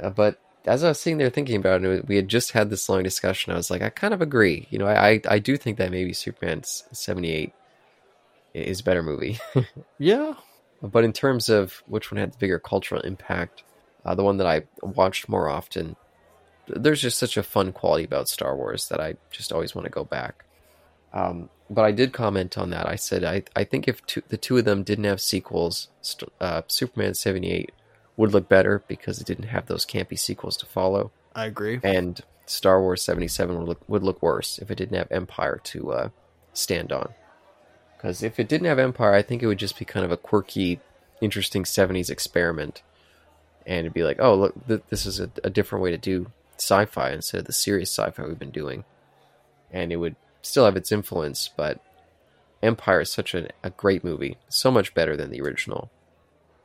Uh, 0.00 0.10
but 0.10 0.38
as 0.64 0.84
I 0.84 0.90
was 0.90 1.00
sitting 1.00 1.18
there 1.18 1.28
thinking 1.28 1.56
about 1.56 1.82
it, 1.82 2.06
we 2.06 2.14
had 2.14 2.28
just 2.28 2.52
had 2.52 2.70
this 2.70 2.88
long 2.88 3.02
discussion. 3.02 3.52
I 3.52 3.56
was 3.56 3.68
like, 3.68 3.82
I 3.82 3.88
kind 3.88 4.14
of 4.14 4.22
agree. 4.22 4.68
You 4.70 4.78
know, 4.78 4.86
I 4.86 5.20
I 5.28 5.40
do 5.40 5.56
think 5.56 5.78
that 5.78 5.90
maybe 5.90 6.12
Superman 6.12 6.62
seventy 6.62 7.32
eight 7.32 7.52
is 8.54 8.78
a 8.80 8.84
better 8.84 9.02
movie. 9.02 9.38
yeah. 9.98 10.34
But 10.80 11.02
in 11.02 11.12
terms 11.12 11.48
of 11.48 11.82
which 11.86 12.12
one 12.12 12.18
had 12.18 12.32
the 12.32 12.38
bigger 12.38 12.60
cultural 12.60 13.00
impact, 13.00 13.64
uh, 14.08 14.14
the 14.14 14.24
one 14.24 14.38
that 14.38 14.46
I 14.46 14.62
watched 14.80 15.28
more 15.28 15.50
often, 15.50 15.96
there's 16.66 17.02
just 17.02 17.18
such 17.18 17.36
a 17.36 17.42
fun 17.42 17.72
quality 17.72 18.04
about 18.04 18.28
Star 18.28 18.56
Wars 18.56 18.88
that 18.88 19.00
I 19.00 19.16
just 19.30 19.52
always 19.52 19.74
want 19.74 19.84
to 19.84 19.90
go 19.90 20.04
back. 20.04 20.44
Um, 21.12 21.50
but 21.68 21.84
I 21.84 21.92
did 21.92 22.14
comment 22.14 22.56
on 22.56 22.70
that. 22.70 22.88
I 22.88 22.96
said 22.96 23.22
I 23.24 23.42
I 23.54 23.64
think 23.64 23.86
if 23.86 24.04
two, 24.06 24.22
the 24.28 24.38
two 24.38 24.56
of 24.56 24.64
them 24.64 24.82
didn't 24.82 25.04
have 25.04 25.20
sequels, 25.20 25.88
uh, 26.40 26.62
Superman 26.68 27.12
seventy 27.12 27.50
eight 27.50 27.72
would 28.16 28.32
look 28.32 28.48
better 28.48 28.82
because 28.88 29.20
it 29.20 29.26
didn't 29.26 29.48
have 29.48 29.66
those 29.66 29.84
campy 29.84 30.18
sequels 30.18 30.56
to 30.58 30.66
follow. 30.66 31.10
I 31.34 31.44
agree. 31.46 31.80
And 31.82 32.20
Star 32.46 32.80
Wars 32.80 33.02
77 33.02 33.56
would 33.56 33.68
look, 33.68 33.88
would 33.88 34.02
look 34.02 34.20
worse 34.22 34.58
if 34.58 34.70
it 34.70 34.74
didn't 34.74 34.96
have 34.96 35.12
Empire 35.12 35.60
to 35.64 35.92
uh, 35.92 36.08
stand 36.52 36.90
on. 36.90 37.14
Because 37.96 38.22
if 38.22 38.40
it 38.40 38.48
didn't 38.48 38.66
have 38.66 38.78
Empire, 38.78 39.14
I 39.14 39.22
think 39.22 39.42
it 39.42 39.46
would 39.46 39.58
just 39.58 39.78
be 39.78 39.84
kind 39.84 40.04
of 40.04 40.10
a 40.10 40.16
quirky, 40.16 40.80
interesting 41.20 41.62
70s 41.62 42.10
experiment. 42.10 42.82
And 43.68 43.80
it'd 43.80 43.94
be 43.94 44.02
like, 44.02 44.18
oh, 44.18 44.34
look, 44.34 44.66
th- 44.66 44.82
this 44.88 45.06
is 45.06 45.20
a, 45.20 45.30
a 45.44 45.50
different 45.50 45.84
way 45.84 45.92
to 45.92 45.98
do 45.98 46.32
sci 46.56 46.86
fi 46.86 47.12
instead 47.12 47.40
of 47.40 47.46
the 47.46 47.52
serious 47.52 47.90
sci 47.90 48.10
fi 48.10 48.24
we've 48.24 48.38
been 48.38 48.50
doing. 48.50 48.84
And 49.70 49.92
it 49.92 49.96
would 49.96 50.16
still 50.42 50.64
have 50.64 50.76
its 50.76 50.90
influence, 50.90 51.50
but 51.56 51.80
Empire 52.62 53.02
is 53.02 53.12
such 53.12 53.34
a, 53.34 53.48
a 53.62 53.70
great 53.70 54.02
movie, 54.02 54.38
so 54.48 54.70
much 54.70 54.94
better 54.94 55.16
than 55.16 55.30
the 55.30 55.40
original 55.40 55.90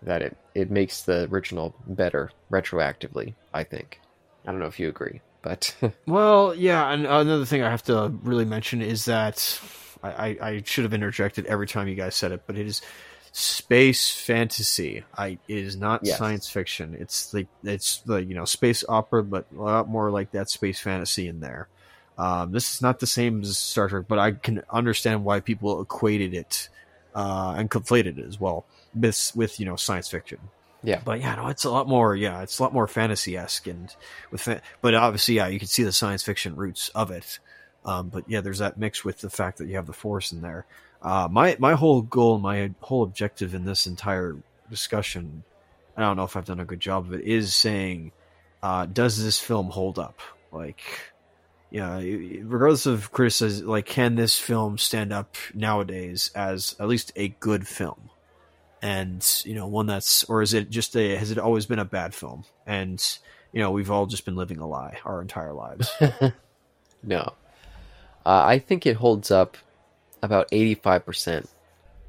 that 0.01 0.21
it, 0.21 0.37
it 0.53 0.71
makes 0.71 1.01
the 1.03 1.29
original 1.31 1.75
better 1.87 2.31
retroactively, 2.51 3.35
I 3.53 3.63
think. 3.63 3.99
I 4.45 4.51
don't 4.51 4.59
know 4.59 4.67
if 4.67 4.79
you 4.79 4.89
agree, 4.89 5.21
but. 5.41 5.75
well, 6.07 6.53
yeah, 6.55 6.91
and 6.91 7.05
another 7.05 7.45
thing 7.45 7.63
I 7.63 7.69
have 7.69 7.83
to 7.83 8.13
really 8.23 8.45
mention 8.45 8.81
is 8.81 9.05
that 9.05 9.59
I, 10.03 10.37
I, 10.41 10.63
should 10.65 10.83
have 10.83 10.93
interjected 10.93 11.45
every 11.45 11.67
time 11.67 11.87
you 11.87 11.95
guys 11.95 12.15
said 12.15 12.33
it, 12.33 12.43
but 12.45 12.57
it 12.57 12.67
is 12.67 12.81
space 13.33 14.11
fantasy. 14.11 15.03
I 15.17 15.39
it 15.47 15.57
is 15.57 15.75
not 15.75 16.01
yes. 16.03 16.17
science 16.17 16.47
fiction. 16.47 16.95
It's 16.97 17.33
like 17.33 17.47
it's 17.63 17.97
the 17.99 18.23
you 18.23 18.35
know 18.35 18.45
space 18.45 18.85
opera, 18.87 19.23
but 19.23 19.47
a 19.57 19.61
lot 19.61 19.89
more 19.89 20.09
like 20.11 20.31
that 20.31 20.49
space 20.49 20.79
fantasy 20.79 21.27
in 21.27 21.41
there. 21.41 21.67
Um, 22.17 22.51
this 22.51 22.75
is 22.75 22.81
not 22.81 22.99
the 22.99 23.07
same 23.07 23.41
as 23.41 23.57
Star 23.57 23.89
Trek, 23.89 24.05
but 24.07 24.19
I 24.19 24.31
can 24.31 24.61
understand 24.69 25.25
why 25.25 25.39
people 25.39 25.81
equated 25.81 26.35
it 26.35 26.69
uh, 27.15 27.55
and 27.57 27.71
conflated 27.71 28.19
it 28.19 28.27
as 28.27 28.39
well 28.39 28.65
with 28.95 29.31
with 29.35 29.59
you 29.59 29.65
know 29.65 29.75
science 29.75 30.07
fiction. 30.07 30.39
Yeah, 30.83 31.01
but 31.03 31.19
yeah, 31.19 31.35
no, 31.35 31.47
it's 31.47 31.63
a 31.63 31.71
lot 31.71 31.87
more. 31.87 32.15
Yeah, 32.15 32.43
it's 32.43 32.59
a 32.59 32.63
lot 32.63 32.71
more 32.71 32.87
fantasy 32.87 33.35
esque 33.35 33.67
and 33.67 33.93
with, 34.29 34.41
fa- 34.41 34.61
but 34.81 34.93
obviously, 34.93 35.35
yeah, 35.35 35.47
you 35.47 35.57
can 35.57 35.67
see 35.67 35.83
the 35.83 35.91
science 35.91 36.21
fiction 36.21 36.55
roots 36.55 36.89
of 36.89 37.09
it. 37.09 37.39
Um, 37.85 38.09
but 38.09 38.25
yeah, 38.27 38.41
there's 38.41 38.59
that 38.59 38.77
mix 38.77 39.03
with 39.03 39.19
the 39.19 39.29
fact 39.29 39.57
that 39.57 39.67
you 39.67 39.75
have 39.75 39.87
the 39.87 39.93
force 39.93 40.31
in 40.31 40.41
there. 40.41 40.65
Uh, 41.03 41.27
my 41.29 41.57
my 41.59 41.73
whole 41.73 42.01
goal, 42.01 42.39
my 42.39 42.71
whole 42.79 43.03
objective 43.03 43.53
in 43.53 43.65
this 43.65 43.85
entire 43.85 44.37
discussion, 44.69 45.43
I 45.97 46.01
don't 46.01 46.15
know 46.15 46.23
if 46.23 46.37
I've 46.37 46.45
done 46.45 46.61
a 46.61 46.65
good 46.65 46.79
job 46.79 47.07
of 47.07 47.13
it, 47.13 47.25
is 47.25 47.53
saying, 47.53 48.13
uh, 48.63 48.85
does 48.85 49.21
this 49.21 49.37
film 49.37 49.69
hold 49.69 49.99
up? 49.99 50.19
Like, 50.53 50.81
yeah, 51.69 51.97
regardless 51.97 52.85
of 52.85 53.11
criticism, 53.11 53.67
like, 53.67 53.85
can 53.85 54.15
this 54.15 54.39
film 54.39 54.77
stand 54.77 55.11
up 55.11 55.35
nowadays 55.53 56.31
as 56.33 56.75
at 56.79 56.87
least 56.87 57.11
a 57.17 57.27
good 57.27 57.67
film? 57.67 58.09
And 58.81 59.25
you 59.43 59.55
know, 59.55 59.67
one 59.67 59.87
that's, 59.87 60.23
or 60.25 60.41
is 60.41 60.53
it 60.53 60.69
just 60.69 60.95
a? 60.95 61.17
Has 61.17 61.31
it 61.31 61.37
always 61.37 61.65
been 61.65 61.79
a 61.79 61.85
bad 61.85 62.13
film? 62.15 62.45
And 62.65 63.05
you 63.51 63.59
know, 63.59 63.71
we've 63.71 63.91
all 63.91 64.05
just 64.05 64.23
been 64.23 64.37
living 64.37 64.59
a 64.59 64.67
lie 64.67 64.99
our 65.03 65.21
entire 65.21 65.53
lives. 65.53 65.91
no, 67.03 67.33
uh, 68.25 68.43
I 68.45 68.59
think 68.59 68.85
it 68.85 68.95
holds 68.95 69.31
up 69.31 69.57
about 70.23 70.47
eighty 70.51 70.73
five 70.73 71.05
percent 71.05 71.47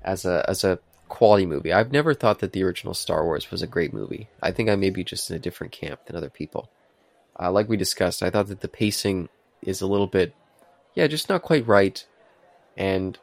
as 0.02 0.24
a 0.24 0.44
as 0.48 0.64
a 0.64 0.78
quality 1.08 1.44
movie. 1.44 1.72
I've 1.72 1.92
never 1.92 2.14
thought 2.14 2.38
that 2.38 2.52
the 2.52 2.62
original 2.62 2.94
Star 2.94 3.24
Wars 3.24 3.50
was 3.50 3.60
a 3.60 3.66
great 3.66 3.92
movie. 3.92 4.28
I 4.42 4.50
think 4.52 4.70
I 4.70 4.76
may 4.76 4.90
be 4.90 5.04
just 5.04 5.28
in 5.28 5.36
a 5.36 5.40
different 5.40 5.72
camp 5.72 6.06
than 6.06 6.16
other 6.16 6.30
people. 6.30 6.70
Uh, 7.38 7.52
like 7.52 7.68
we 7.68 7.76
discussed, 7.76 8.22
I 8.22 8.30
thought 8.30 8.46
that 8.48 8.60
the 8.60 8.68
pacing 8.68 9.28
is 9.60 9.80
a 9.80 9.86
little 9.86 10.06
bit, 10.06 10.34
yeah, 10.94 11.06
just 11.06 11.28
not 11.28 11.42
quite 11.42 11.66
right. 11.66 12.04
And 12.76 13.18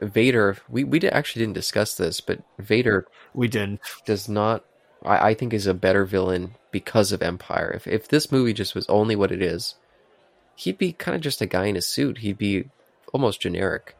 Vader, 0.00 0.58
we 0.68 0.84
we 0.84 1.00
actually 1.08 1.42
didn't 1.42 1.54
discuss 1.54 1.94
this, 1.94 2.20
but 2.20 2.40
Vader, 2.58 3.06
we 3.34 3.48
didn't, 3.48 3.80
does 4.04 4.28
not. 4.28 4.64
I, 5.04 5.30
I 5.30 5.34
think 5.34 5.52
is 5.52 5.66
a 5.66 5.74
better 5.74 6.04
villain 6.04 6.54
because 6.70 7.12
of 7.12 7.22
Empire. 7.22 7.72
If 7.74 7.86
if 7.86 8.08
this 8.08 8.30
movie 8.30 8.52
just 8.52 8.74
was 8.74 8.86
only 8.88 9.16
what 9.16 9.32
it 9.32 9.42
is, 9.42 9.74
he'd 10.54 10.78
be 10.78 10.92
kind 10.92 11.14
of 11.16 11.20
just 11.20 11.40
a 11.40 11.46
guy 11.46 11.66
in 11.66 11.76
a 11.76 11.82
suit. 11.82 12.18
He'd 12.18 12.38
be 12.38 12.70
almost 13.16 13.40
generic. 13.40 13.96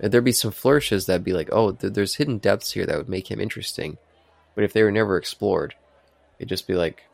And 0.00 0.10
There'd 0.10 0.24
be 0.24 0.32
some 0.32 0.52
flourishes 0.52 1.04
that'd 1.04 1.22
be 1.22 1.34
like, 1.34 1.50
oh, 1.52 1.72
th- 1.72 1.92
there's 1.92 2.14
hidden 2.14 2.38
depths 2.38 2.72
here 2.72 2.86
that 2.86 2.96
would 2.96 3.08
make 3.08 3.30
him 3.30 3.40
interesting. 3.40 3.98
But 4.54 4.64
if 4.64 4.72
they 4.72 4.82
were 4.82 4.90
never 4.90 5.18
explored, 5.18 5.74
it'd 6.38 6.48
just 6.48 6.66
be 6.66 6.74
like, 6.74 7.04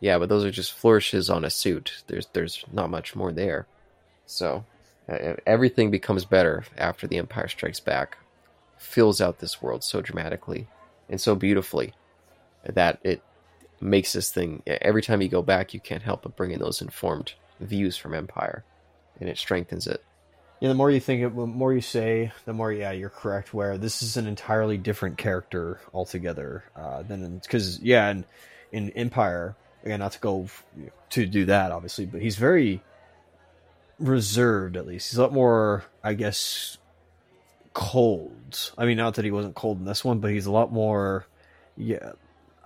yeah, 0.00 0.18
but 0.18 0.28
those 0.28 0.44
are 0.44 0.50
just 0.50 0.72
flourishes 0.72 1.30
on 1.30 1.46
a 1.46 1.50
suit. 1.50 2.02
There's 2.08 2.26
there's 2.34 2.64
not 2.70 2.90
much 2.90 3.16
more 3.16 3.32
there. 3.32 3.66
So 4.26 4.66
uh, 5.08 5.34
everything 5.46 5.90
becomes 5.90 6.24
better 6.26 6.64
after 6.76 7.06
the 7.06 7.16
Empire 7.18 7.48
Strikes 7.48 7.80
Back. 7.80 8.18
Fills 8.76 9.20
out 9.20 9.38
this 9.38 9.62
world 9.62 9.82
so 9.82 10.02
dramatically 10.02 10.68
and 11.08 11.20
so 11.20 11.34
beautifully 11.34 11.94
that 12.64 12.98
it 13.02 13.22
makes 13.80 14.12
this 14.12 14.30
thing. 14.30 14.62
Every 14.66 15.02
time 15.02 15.22
you 15.22 15.28
go 15.28 15.42
back, 15.42 15.72
you 15.72 15.80
can't 15.80 16.02
help 16.02 16.22
but 16.22 16.36
bring 16.36 16.50
in 16.50 16.60
those 16.60 16.82
informed 16.82 17.34
views 17.60 17.96
from 17.96 18.14
Empire, 18.14 18.64
and 19.20 19.28
it 19.28 19.38
strengthens 19.38 19.86
it. 19.86 20.04
Yeah, 20.62 20.68
the 20.68 20.74
more 20.74 20.92
you 20.92 21.00
think 21.00 21.22
it, 21.22 21.34
the 21.34 21.44
more 21.44 21.74
you 21.74 21.80
say, 21.80 22.30
the 22.44 22.52
more 22.52 22.72
yeah, 22.72 22.92
you're 22.92 23.08
correct. 23.08 23.52
Where 23.52 23.76
this 23.78 24.00
is 24.00 24.16
an 24.16 24.28
entirely 24.28 24.78
different 24.78 25.18
character 25.18 25.80
altogether 25.92 26.62
uh, 26.76 27.02
than 27.02 27.38
because 27.38 27.80
yeah, 27.80 28.08
and 28.08 28.24
in 28.70 28.90
Empire, 28.90 29.56
again, 29.82 29.98
not 29.98 30.12
to 30.12 30.20
go 30.20 30.46
to 31.10 31.26
do 31.26 31.46
that, 31.46 31.72
obviously, 31.72 32.06
but 32.06 32.22
he's 32.22 32.36
very 32.36 32.80
reserved. 33.98 34.76
At 34.76 34.86
least 34.86 35.10
he's 35.10 35.18
a 35.18 35.22
lot 35.22 35.32
more, 35.32 35.82
I 36.00 36.14
guess, 36.14 36.78
cold. 37.74 38.70
I 38.78 38.86
mean, 38.86 38.98
not 38.98 39.14
that 39.14 39.24
he 39.24 39.32
wasn't 39.32 39.56
cold 39.56 39.80
in 39.80 39.84
this 39.84 40.04
one, 40.04 40.20
but 40.20 40.30
he's 40.30 40.46
a 40.46 40.52
lot 40.52 40.72
more. 40.72 41.26
Yeah, 41.76 42.12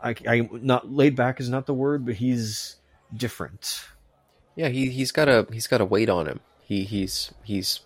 I, 0.03 0.15
I 0.29 0.51
not 0.53 0.93
laid 0.93 1.17
back 1.17 1.41
is 1.41 1.49
not 1.49 1.65
the 1.65 1.73
word, 1.73 2.05
but 2.05 2.17
he's 2.17 2.77
different. 3.17 3.87
Yeah, 4.55 4.69
he 4.69 4.91
he's 4.91 5.13
got 5.13 5.31
a 5.31 5.47
he's 5.51 5.67
got 5.67 5.81
a 5.81 5.87
weight 5.87 6.11
on 6.11 6.27
him. 6.27 6.41
He 6.61 6.85
he's 6.85 7.33
he's 7.43 7.81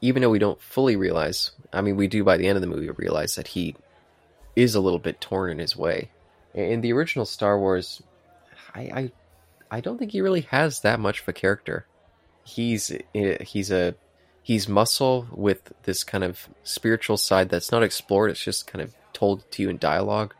even 0.00 0.22
though 0.22 0.30
we 0.30 0.38
don't 0.38 0.60
fully 0.60 0.96
realize, 0.96 1.52
I 1.72 1.80
mean, 1.80 1.96
we 1.96 2.08
do 2.08 2.24
by 2.24 2.36
the 2.36 2.46
end 2.46 2.56
of 2.56 2.60
the 2.60 2.68
movie 2.68 2.90
realize 2.90 3.34
that 3.36 3.48
he 3.48 3.76
is 4.56 4.74
a 4.74 4.80
little 4.80 4.98
bit 4.98 5.20
torn 5.20 5.50
in 5.50 5.58
his 5.58 5.76
way. 5.76 6.10
In 6.54 6.80
the 6.80 6.92
original 6.92 7.24
Star 7.24 7.58
Wars, 7.58 8.02
I 8.74 8.80
I, 8.80 9.12
I 9.70 9.80
don't 9.80 9.98
think 9.98 10.12
he 10.12 10.20
really 10.20 10.42
has 10.42 10.80
that 10.80 11.00
much 11.00 11.20
of 11.22 11.28
a 11.28 11.32
character. 11.32 11.86
He's 12.44 12.92
eh, 13.14 13.42
he's 13.42 13.70
a 13.70 13.94
he's 14.42 14.68
muscle 14.68 15.26
with 15.32 15.72
this 15.82 16.04
kind 16.04 16.22
of 16.22 16.48
spiritual 16.62 17.16
side 17.16 17.48
that's 17.48 17.72
not 17.72 17.82
explored. 17.82 18.30
It's 18.30 18.44
just 18.44 18.66
kind 18.66 18.82
of 18.82 18.94
told 19.12 19.50
to 19.52 19.62
you 19.62 19.70
in 19.70 19.78
dialogue. 19.78 20.34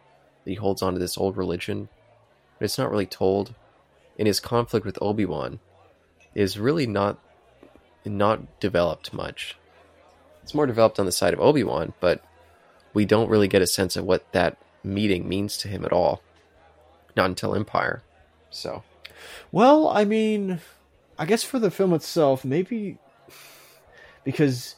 He 0.44 0.54
holds 0.54 0.82
on 0.82 0.92
to 0.92 0.98
this 0.98 1.16
old 1.16 1.36
religion, 1.36 1.88
but 2.58 2.66
it's 2.66 2.78
not 2.78 2.90
really 2.90 3.06
told. 3.06 3.54
In 4.16 4.26
his 4.26 4.38
conflict 4.38 4.86
with 4.86 5.02
Obi 5.02 5.24
Wan, 5.24 5.58
is 6.34 6.58
really 6.58 6.86
not 6.86 7.18
not 8.04 8.60
developed 8.60 9.12
much. 9.12 9.56
It's 10.42 10.54
more 10.54 10.66
developed 10.66 10.98
on 10.98 11.06
the 11.06 11.12
side 11.12 11.32
of 11.32 11.40
Obi 11.40 11.64
Wan, 11.64 11.94
but 12.00 12.22
we 12.92 13.04
don't 13.04 13.30
really 13.30 13.48
get 13.48 13.62
a 13.62 13.66
sense 13.66 13.96
of 13.96 14.04
what 14.04 14.30
that 14.32 14.58
meeting 14.82 15.28
means 15.28 15.56
to 15.58 15.68
him 15.68 15.84
at 15.84 15.92
all. 15.92 16.22
Not 17.16 17.30
until 17.30 17.54
Empire. 17.54 18.02
So, 18.50 18.82
well, 19.50 19.88
I 19.88 20.04
mean, 20.04 20.60
I 21.18 21.26
guess 21.26 21.42
for 21.42 21.58
the 21.58 21.70
film 21.70 21.92
itself, 21.92 22.44
maybe 22.44 22.98
because 24.22 24.76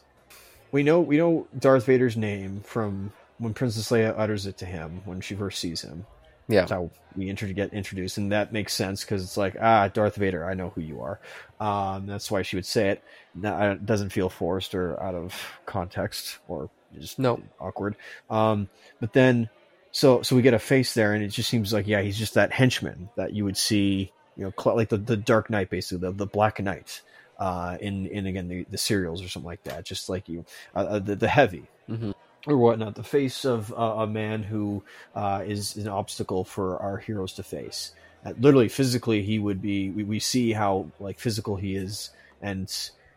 we 0.72 0.82
know 0.82 1.00
we 1.00 1.16
know 1.16 1.46
Darth 1.58 1.86
Vader's 1.86 2.16
name 2.16 2.60
from 2.60 3.12
when 3.38 3.54
Princess 3.54 3.90
Leia 3.90 4.18
utters 4.18 4.46
it 4.46 4.56
to 4.58 4.66
him 4.66 5.02
when 5.04 5.20
she 5.20 5.34
first 5.34 5.60
sees 5.60 5.82
him. 5.82 6.06
Yeah, 6.48 6.60
that's 6.60 6.72
how 6.72 6.90
we 7.16 7.28
inter- 7.28 7.52
get 7.52 7.72
introduced, 7.72 8.18
and 8.18 8.32
that 8.32 8.52
makes 8.52 8.72
sense 8.72 9.02
because 9.02 9.22
it's 9.22 9.36
like 9.36 9.56
ah, 9.60 9.88
Darth 9.88 10.16
Vader, 10.16 10.44
I 10.44 10.54
know 10.54 10.70
who 10.70 10.80
you 10.80 11.00
are. 11.00 11.18
Um, 11.60 12.06
that's 12.06 12.30
why 12.30 12.42
she 12.42 12.56
would 12.56 12.66
say 12.66 12.90
it. 12.90 13.02
It 13.42 13.86
doesn't 13.86 14.10
feel 14.10 14.28
forced 14.28 14.74
or 14.74 15.00
out 15.02 15.14
of 15.14 15.34
context 15.66 16.38
or 16.48 16.70
just 16.98 17.18
no 17.18 17.40
awkward. 17.60 17.96
Um, 18.30 18.68
but 19.00 19.12
then, 19.12 19.48
so 19.90 20.22
so 20.22 20.36
we 20.36 20.42
get 20.42 20.54
a 20.54 20.58
face 20.58 20.94
there, 20.94 21.14
and 21.14 21.24
it 21.24 21.28
just 21.28 21.48
seems 21.48 21.72
like 21.72 21.86
yeah, 21.86 22.02
he's 22.02 22.18
just 22.18 22.34
that 22.34 22.52
henchman 22.52 23.08
that 23.16 23.32
you 23.32 23.44
would 23.44 23.56
see, 23.56 24.12
you 24.36 24.44
know, 24.44 24.72
like 24.72 24.88
the 24.88 24.98
the 24.98 25.16
Dark 25.16 25.50
Knight, 25.50 25.70
basically 25.70 26.06
the 26.06 26.12
the 26.12 26.26
Black 26.26 26.62
Knight. 26.62 27.02
Uh, 27.38 27.76
in 27.82 28.06
in 28.06 28.24
again 28.24 28.48
the, 28.48 28.64
the 28.70 28.78
serials 28.78 29.22
or 29.22 29.28
something 29.28 29.46
like 29.46 29.62
that, 29.64 29.84
just 29.84 30.08
like 30.08 30.26
you, 30.26 30.42
uh, 30.74 30.78
uh 30.78 30.98
the 30.98 31.14
the 31.14 31.28
heavy, 31.28 31.64
mm-hmm 31.86 32.12
or 32.46 32.56
whatnot, 32.56 32.94
the 32.94 33.02
face 33.02 33.44
of 33.44 33.72
uh, 33.72 33.76
a 33.76 34.06
man 34.06 34.42
who 34.42 34.82
uh, 35.14 35.42
is 35.46 35.76
an 35.76 35.88
obstacle 35.88 36.44
for 36.44 36.78
our 36.78 36.98
heroes 36.98 37.34
to 37.34 37.42
face. 37.42 37.92
Uh, 38.24 38.32
literally, 38.38 38.68
physically, 38.68 39.22
he 39.22 39.38
would 39.38 39.60
be. 39.60 39.90
We, 39.90 40.04
we 40.04 40.18
see 40.20 40.52
how 40.52 40.86
like 41.00 41.18
physical 41.18 41.56
he 41.56 41.76
is, 41.76 42.10
and 42.40 42.72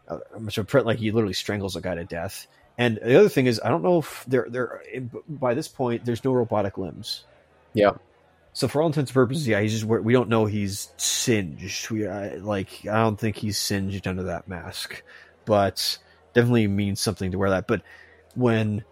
uh, 0.08 0.20
like 0.84 1.00
he 1.00 1.12
literally 1.12 1.34
strangles 1.34 1.76
a 1.76 1.82
guy 1.82 1.96
to 1.96 2.04
death. 2.04 2.48
And 2.78 2.98
the 2.98 3.20
other 3.20 3.30
thing 3.30 3.46
is, 3.46 3.60
I 3.64 3.70
don't 3.70 3.84
know 3.84 4.00
if 4.00 4.24
there 4.28 4.48
there 4.50 4.82
by 5.28 5.54
this 5.54 5.68
point 5.68 6.06
there's 6.06 6.24
no 6.24 6.32
robotic 6.32 6.78
limbs. 6.78 7.26
Yeah. 7.74 7.92
So 8.54 8.68
for 8.68 8.82
all 8.82 8.88
intents 8.88 9.12
and 9.12 9.14
purposes, 9.14 9.48
yeah, 9.48 9.62
he's 9.62 9.74
just 9.74 9.86
we 9.86 10.14
don't 10.14 10.30
know 10.30 10.46
he's 10.46 10.90
singed. 10.98 11.90
We 11.90 12.08
I, 12.08 12.36
like 12.36 12.70
I 12.84 12.96
don't 13.04 13.20
think 13.20 13.36
he's 13.36 13.58
singed 13.58 14.08
under 14.08 14.24
that 14.24 14.48
mask, 14.48 15.04
but 15.46 15.98
definitely 16.34 16.68
means 16.68 17.00
something 17.00 17.32
to 17.32 17.38
wear 17.38 17.52
that. 17.52 17.68
But 17.68 17.82
when 18.36 18.84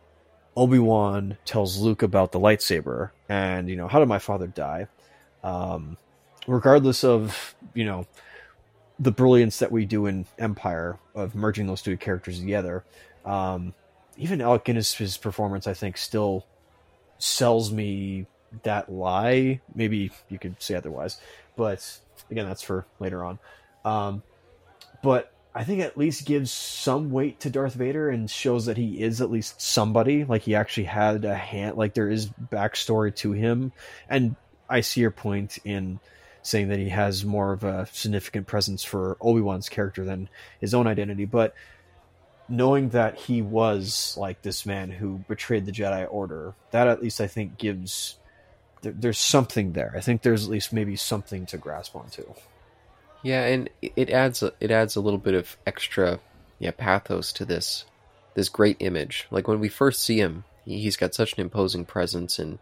Obi 0.58 0.80
Wan 0.80 1.38
tells 1.46 1.78
Luke 1.78 2.02
about 2.02 2.32
the 2.32 2.40
lightsaber 2.40 3.12
and 3.30 3.70
you 3.70 3.76
know 3.76 3.88
how 3.88 4.00
did 4.00 4.10
my 4.10 4.18
father 4.18 4.48
die? 4.48 4.88
Um, 5.44 5.98
regardless 6.48 7.04
of 7.04 7.56
you 7.76 7.86
know 7.86 8.08
the 8.98 9.12
brilliance 9.12 9.60
that 9.60 9.72
we 9.72 9.86
do 9.86 10.08
in 10.08 10.26
Empire 10.40 10.98
of 11.14 11.36
merging 11.36 11.68
those 11.68 11.84
two 11.84 11.96
characters 11.96 12.40
together, 12.40 12.84
um, 13.24 13.76
even 14.18 14.42
Alec 14.42 14.66
Guinness's 14.66 15.16
performance 15.16 15.68
I 15.68 15.76
think 15.76 15.96
still 15.96 16.48
sells 17.20 17.72
me 17.72 18.26
that 18.64 18.92
lie. 18.92 19.62
Maybe 19.76 20.10
you 20.28 20.40
could 20.40 20.60
say 20.60 20.74
otherwise, 20.74 21.22
but 21.56 22.00
again 22.32 22.48
that's 22.48 22.64
for 22.64 22.88
later 23.00 23.24
on. 23.24 23.38
Um, 23.86 24.24
but 25.04 25.32
I 25.58 25.64
think 25.64 25.82
at 25.82 25.98
least 25.98 26.26
gives 26.26 26.52
some 26.52 27.10
weight 27.10 27.40
to 27.40 27.50
Darth 27.50 27.74
Vader 27.74 28.12
and 28.12 28.30
shows 28.30 28.68
that 28.68 28.78
he 28.78 29.02
is 29.02 29.22
at 29.22 29.32
least 29.32 29.60
somebody. 29.60 30.24
Like 30.24 30.44
he 30.44 30.54
actually 30.54 30.84
had 30.84 31.26
a 31.26 31.34
hand. 31.34 31.78
Like 31.78 31.96
there 31.96 32.12
is 32.12 32.28
backstory 32.28 33.16
to 33.18 33.32
him, 33.32 33.72
and 34.08 34.36
I 34.70 34.82
see 34.82 35.02
your 35.02 35.10
point 35.10 35.58
in 35.66 36.00
saying 36.44 36.68
that 36.68 36.78
he 36.78 36.90
has 36.90 37.26
more 37.26 37.54
of 37.54 37.64
a 37.64 37.88
significant 37.92 38.46
presence 38.46 38.84
for 38.84 39.18
Obi 39.20 39.42
Wan's 39.42 39.68
character 39.68 40.06
than 40.06 40.30
his 40.62 40.76
own 40.76 40.86
identity. 40.86 41.26
But 41.26 41.56
knowing 42.48 42.90
that 42.90 43.18
he 43.18 43.42
was 43.42 44.16
like 44.16 44.44
this 44.44 44.64
man 44.64 44.92
who 44.92 45.24
betrayed 45.28 45.66
the 45.66 45.72
Jedi 45.72 46.08
Order, 46.08 46.54
that 46.70 46.88
at 46.88 47.02
least 47.02 47.20
I 47.20 47.26
think 47.26 47.58
gives 47.58 48.20
there, 48.84 48.94
there's 48.96 49.18
something 49.18 49.74
there. 49.74 49.92
I 49.98 50.02
think 50.02 50.22
there's 50.22 50.44
at 50.44 50.52
least 50.52 50.72
maybe 50.72 50.96
something 50.96 51.48
to 51.48 51.58
grasp 51.58 51.96
onto. 51.96 52.26
Yeah, 53.28 53.44
and 53.44 53.70
it 53.82 54.10
adds 54.10 54.42
it 54.42 54.72
adds 54.72 54.96
a 54.96 55.02
little 55.02 55.20
bit 55.20 55.34
of 55.34 55.58
extra 55.68 56.22
yeah 56.60 56.72
pathos 56.72 57.34
to 57.34 57.44
this 57.44 57.84
this 58.36 58.48
great 58.48 58.78
image. 58.80 59.28
Like 59.30 59.50
when 59.50 59.60
we 59.60 59.68
first 59.68 60.02
see 60.02 60.18
him, 60.18 60.46
he's 60.64 60.96
got 60.96 61.14
such 61.14 61.34
an 61.34 61.42
imposing 61.42 61.84
presence 61.84 62.40
and 62.40 62.58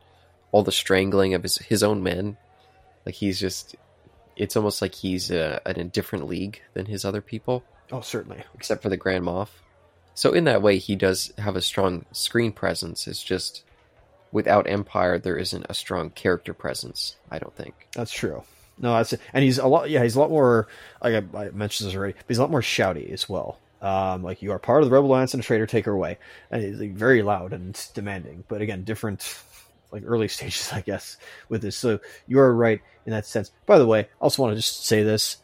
all 0.51 0.63
the 0.63 0.71
strangling 0.71 1.35
of 1.35 1.43
his 1.43 1.59
his 1.59 1.83
own 1.83 2.01
men. 2.01 2.37
Like 3.05 3.13
he's 3.13 3.39
just 3.39 3.75
it's 4.35 4.55
almost 4.55 4.81
like 4.81 4.95
he's 4.95 5.29
uh, 5.29 5.59
in 5.67 5.79
a 5.79 5.83
different 5.83 6.25
league 6.25 6.59
than 6.73 6.87
his 6.87 7.05
other 7.05 7.21
people. 7.21 7.63
Oh, 7.91 8.01
certainly. 8.01 8.43
Except 8.55 8.81
for 8.81 8.89
the 8.89 8.97
Grand 8.97 9.23
Moff. 9.23 9.49
So 10.15 10.31
in 10.31 10.45
that 10.45 10.63
way, 10.63 10.79
he 10.79 10.95
does 10.95 11.31
have 11.37 11.55
a 11.55 11.61
strong 11.61 12.05
screen 12.11 12.51
presence. 12.51 13.05
It's 13.05 13.21
just 13.21 13.63
without 14.31 14.67
Empire, 14.67 15.19
there 15.19 15.37
isn't 15.37 15.67
a 15.69 15.75
strong 15.75 16.09
character 16.09 16.55
presence. 16.55 17.17
I 17.29 17.37
don't 17.37 17.55
think 17.55 17.87
that's 17.93 18.11
true. 18.11 18.43
No, 18.77 18.93
that's 18.93 19.13
and 19.33 19.43
he's 19.43 19.57
a 19.57 19.67
lot. 19.67 19.89
Yeah, 19.89 20.03
he's 20.03 20.15
a 20.15 20.19
lot 20.19 20.29
more. 20.29 20.67
Like 21.01 21.23
I, 21.33 21.45
I 21.45 21.49
mentioned 21.51 21.89
this 21.89 21.95
already, 21.95 22.13
but 22.13 22.25
he's 22.27 22.37
a 22.37 22.41
lot 22.41 22.51
more 22.51 22.61
shouty 22.61 23.11
as 23.11 23.29
well. 23.29 23.59
Um, 23.81 24.23
like 24.23 24.41
you 24.41 24.51
are 24.51 24.59
part 24.59 24.81
of 24.81 24.89
the 24.89 24.93
Rebel 24.93 25.09
Alliance 25.09 25.33
and 25.33 25.43
a 25.43 25.45
traitor, 25.45 25.67
take 25.67 25.85
her 25.85 25.91
away. 25.91 26.17
And 26.49 26.63
he's 26.63 26.79
like, 26.79 26.93
very 26.93 27.21
loud 27.21 27.53
and 27.53 27.79
demanding. 27.93 28.43
But 28.47 28.61
again, 28.61 28.83
different, 28.83 29.37
like 29.91 30.03
early 30.05 30.27
stages, 30.29 30.71
I 30.73 30.81
guess, 30.81 31.17
with 31.49 31.61
this. 31.61 31.75
So 31.75 31.99
you 32.27 32.39
are 32.39 32.53
right 32.53 32.81
in 33.05 33.11
that 33.11 33.25
sense. 33.25 33.51
By 33.65 33.77
the 33.77 33.85
way, 33.85 33.99
I 33.99 34.07
also 34.19 34.41
want 34.41 34.53
to 34.53 34.57
just 34.57 34.85
say 34.85 35.03
this: 35.03 35.37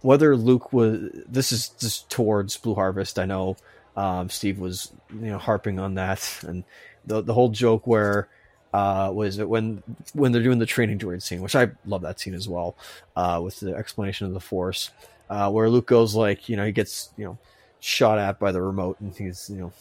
whether 0.00 0.36
Luke 0.36 0.72
was, 0.72 1.10
this 1.28 1.52
is 1.52 1.68
just 1.68 2.08
towards 2.10 2.56
Blue 2.56 2.74
Harvest. 2.74 3.18
I 3.18 3.26
know 3.26 3.56
um, 3.96 4.30
Steve 4.30 4.58
was, 4.58 4.92
you 5.10 5.30
know, 5.30 5.38
harping 5.38 5.78
on 5.78 5.94
that, 5.94 6.42
and 6.46 6.64
the 7.04 7.20
the 7.20 7.34
whole 7.34 7.50
joke 7.50 7.86
where 7.86 8.28
uh, 8.76 9.10
was 9.10 9.38
it 9.38 9.48
when 9.48 9.82
when 10.12 10.32
they're 10.32 10.42
doing 10.42 10.58
the 10.58 10.66
training 10.66 10.98
droid 10.98 11.22
scene, 11.22 11.40
which 11.40 11.56
I 11.56 11.70
love 11.86 12.02
that 12.02 12.20
scene 12.20 12.34
as 12.34 12.46
well, 12.46 12.76
uh, 13.16 13.40
with 13.42 13.58
the 13.60 13.74
explanation 13.74 14.26
of 14.26 14.34
the 14.34 14.40
Force, 14.40 14.90
uh, 15.30 15.50
where 15.50 15.70
Luke 15.70 15.86
goes 15.86 16.14
like, 16.14 16.50
you 16.50 16.56
know, 16.58 16.66
he 16.66 16.72
gets 16.72 17.08
you 17.16 17.24
know 17.24 17.38
shot 17.80 18.18
at 18.18 18.38
by 18.38 18.52
the 18.52 18.60
remote, 18.60 19.00
and 19.00 19.16
he's 19.16 19.48
you 19.48 19.56
know, 19.56 19.72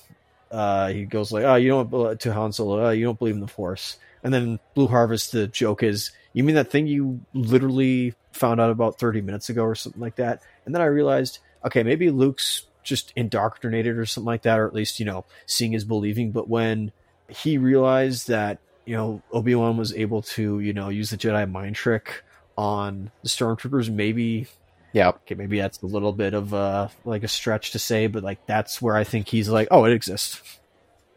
uh, 0.49 0.87
he 0.87 1.03
goes 1.03 1.33
like, 1.33 1.43
oh, 1.43 1.55
you 1.55 1.67
don't 1.67 2.19
to 2.21 2.33
Han 2.33 2.53
Solo, 2.53 2.87
oh, 2.87 2.91
you 2.91 3.03
don't 3.03 3.19
believe 3.19 3.35
in 3.35 3.41
the 3.41 3.47
Force, 3.47 3.97
and 4.23 4.33
then 4.33 4.59
Blue 4.75 4.87
Harvest, 4.87 5.33
the 5.33 5.47
joke 5.47 5.83
is, 5.83 6.11
you 6.31 6.45
mean 6.45 6.55
that 6.55 6.71
thing 6.71 6.87
you 6.87 7.19
literally 7.33 8.13
found 8.31 8.61
out 8.61 8.71
about 8.71 8.97
thirty 8.97 9.19
minutes 9.19 9.49
ago 9.49 9.63
or 9.65 9.75
something 9.75 10.01
like 10.01 10.15
that, 10.15 10.41
and 10.65 10.73
then 10.73 10.81
I 10.81 10.85
realized, 10.85 11.39
okay, 11.65 11.83
maybe 11.83 12.11
Luke's 12.11 12.63
just 12.81 13.11
indoctrinated 13.17 13.97
or 13.97 14.05
something 14.05 14.25
like 14.25 14.43
that, 14.43 14.57
or 14.57 14.67
at 14.67 14.73
least 14.73 15.01
you 15.01 15.05
know, 15.05 15.25
seeing 15.47 15.73
is 15.73 15.83
believing, 15.83 16.31
but 16.31 16.47
when 16.47 16.93
he 17.27 17.57
realized 17.57 18.29
that 18.29 18.59
you 18.85 18.95
know, 18.95 19.21
Obi 19.31 19.55
Wan 19.55 19.77
was 19.77 19.93
able 19.93 20.21
to, 20.21 20.59
you 20.59 20.73
know, 20.73 20.89
use 20.89 21.09
the 21.09 21.17
Jedi 21.17 21.49
mind 21.49 21.75
trick 21.75 22.23
on 22.57 23.11
the 23.23 23.29
stormtroopers. 23.29 23.89
Maybe, 23.89 24.47
yeah, 24.93 25.09
okay, 25.09 25.35
maybe 25.35 25.59
that's 25.59 25.81
a 25.81 25.85
little 25.85 26.13
bit 26.13 26.33
of 26.33 26.53
uh 26.53 26.89
like 27.03 27.23
a 27.23 27.27
stretch 27.27 27.71
to 27.71 27.79
say, 27.79 28.07
but 28.07 28.23
like 28.23 28.45
that's 28.45 28.81
where 28.81 28.95
I 28.95 29.03
think 29.03 29.27
he's 29.27 29.49
like, 29.49 29.67
oh, 29.71 29.85
it 29.85 29.93
exists. 29.93 30.59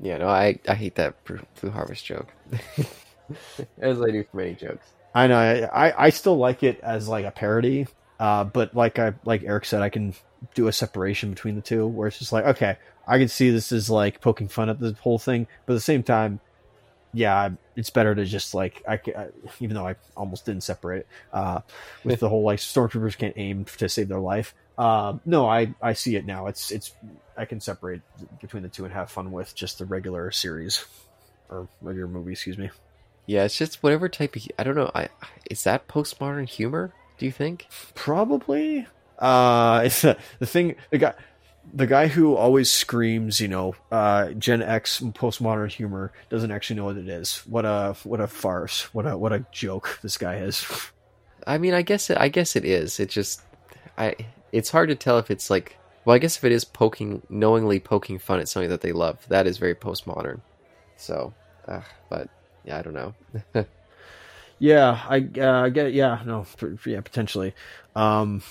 Yeah, 0.00 0.18
no, 0.18 0.28
I 0.28 0.58
I 0.68 0.74
hate 0.74 0.94
that 0.96 1.22
Blue 1.24 1.70
Harvest 1.70 2.04
joke, 2.04 2.28
as 3.78 4.00
I 4.00 4.10
do 4.10 4.24
for 4.24 4.36
many 4.36 4.54
jokes. 4.54 4.86
I 5.14 5.26
know, 5.26 5.38
I 5.38 6.06
I 6.06 6.10
still 6.10 6.36
like 6.36 6.62
it 6.62 6.80
as 6.80 7.08
like 7.08 7.24
a 7.24 7.30
parody, 7.30 7.86
uh, 8.20 8.44
but 8.44 8.74
like 8.74 8.98
I 8.98 9.14
like 9.24 9.42
Eric 9.42 9.64
said, 9.64 9.82
I 9.82 9.88
can 9.88 10.14
do 10.54 10.68
a 10.68 10.72
separation 10.72 11.30
between 11.30 11.56
the 11.56 11.60
two, 11.60 11.86
where 11.86 12.08
it's 12.08 12.18
just 12.18 12.32
like, 12.32 12.44
okay, 12.44 12.76
I 13.06 13.18
can 13.18 13.28
see 13.28 13.50
this 13.50 13.72
is 13.72 13.90
like 13.90 14.20
poking 14.20 14.48
fun 14.48 14.68
at 14.68 14.78
the 14.78 14.92
whole 15.00 15.18
thing, 15.18 15.46
but 15.66 15.72
at 15.72 15.76
the 15.76 15.80
same 15.80 16.02
time, 16.02 16.40
yeah, 17.12 17.50
it's 17.76 17.90
better 17.90 18.14
to 18.14 18.24
just 18.24 18.54
like 18.54 18.82
I, 18.86 18.94
I, 18.94 19.28
even 19.60 19.74
though 19.74 19.86
I 19.86 19.96
almost 20.16 20.44
didn't 20.46 20.62
separate 20.62 21.00
it 21.00 21.06
uh, 21.32 21.60
with 22.04 22.20
the 22.20 22.28
whole 22.28 22.42
like 22.42 22.58
stormtroopers 22.58 23.16
can't 23.16 23.34
aim 23.36 23.64
to 23.78 23.88
save 23.88 24.08
their 24.08 24.20
life. 24.20 24.54
Uh, 24.76 25.18
no, 25.24 25.48
I 25.48 25.74
I 25.80 25.94
see 25.94 26.16
it 26.16 26.26
now. 26.26 26.46
It's 26.46 26.70
it's 26.70 26.94
I 27.36 27.44
can 27.44 27.60
separate 27.60 28.02
between 28.40 28.62
the 28.62 28.68
two 28.68 28.84
and 28.84 28.92
have 28.92 29.10
fun 29.10 29.32
with 29.32 29.54
just 29.54 29.78
the 29.78 29.84
regular 29.84 30.30
series 30.30 30.84
or 31.48 31.68
regular 31.80 32.08
movie. 32.08 32.32
Excuse 32.32 32.58
me. 32.58 32.70
Yeah, 33.26 33.44
it's 33.44 33.58
just 33.58 33.82
whatever 33.82 34.08
type 34.08 34.36
of 34.36 34.46
I 34.58 34.62
don't 34.64 34.76
know. 34.76 34.90
I 34.94 35.08
is 35.50 35.64
that 35.64 35.88
postmodern 35.88 36.48
humor? 36.48 36.92
Do 37.18 37.26
you 37.26 37.32
think? 37.32 37.66
Probably. 37.94 38.86
Uh, 39.18 39.82
it's 39.84 40.02
the, 40.02 40.16
the 40.38 40.46
thing. 40.46 40.76
The 40.90 40.98
guy, 40.98 41.14
the 41.72 41.86
guy 41.86 42.08
who 42.08 42.34
always 42.34 42.70
screams, 42.70 43.40
you 43.40 43.48
know, 43.48 43.74
uh, 43.90 44.30
Gen 44.32 44.62
X 44.62 45.00
postmodern 45.00 45.70
humor 45.70 46.12
doesn't 46.30 46.50
actually 46.50 46.76
know 46.76 46.86
what 46.86 46.96
it 46.96 47.08
is. 47.08 47.42
What 47.46 47.64
a 47.64 47.96
what 48.04 48.20
a 48.20 48.26
farce. 48.26 48.92
What 48.94 49.06
a 49.06 49.16
what 49.16 49.32
a 49.32 49.44
joke 49.52 49.98
this 50.02 50.16
guy 50.16 50.36
is. 50.36 50.66
I 51.46 51.58
mean, 51.58 51.74
I 51.74 51.82
guess 51.82 52.10
it, 52.10 52.18
I 52.18 52.28
guess 52.28 52.56
it 52.56 52.64
is. 52.64 53.00
It 53.00 53.08
just, 53.08 53.42
I. 53.96 54.16
It's 54.50 54.70
hard 54.70 54.88
to 54.88 54.94
tell 54.94 55.18
if 55.18 55.30
it's 55.30 55.50
like. 55.50 55.76
Well, 56.04 56.14
I 56.14 56.18
guess 56.18 56.38
if 56.38 56.44
it 56.44 56.52
is 56.52 56.64
poking, 56.64 57.22
knowingly 57.28 57.80
poking 57.80 58.18
fun 58.18 58.40
at 58.40 58.48
something 58.48 58.70
that 58.70 58.80
they 58.80 58.92
love, 58.92 59.18
that 59.28 59.46
is 59.46 59.58
very 59.58 59.74
postmodern. 59.74 60.40
So, 60.96 61.34
uh, 61.66 61.82
but 62.08 62.30
yeah, 62.64 62.78
I 62.78 62.82
don't 62.82 62.94
know. 62.94 63.14
yeah, 64.58 65.02
I 65.06 65.28
uh, 65.38 65.64
I 65.64 65.68
get. 65.68 65.92
Yeah, 65.92 66.22
no, 66.24 66.46
yeah, 66.86 67.00
potentially. 67.02 67.54
Um, 67.94 68.42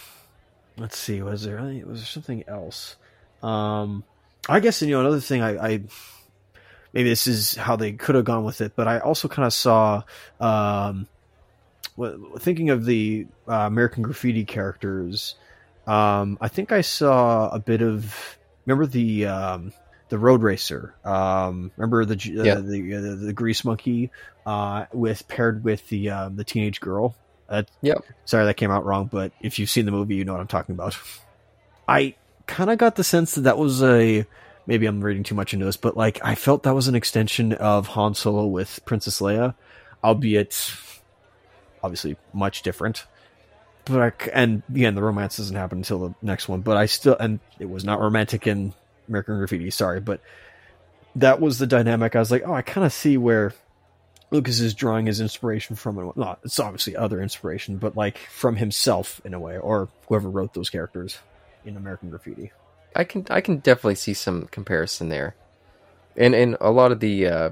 let's 0.78 0.98
see. 0.98 1.22
Was 1.22 1.44
there 1.44 1.62
was 1.86 2.00
there 2.00 2.06
something 2.06 2.44
else? 2.48 2.96
Um, 3.44 4.04
I 4.50 4.60
guess 4.60 4.82
you 4.82 4.92
know 4.92 5.02
another 5.02 5.20
thing. 5.20 5.42
I, 5.42 5.58
I 5.58 5.82
maybe 6.94 7.10
this 7.10 7.28
is 7.28 7.56
how 7.56 7.76
they 7.76 7.94
could 7.94 8.16
have 8.16 8.26
gone 8.26 8.44
with 8.44 8.62
it, 8.62 8.74
but 8.76 8.88
I 8.88 9.00
also 9.00 9.28
kind 9.28 9.46
of 9.46 9.54
saw. 9.54 10.04
Um, 10.40 11.08
thinking 12.40 12.70
of 12.70 12.86
the 12.86 13.26
uh, 13.48 13.54
American 13.54 14.04
Graffiti 14.04 14.46
characters, 14.46 15.36
um, 15.88 16.38
I 16.40 16.48
think 16.48 16.72
I 16.72 16.82
saw 16.82 17.50
a 17.50 17.60
bit 17.60 17.82
of. 17.82 18.38
Remember 18.66 18.86
the 18.86 19.26
um, 19.26 19.74
the 20.10 20.18
road 20.18 20.44
racer? 20.44 20.94
Um, 21.04 21.72
remember 21.78 22.06
the 22.06 22.16
uh, 22.16 22.44
yeah. 22.44 22.56
the, 22.56 22.96
uh, 22.96 23.02
the, 23.02 23.16
the 23.16 23.34
grease 23.34 23.64
monkey 23.64 24.12
uh, 24.46 24.86
with 24.94 25.28
paired 25.28 25.64
with 25.64 25.88
the 25.90 26.10
um, 26.10 26.36
the 26.36 26.44
teenage 26.44 26.80
girl. 26.80 27.16
Yep. 27.82 28.04
Sorry, 28.26 28.46
that 28.46 28.56
came 28.56 28.72
out 28.72 28.86
wrong, 28.86 29.10
but 29.12 29.32
if 29.42 29.58
you've 29.58 29.70
seen 29.70 29.86
the 29.86 29.92
movie, 29.92 30.16
you 30.16 30.26
know 30.26 30.34
what 30.34 30.42
I'm 30.42 30.48
talking 30.48 30.76
about. 30.76 30.98
I 31.88 32.16
kind 32.48 32.70
of 32.70 32.78
got 32.78 32.96
the 32.96 33.04
sense 33.04 33.36
that 33.36 33.42
that 33.42 33.58
was 33.58 33.84
a 33.84 34.26
maybe 34.66 34.86
I'm 34.86 35.02
reading 35.02 35.24
too 35.24 35.36
much 35.36 35.54
into 35.54 35.66
this, 35.66 35.78
but 35.78 35.96
like 35.96 36.20
I 36.24 36.36
felt 36.36 36.64
that 36.64 36.76
was 36.76 36.88
an 36.88 36.96
extension 36.96 37.54
of 37.54 37.88
Han 37.88 38.16
Solo 38.16 38.46
with 38.46 38.80
Princess 38.86 39.20
Leia, 39.22 39.56
albeit 40.04 40.74
obviously 41.84 42.18
much 42.34 42.62
different. 42.62 43.06
But 43.86 44.02
I, 44.02 44.30
and 44.34 44.64
again, 44.70 44.96
the 44.96 45.04
romance 45.04 45.38
doesn't 45.38 45.56
happen 45.56 45.80
until 45.80 46.00
the 46.00 46.16
next 46.22 46.50
one. 46.50 46.62
But 46.62 46.78
I 46.78 46.88
still 46.88 47.16
and 47.18 47.40
it 47.60 47.70
was 47.70 47.86
not 47.86 48.02
romantic 48.02 48.48
in 48.48 48.74
American 49.08 49.38
Graffiti. 49.38 49.70
Sorry, 49.70 50.02
but 50.02 50.22
that 51.16 51.40
was 51.40 51.58
the 51.58 51.68
dynamic. 51.68 52.16
I 52.16 52.20
was 52.20 52.32
like, 52.32 52.44
oh, 52.46 52.54
I 52.54 52.62
kind 52.62 52.86
of 52.86 52.92
see 52.92 53.18
where 53.18 53.54
Lucas 54.30 54.60
is 54.60 54.74
drawing 54.74 55.06
his 55.06 55.22
inspiration 55.22 55.78
from 55.78 55.98
it. 56.00 56.18
Not 56.18 56.40
it's 56.44 56.60
obviously 56.60 56.98
other 56.98 57.22
inspiration, 57.22 57.78
but 57.78 57.96
like 57.96 58.18
from 58.18 58.58
himself 58.58 59.22
in 59.24 59.34
a 59.34 59.40
way, 59.40 59.58
or 59.58 59.88
whoever 60.08 60.30
wrote 60.30 60.54
those 60.54 60.70
characters 60.70 61.20
in 61.68 61.78
American 61.78 62.10
Graffiti. 62.10 62.52
I 62.96 63.04
can 63.04 63.26
I 63.30 63.42
can 63.42 63.58
definitely 63.58 63.96
see 63.96 64.14
some 64.14 64.48
comparison 64.48 65.10
there, 65.10 65.36
and 66.16 66.34
and 66.34 66.58
a 66.60 66.72
lot 66.72 66.92
of 66.92 67.00
the. 67.00 67.28
Uh, 67.28 67.50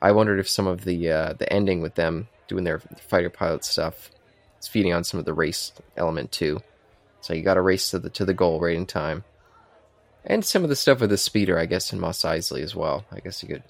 I 0.00 0.12
wondered 0.12 0.40
if 0.40 0.48
some 0.48 0.66
of 0.66 0.84
the 0.84 1.10
uh, 1.10 1.32
the 1.34 1.52
ending 1.52 1.82
with 1.82 1.96
them 1.96 2.28
doing 2.48 2.64
their 2.64 2.78
fighter 2.78 3.28
pilot 3.28 3.64
stuff 3.64 4.10
is 4.60 4.68
feeding 4.68 4.94
on 4.94 5.04
some 5.04 5.20
of 5.20 5.26
the 5.26 5.34
race 5.34 5.72
element 5.96 6.32
too. 6.32 6.60
So 7.20 7.34
you 7.34 7.42
got 7.42 7.54
to 7.54 7.60
race 7.60 7.90
to 7.90 7.98
the 7.98 8.10
to 8.10 8.24
the 8.24 8.32
goal 8.32 8.60
right 8.60 8.76
in 8.76 8.86
time, 8.86 9.24
and 10.24 10.44
some 10.44 10.62
of 10.62 10.70
the 10.70 10.76
stuff 10.76 11.00
with 11.00 11.10
the 11.10 11.18
speeder, 11.18 11.58
I 11.58 11.66
guess, 11.66 11.92
in 11.92 12.00
Mos 12.00 12.22
Eisley 12.22 12.62
as 12.62 12.74
well. 12.74 13.04
I 13.12 13.20
guess 13.20 13.42
you 13.42 13.48
could 13.48 13.64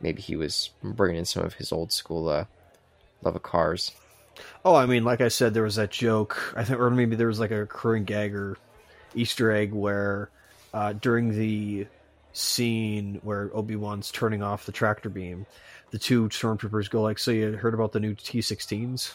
maybe 0.00 0.22
he 0.22 0.36
was 0.36 0.70
bringing 0.82 1.18
in 1.18 1.24
some 1.24 1.44
of 1.44 1.54
his 1.54 1.70
old 1.70 1.92
school 1.92 2.28
uh, 2.28 2.46
love 3.22 3.36
of 3.36 3.42
cars. 3.42 3.92
Oh, 4.64 4.74
I 4.74 4.86
mean, 4.86 5.04
like 5.04 5.20
I 5.20 5.28
said, 5.28 5.54
there 5.54 5.62
was 5.62 5.76
that 5.76 5.90
joke. 5.90 6.54
I 6.56 6.64
think, 6.64 6.80
or 6.80 6.90
maybe 6.90 7.16
there 7.16 7.28
was 7.28 7.40
like 7.40 7.50
a 7.50 7.60
recurring 7.60 8.04
gag 8.04 8.34
or 8.34 8.56
Easter 9.14 9.50
egg 9.52 9.72
where 9.72 10.30
uh, 10.74 10.92
during 10.92 11.36
the 11.36 11.86
scene 12.32 13.20
where 13.22 13.50
Obi 13.54 13.76
Wan's 13.76 14.10
turning 14.10 14.42
off 14.42 14.66
the 14.66 14.72
tractor 14.72 15.08
beam, 15.08 15.46
the 15.90 15.98
two 15.98 16.28
stormtroopers 16.28 16.90
go 16.90 17.02
like, 17.02 17.18
"So 17.18 17.30
you 17.30 17.52
heard 17.52 17.74
about 17.74 17.92
the 17.92 18.00
new 18.00 18.14
T16s?" 18.14 19.12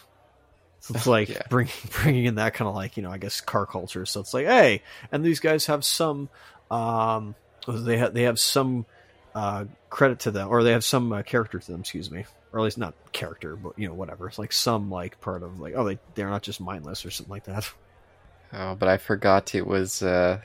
So 0.80 0.94
it's 0.96 1.08
like 1.08 1.30
yeah. 1.30 1.42
bringing 1.50 1.74
bringing 2.02 2.26
in 2.26 2.36
that 2.36 2.54
kind 2.54 2.68
of 2.68 2.76
like 2.76 2.98
you 2.98 3.04
know 3.04 3.12
I 3.12 3.18
guess 3.18 3.42
car 3.42 3.66
culture. 3.66 4.06
So 4.06 4.20
it's 4.20 4.34
like, 4.34 4.48
hey, 4.48 4.82
and 5.12 5.24
these 5.24 5.40
guys 5.40 5.68
have 5.68 5.86
some, 5.86 6.30
um, 6.70 7.36
they 7.68 7.98
have 7.98 8.14
they 8.14 8.24
have 8.24 8.40
some 8.40 8.86
uh, 9.34 9.66
credit 9.90 10.20
to 10.22 10.32
them, 10.32 10.50
or 10.50 10.64
they 10.64 10.72
have 10.72 10.84
some 10.84 11.14
uh, 11.14 11.22
character 11.22 11.60
to 11.60 11.72
them. 11.72 11.82
Excuse 11.82 12.12
me, 12.12 12.26
or 12.52 12.60
at 12.60 12.64
least 12.64 12.78
not 12.78 12.94
character, 13.12 13.56
but 13.56 13.78
you 13.78 13.88
know 13.88 13.94
whatever. 13.94 14.28
It's 14.28 14.40
like 14.40 14.52
some 14.52 14.90
like 14.90 15.20
part 15.22 15.44
of 15.44 15.60
like 15.60 15.74
oh 15.76 15.86
they 15.86 16.00
they're 16.16 16.30
not 16.30 16.44
just 16.44 16.60
mindless 16.60 17.06
or 17.06 17.12
something 17.12 17.32
like 17.32 17.46
that. 17.46 17.72
Oh, 18.54 18.76
but 18.76 18.90
I 18.90 18.98
forgot 18.98 19.56
it 19.56 19.66
was 19.66 20.04
uh, 20.04 20.42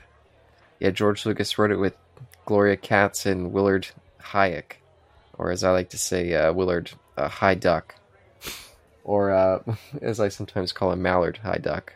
yeah 0.79 0.91
George 0.91 1.25
Lucas 1.25 1.57
wrote 1.57 1.71
it 1.71 1.75
with 1.75 1.93
Gloria 2.45 2.77
Katz 2.77 3.25
and 3.25 3.51
Willard 3.51 3.89
Huyck, 4.21 4.77
or 5.37 5.51
as 5.51 5.65
I 5.65 5.71
like 5.71 5.89
to 5.89 5.97
say, 5.97 6.33
uh, 6.33 6.53
Willard 6.53 6.91
uh, 7.17 7.27
High 7.27 7.55
Duck, 7.55 7.95
or 9.03 9.31
uh, 9.31 9.59
as 10.01 10.21
I 10.21 10.29
sometimes 10.29 10.71
call 10.71 10.93
him, 10.93 11.01
Mallard 11.01 11.37
High 11.37 11.57
Duck. 11.57 11.93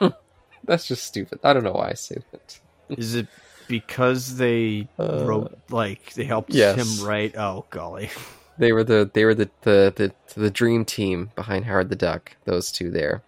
That's 0.64 0.86
just 0.86 1.04
stupid. 1.04 1.40
I 1.42 1.54
don't 1.54 1.64
know 1.64 1.72
why 1.72 1.90
I 1.90 1.94
say 1.94 2.16
that. 2.32 2.60
Is 2.90 3.14
it 3.14 3.28
because 3.66 4.36
they 4.36 4.88
uh, 4.98 5.24
wrote 5.24 5.58
like 5.70 6.12
they 6.12 6.24
helped 6.24 6.52
yes. 6.52 6.76
him 6.76 7.06
write. 7.06 7.36
Oh 7.36 7.64
golly, 7.70 8.10
they 8.58 8.72
were 8.72 8.84
the 8.84 9.10
they 9.12 9.24
were 9.24 9.34
the 9.34 9.50
the 9.62 9.92
the, 9.96 10.40
the 10.40 10.50
dream 10.50 10.84
team 10.84 11.30
behind 11.34 11.64
Howard 11.64 11.88
the 11.88 11.96
Duck. 11.96 12.36
Those 12.44 12.70
two 12.70 12.90
there, 12.90 13.22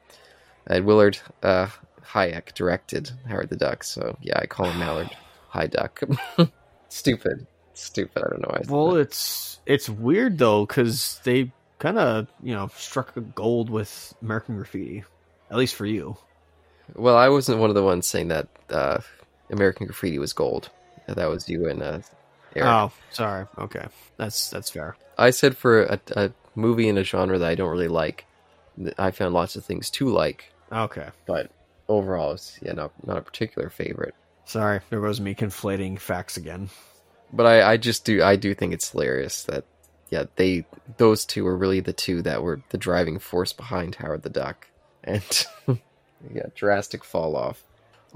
and 0.67 0.85
Willard 0.85 1.19
uh, 1.43 1.69
Huyck 2.03 2.55
directed 2.55 3.11
Howard 3.29 3.51
the 3.51 3.57
Duck. 3.57 3.85
So 3.85 4.17
yeah, 4.21 4.39
I 4.39 4.47
call 4.47 4.67
him 4.67 4.79
Mallard 4.79 5.11
High 5.49 5.67
Duck. 5.67 6.01
Stupid, 6.89 7.47
stupid. 7.75 8.23
I 8.25 8.31
don't 8.31 8.43
know 8.43 8.51
why. 8.51 8.63
well, 8.69 8.97
it's 8.97 9.61
it's 9.67 9.89
weird 9.89 10.39
though 10.39 10.65
because 10.65 11.21
they 11.25 11.53
kind 11.79 11.99
of 11.99 12.29
you 12.43 12.55
know 12.55 12.69
struck 12.75 13.17
a 13.17 13.21
gold 13.21 13.69
with 13.71 14.15
American 14.23 14.57
Graffiti, 14.57 15.05
at 15.51 15.57
least 15.57 15.75
for 15.75 15.85
you. 15.85 16.17
Well, 16.95 17.17
I 17.17 17.29
wasn't 17.29 17.59
one 17.59 17.69
of 17.71 17.75
the 17.75 17.83
ones 17.83 18.07
saying 18.07 18.29
that 18.29 18.49
uh, 18.71 19.01
American 19.51 19.87
Graffiti 19.87 20.19
was 20.19 20.33
gold. 20.33 20.71
That 21.09 21.29
was 21.29 21.49
you 21.49 21.69
and 21.69 21.83
uh, 21.83 22.01
Eric. 22.57 22.69
Oh, 22.69 22.93
sorry. 23.11 23.47
Okay, 23.59 23.87
that's 24.17 24.51
that's 24.51 24.71
fair. 24.71 24.97
I 25.19 25.31
said 25.31 25.57
for 25.57 25.85
a, 25.85 26.01
a 26.17 26.33
movie 26.55 26.89
in 26.89 26.99
a 26.99 27.05
genre 27.05 27.39
that 27.39 27.49
I 27.49 27.55
don't 27.55 27.71
really 27.71 27.89
like, 27.89 28.27
I 28.99 29.11
found 29.11 29.35
lots 29.35 29.57
of 29.57 29.65
things 29.65 29.91
to 29.91 30.09
like. 30.09 30.53
Okay, 30.73 31.09
but 31.27 31.51
overall, 31.89 32.33
it's 32.33 32.59
yeah, 32.63 32.73
not 32.73 32.93
not 33.07 33.19
a 33.19 33.23
particular 33.23 33.71
favorite. 33.71 34.15
Sorry, 34.45 34.81
there 34.91 35.01
was 35.01 35.21
me 35.21 35.35
conflating 35.35 35.99
facts 35.99 36.37
again. 36.37 36.71
But 37.33 37.47
I, 37.47 37.73
I 37.73 37.77
just 37.77 38.05
do 38.05 38.23
I 38.23 38.37
do 38.37 38.55
think 38.55 38.73
it's 38.73 38.91
hilarious 38.91 39.45
that 39.45 39.65
yeah 40.11 40.25
they 40.37 40.65
those 40.99 41.25
two 41.25 41.45
were 41.45 41.57
really 41.57 41.81
the 41.81 41.93
two 41.93 42.23
that 42.23 42.43
were 42.43 42.61
the 42.71 42.79
driving 42.79 43.19
force 43.19 43.53
behind 43.53 43.97
Howard 43.97 44.23
the 44.23 44.31
Duck, 44.31 44.67
and 45.05 45.47
yeah, 46.33 46.47
drastic 46.55 47.05
fall 47.05 47.37
off 47.37 47.63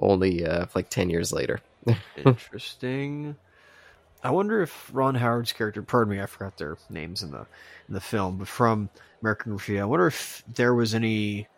only 0.00 0.46
uh, 0.46 0.66
like 0.74 0.88
10 0.88 1.10
years 1.10 1.32
later. 1.32 1.60
Interesting. 2.16 3.36
I 4.22 4.30
wonder 4.30 4.62
if 4.62 4.90
Ron 4.92 5.14
Howard's 5.14 5.52
character, 5.52 5.82
pardon 5.82 6.14
me, 6.14 6.22
I 6.22 6.26
forgot 6.26 6.56
their 6.58 6.76
names 6.90 7.22
in 7.22 7.30
the 7.30 7.46
in 7.88 7.94
the 7.94 8.00
film, 8.00 8.36
but 8.36 8.48
from 8.48 8.90
American 9.22 9.52
Graffiti, 9.52 9.80
I 9.80 9.84
wonder 9.84 10.06
if 10.06 10.44
there 10.46 10.74
was 10.74 10.94
any 10.94 11.48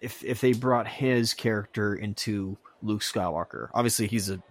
if 0.00 0.24
if 0.24 0.40
they 0.40 0.52
brought 0.52 0.88
his 0.88 1.34
character 1.34 1.94
into 1.94 2.56
Luke 2.82 3.02
Skywalker. 3.02 3.68
Obviously, 3.74 4.06
he's 4.06 4.30
a 4.30 4.42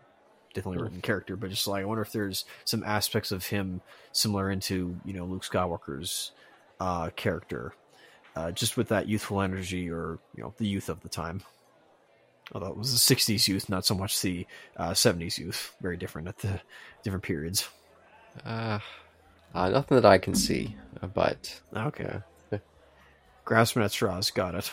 definitely 0.54 0.84
written 0.84 1.02
character, 1.02 1.36
but 1.36 1.50
just 1.50 1.68
like 1.68 1.82
I 1.82 1.86
wonder 1.86 2.04
if 2.04 2.12
there's 2.12 2.46
some 2.64 2.84
aspects 2.84 3.32
of 3.32 3.46
him 3.48 3.82
similar 4.12 4.52
into 4.52 5.00
you 5.04 5.14
know 5.14 5.26
Luke 5.26 5.44
Skywalker's 5.44 6.32
uh, 6.80 7.10
character, 7.16 7.74
uh, 8.36 8.52
just 8.52 8.78
with 8.78 8.90
that 8.90 9.08
youthful 9.08 9.42
energy 9.42 9.90
or 9.90 10.20
you 10.36 10.44
know 10.44 10.54
the 10.58 10.68
youth 10.68 10.90
of 10.90 11.02
the 11.02 11.10
time 11.10 11.42
although 12.52 12.68
it 12.68 12.78
was 12.78 12.92
the 12.92 13.16
60s 13.16 13.48
youth, 13.48 13.70
not 13.70 13.86
so 13.86 13.96
much 13.96 14.22
the 14.22 14.46
uh, 14.78 14.92
70s 14.92 15.38
youth. 15.38 15.76
Very 15.82 15.98
different 15.98 16.28
at 16.28 16.38
the 16.40 16.60
different 17.04 17.24
periods. 17.24 17.68
Uh, 18.46 18.80
uh 19.54 19.70
nothing 19.70 19.96
that 19.96 20.06
I 20.06 20.18
can 20.18 20.36
see, 20.36 20.76
uh, 21.02 21.08
but 21.08 21.62
okay. 21.76 22.20
Grasping 23.46 23.84
at 23.84 23.92
straws, 23.92 24.32
got 24.32 24.56
it. 24.56 24.72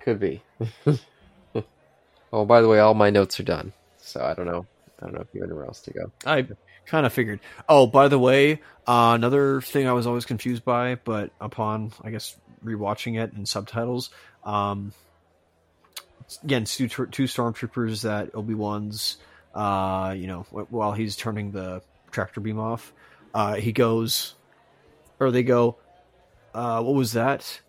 Could 0.00 0.20
be. 0.20 0.42
oh, 2.32 2.44
by 2.44 2.60
the 2.60 2.68
way, 2.68 2.78
all 2.78 2.94
my 2.94 3.10
notes 3.10 3.38
are 3.40 3.44
done, 3.44 3.72
so 3.98 4.22
I 4.22 4.34
don't 4.34 4.46
know. 4.46 4.66
I 5.00 5.04
don't 5.04 5.14
know 5.14 5.20
if 5.20 5.28
you 5.32 5.40
have 5.42 5.50
anywhere 5.50 5.66
else 5.66 5.80
to 5.82 5.92
go. 5.92 6.10
I 6.24 6.46
kind 6.86 7.04
of 7.04 7.12
figured. 7.12 7.40
Oh, 7.68 7.86
by 7.86 8.08
the 8.08 8.18
way, 8.18 8.60
uh, 8.86 9.12
another 9.14 9.60
thing 9.60 9.86
I 9.86 9.92
was 9.92 10.06
always 10.06 10.24
confused 10.24 10.64
by, 10.64 10.94
but 10.96 11.30
upon 11.40 11.92
I 12.02 12.10
guess 12.10 12.36
rewatching 12.64 13.20
it 13.20 13.32
in 13.34 13.46
subtitles, 13.46 14.10
um, 14.44 14.92
again 16.42 16.64
two, 16.64 16.88
two 16.88 17.24
stormtroopers 17.24 18.02
that 18.02 18.34
Obi 18.34 18.54
Wan's 18.54 19.16
uh, 19.54 20.14
you 20.16 20.26
know 20.26 20.42
while 20.70 20.92
he's 20.92 21.16
turning 21.16 21.52
the 21.52 21.82
tractor 22.10 22.40
beam 22.40 22.58
off, 22.58 22.92
uh, 23.34 23.54
he 23.54 23.72
goes 23.72 24.34
or 25.18 25.30
they 25.30 25.42
go, 25.42 25.76
uh, 26.54 26.82
what 26.82 26.94
was 26.94 27.12
that? 27.12 27.60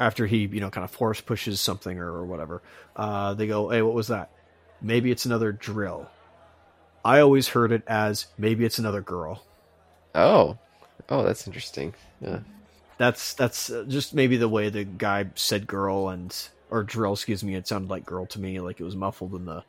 after 0.00 0.26
he 0.26 0.38
you 0.46 0.60
know 0.60 0.70
kind 0.70 0.84
of 0.84 0.90
force 0.90 1.20
pushes 1.20 1.60
something 1.60 1.98
or, 1.98 2.08
or 2.08 2.24
whatever. 2.24 2.62
Uh, 2.96 3.34
they 3.34 3.46
go, 3.46 3.70
"Hey, 3.70 3.82
what 3.82 3.94
was 3.94 4.08
that? 4.08 4.30
Maybe 4.80 5.10
it's 5.10 5.24
another 5.24 5.52
drill." 5.52 6.10
I 7.04 7.20
always 7.20 7.48
heard 7.48 7.70
it 7.72 7.82
as 7.86 8.26
maybe 8.38 8.64
it's 8.64 8.78
another 8.78 9.02
girl. 9.02 9.44
Oh, 10.14 10.58
oh, 11.08 11.22
that's 11.22 11.46
interesting. 11.46 11.94
Yeah, 12.20 12.40
That's 12.98 13.34
that's 13.34 13.70
uh, 13.70 13.84
just 13.88 14.14
maybe 14.14 14.36
the 14.36 14.48
way 14.48 14.68
the 14.68 14.84
guy 14.84 15.26
said 15.34 15.66
girl 15.66 16.08
and 16.08 16.36
or 16.74 16.82
drill. 16.82 17.12
Excuse 17.12 17.44
me. 17.44 17.54
It 17.54 17.68
sounded 17.68 17.88
like 17.88 18.04
girl 18.04 18.26
to 18.26 18.40
me, 18.40 18.60
like 18.60 18.80
it 18.80 18.84
was 18.84 18.96
muffled 18.96 19.34
in 19.34 19.44
the 19.44 19.62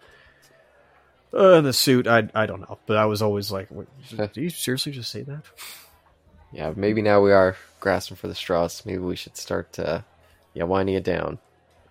uh, 1.33 1.53
in 1.57 1.63
the 1.63 1.73
suit. 1.73 2.07
I 2.07 2.27
I 2.33 2.45
don't 2.45 2.61
know, 2.61 2.79
but 2.87 2.97
I 2.97 3.05
was 3.05 3.21
always 3.21 3.51
like, 3.51 3.69
"Did 4.09 4.37
you 4.37 4.49
seriously 4.49 4.91
just 4.91 5.11
say 5.11 5.21
that?" 5.23 5.43
yeah. 6.51 6.73
Maybe 6.75 7.01
now 7.01 7.21
we 7.21 7.31
are 7.31 7.55
grasping 7.79 8.17
for 8.17 8.27
the 8.27 8.35
straws. 8.35 8.83
Maybe 8.85 8.97
we 8.97 9.15
should 9.15 9.37
start, 9.37 9.77
uh, 9.77 10.01
yeah, 10.53 10.63
winding 10.63 10.95
it 10.95 11.03
down. 11.03 11.37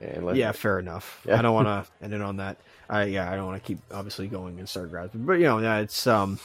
Let, 0.01 0.37
Yeah, 0.37 0.53
fair 0.53 0.79
enough. 0.79 1.23
Yeah. 1.27 1.39
I 1.39 1.43
don't 1.43 1.55
want 1.55 1.69
to 1.69 1.87
end 2.05 2.13
it 2.13 2.21
on 2.21 2.37
that. 2.39 2.59
I 2.91 3.05
yeah, 3.05 3.31
I 3.31 3.37
don't 3.37 3.47
want 3.47 3.63
to 3.63 3.67
keep 3.67 3.79
obviously 3.91 4.27
going 4.27 4.59
and 4.59 4.69
start 4.69 4.91
grasping, 4.91 5.25
but 5.25 5.35
you 5.35 5.45
know, 5.45 5.59
yeah, 5.59 5.79
it's 5.79 6.07
um, 6.07 6.39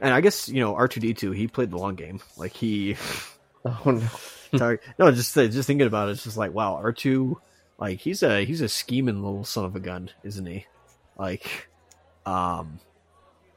and 0.00 0.12
I 0.14 0.20
guess 0.20 0.48
you 0.48 0.60
know 0.60 0.74
R 0.74 0.88
two 0.88 1.00
D 1.00 1.14
two 1.14 1.32
he 1.32 1.46
played 1.46 1.70
the 1.70 1.78
long 1.78 1.94
game. 1.94 2.20
Like 2.36 2.54
he, 2.54 2.96
Oh 3.64 3.90
no. 3.90 4.08
talk, 4.56 4.80
no, 4.98 5.10
just 5.10 5.34
just 5.34 5.66
thinking 5.66 5.86
about 5.86 6.08
it, 6.08 6.12
it's 6.12 6.24
just 6.24 6.36
like 6.36 6.52
wow, 6.52 6.76
R 6.76 6.92
two, 6.92 7.40
like 7.78 8.00
he's 8.00 8.22
a 8.22 8.44
he's 8.44 8.60
a 8.60 8.68
scheming 8.68 9.22
little 9.22 9.44
son 9.44 9.64
of 9.64 9.76
a 9.76 9.80
gun, 9.80 10.10
isn't 10.22 10.46
he? 10.46 10.66
Like, 11.16 11.68
um, 12.26 12.80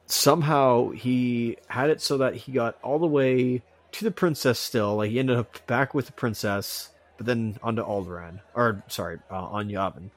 somehow 0.06 0.90
he 0.90 1.58
had 1.68 1.90
it 1.90 2.02
so 2.02 2.18
that 2.18 2.36
he 2.36 2.52
got 2.52 2.78
all 2.84 3.00
the 3.00 3.08
way 3.08 3.62
to 3.94 4.04
the 4.04 4.12
princess 4.12 4.60
still. 4.60 4.96
Like 4.96 5.12
he 5.12 5.20
ended 5.20 5.38
up 5.38 5.66
back 5.68 5.94
with 5.94 6.06
the 6.08 6.12
princess, 6.12 6.90
but 7.18 7.26
then 7.26 7.58
onto 7.64 7.84
Alderaan, 7.84 8.42
or 8.54 8.84
sorry, 8.88 9.20
uh, 9.30 9.36
on 9.36 9.70
Yavin. 9.70 10.10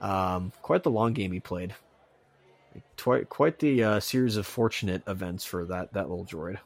Um, 0.00 0.52
quite 0.62 0.82
the 0.82 0.90
long 0.90 1.12
game 1.12 1.32
he 1.32 1.40
played. 1.40 1.74
Quite 2.98 3.28
quite 3.28 3.58
the 3.58 3.82
uh, 3.82 4.00
series 4.00 4.36
of 4.36 4.46
fortunate 4.46 5.02
events 5.06 5.44
for 5.44 5.64
that 5.66 5.92
that 5.92 6.08
little 6.08 6.24
droid. 6.24 6.58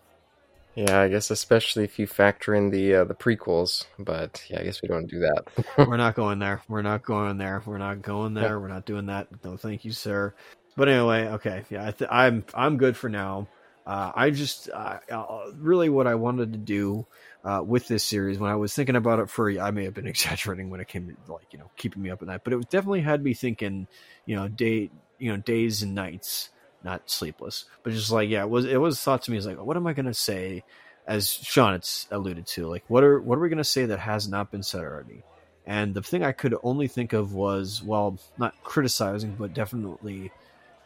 Yeah, 0.75 1.01
I 1.01 1.09
guess 1.09 1.31
especially 1.31 1.85
if 1.85 1.99
you 1.99 2.07
factor 2.07 2.55
in 2.55 2.71
the 2.71 2.97
uh, 2.97 3.05
the 3.05 3.15
prequels. 3.15 3.87
But 3.99 4.45
yeah, 4.49 4.61
I 4.61 4.65
guess 4.65 4.83
we 4.83 4.89
don't 4.89 5.07
do 5.07 5.21
that. 5.21 5.45
We're 5.87 5.97
not 5.97 6.15
going 6.15 6.39
there. 6.41 6.63
We're 6.69 6.83
not 6.83 7.05
going 7.05 7.39
there. 7.39 7.63
We're 7.65 7.79
not 7.79 8.03
going 8.03 8.35
there. 8.35 8.59
We're 8.59 8.69
not 8.69 8.87
doing 8.87 9.07
that. 9.07 9.29
No, 9.45 9.57
thank 9.57 9.85
you, 9.85 9.93
sir. 9.93 10.35
But 10.77 10.89
anyway, 10.89 11.29
okay, 11.29 11.65
yeah, 11.71 11.87
I 11.87 11.91
th- 11.93 12.11
I'm 12.11 12.45
I'm 12.55 12.77
good 12.79 12.97
for 12.97 13.09
now. 13.09 13.49
Uh, 13.87 14.11
I 14.15 14.31
just 14.31 14.71
uh, 14.71 14.99
uh, 15.11 15.53
really 15.57 15.91
what 15.91 16.07
I 16.07 16.15
wanted 16.15 16.53
to 16.55 16.59
do 16.59 17.07
uh, 17.45 17.63
with 17.65 17.87
this 17.87 18.03
series 18.03 18.39
when 18.39 18.51
I 18.51 18.57
was 18.57 18.73
thinking 18.75 18.97
about 18.97 19.19
it 19.19 19.31
for 19.31 19.51
I 19.61 19.71
may 19.71 19.85
have 19.85 19.95
been 19.95 20.07
exaggerating 20.09 20.71
when 20.71 20.81
it 20.81 20.89
came 20.89 21.17
to 21.27 21.33
like 21.33 21.53
you 21.53 21.59
know 21.59 21.71
keeping 21.77 22.03
me 22.03 22.11
up 22.11 22.23
at 22.23 22.29
night, 22.29 22.41
but 22.45 22.53
it 22.53 22.71
definitely 22.71 23.03
had 23.03 23.23
me 23.23 23.35
thinking 23.35 23.87
you 24.27 24.37
know 24.37 24.49
day 24.49 24.91
you 25.19 25.31
know 25.31 25.37
days 25.37 25.83
and 25.83 25.95
nights, 25.95 26.51
not 26.85 27.11
sleepless, 27.11 27.65
but 27.83 27.93
just 27.93 28.11
like 28.11 28.29
yeah, 28.29 28.43
it 28.43 28.51
was 28.51 28.65
it 28.65 28.81
was 28.81 29.01
thought 29.01 29.23
to 29.23 29.31
me 29.31 29.37
as 29.37 29.47
like 29.47 29.59
what 29.61 29.77
am 29.77 29.87
I 29.87 29.93
gonna 29.93 30.15
say, 30.15 30.63
as 31.07 31.31
Sean 31.31 31.75
it's 31.75 32.07
alluded 32.11 32.47
to 32.49 32.67
like 32.69 32.85
what 32.89 33.03
are 33.03 33.21
what 33.21 33.39
are 33.39 33.41
we 33.41 33.49
gonna 33.49 33.65
say 33.65 33.87
that 33.87 33.99
has 33.99 34.29
not 34.29 34.51
been 34.51 34.63
said 34.63 34.83
already. 34.83 35.23
And 35.67 35.95
the 35.95 36.03
thing 36.03 36.23
I 36.23 36.33
could 36.33 36.55
only 36.63 36.89
think 36.89 37.15
of 37.15 37.33
was, 37.33 37.83
well, 37.83 38.19
not 38.37 38.55
criticizing, 38.63 39.35
but 39.39 39.55
definitely, 39.55 40.31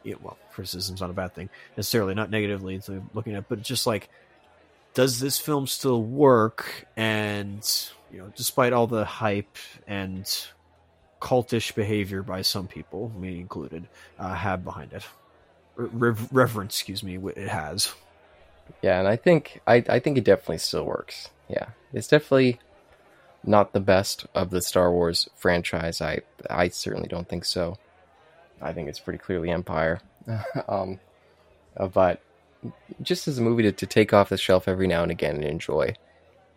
yeah, 0.04 0.14
well, 0.22 0.38
criticism's 0.52 1.00
not 1.00 1.10
a 1.10 1.14
bad 1.14 1.34
thing 1.34 1.50
necessarily, 1.76 2.14
not 2.14 2.30
negatively 2.30 2.80
looking 3.12 3.34
at, 3.34 3.48
but 3.48 3.60
just 3.60 3.88
like, 3.88 4.08
does 4.94 5.18
this 5.18 5.36
film 5.36 5.66
still 5.66 6.00
work? 6.00 6.86
And 6.96 7.68
you 8.12 8.18
know, 8.18 8.32
despite 8.36 8.72
all 8.72 8.86
the 8.86 9.04
hype 9.04 9.56
and 9.86 10.24
cultish 11.20 11.74
behavior 11.74 12.22
by 12.22 12.42
some 12.42 12.68
people, 12.68 13.12
me 13.18 13.40
included, 13.40 13.88
uh, 14.18 14.34
have 14.34 14.64
behind 14.64 14.92
it, 14.92 15.02
Rev- 15.78 16.28
reverence, 16.32 16.74
excuse 16.74 17.04
me, 17.04 17.16
it 17.36 17.48
has. 17.48 17.94
Yeah, 18.82 18.98
and 18.98 19.08
I 19.08 19.16
think 19.16 19.60
I, 19.66 19.84
I 19.88 19.98
think 20.00 20.18
it 20.18 20.24
definitely 20.24 20.58
still 20.58 20.84
works. 20.84 21.30
Yeah, 21.48 21.68
it's 21.92 22.08
definitely 22.08 22.58
not 23.44 23.72
the 23.72 23.80
best 23.80 24.26
of 24.34 24.50
the 24.50 24.60
Star 24.60 24.90
Wars 24.92 25.28
franchise. 25.36 26.00
I 26.00 26.20
I 26.50 26.68
certainly 26.68 27.08
don't 27.08 27.28
think 27.28 27.44
so. 27.44 27.78
I 28.60 28.72
think 28.72 28.88
it's 28.88 29.00
pretty 29.00 29.20
clearly 29.20 29.50
Empire. 29.50 30.00
um, 30.68 30.98
uh, 31.76 31.86
but 31.86 32.20
just 33.00 33.28
as 33.28 33.38
a 33.38 33.42
movie 33.42 33.62
to, 33.62 33.72
to 33.72 33.86
take 33.86 34.12
off 34.12 34.30
the 34.30 34.36
shelf 34.36 34.66
every 34.66 34.88
now 34.88 35.02
and 35.02 35.12
again 35.12 35.36
and 35.36 35.44
enjoy, 35.44 35.94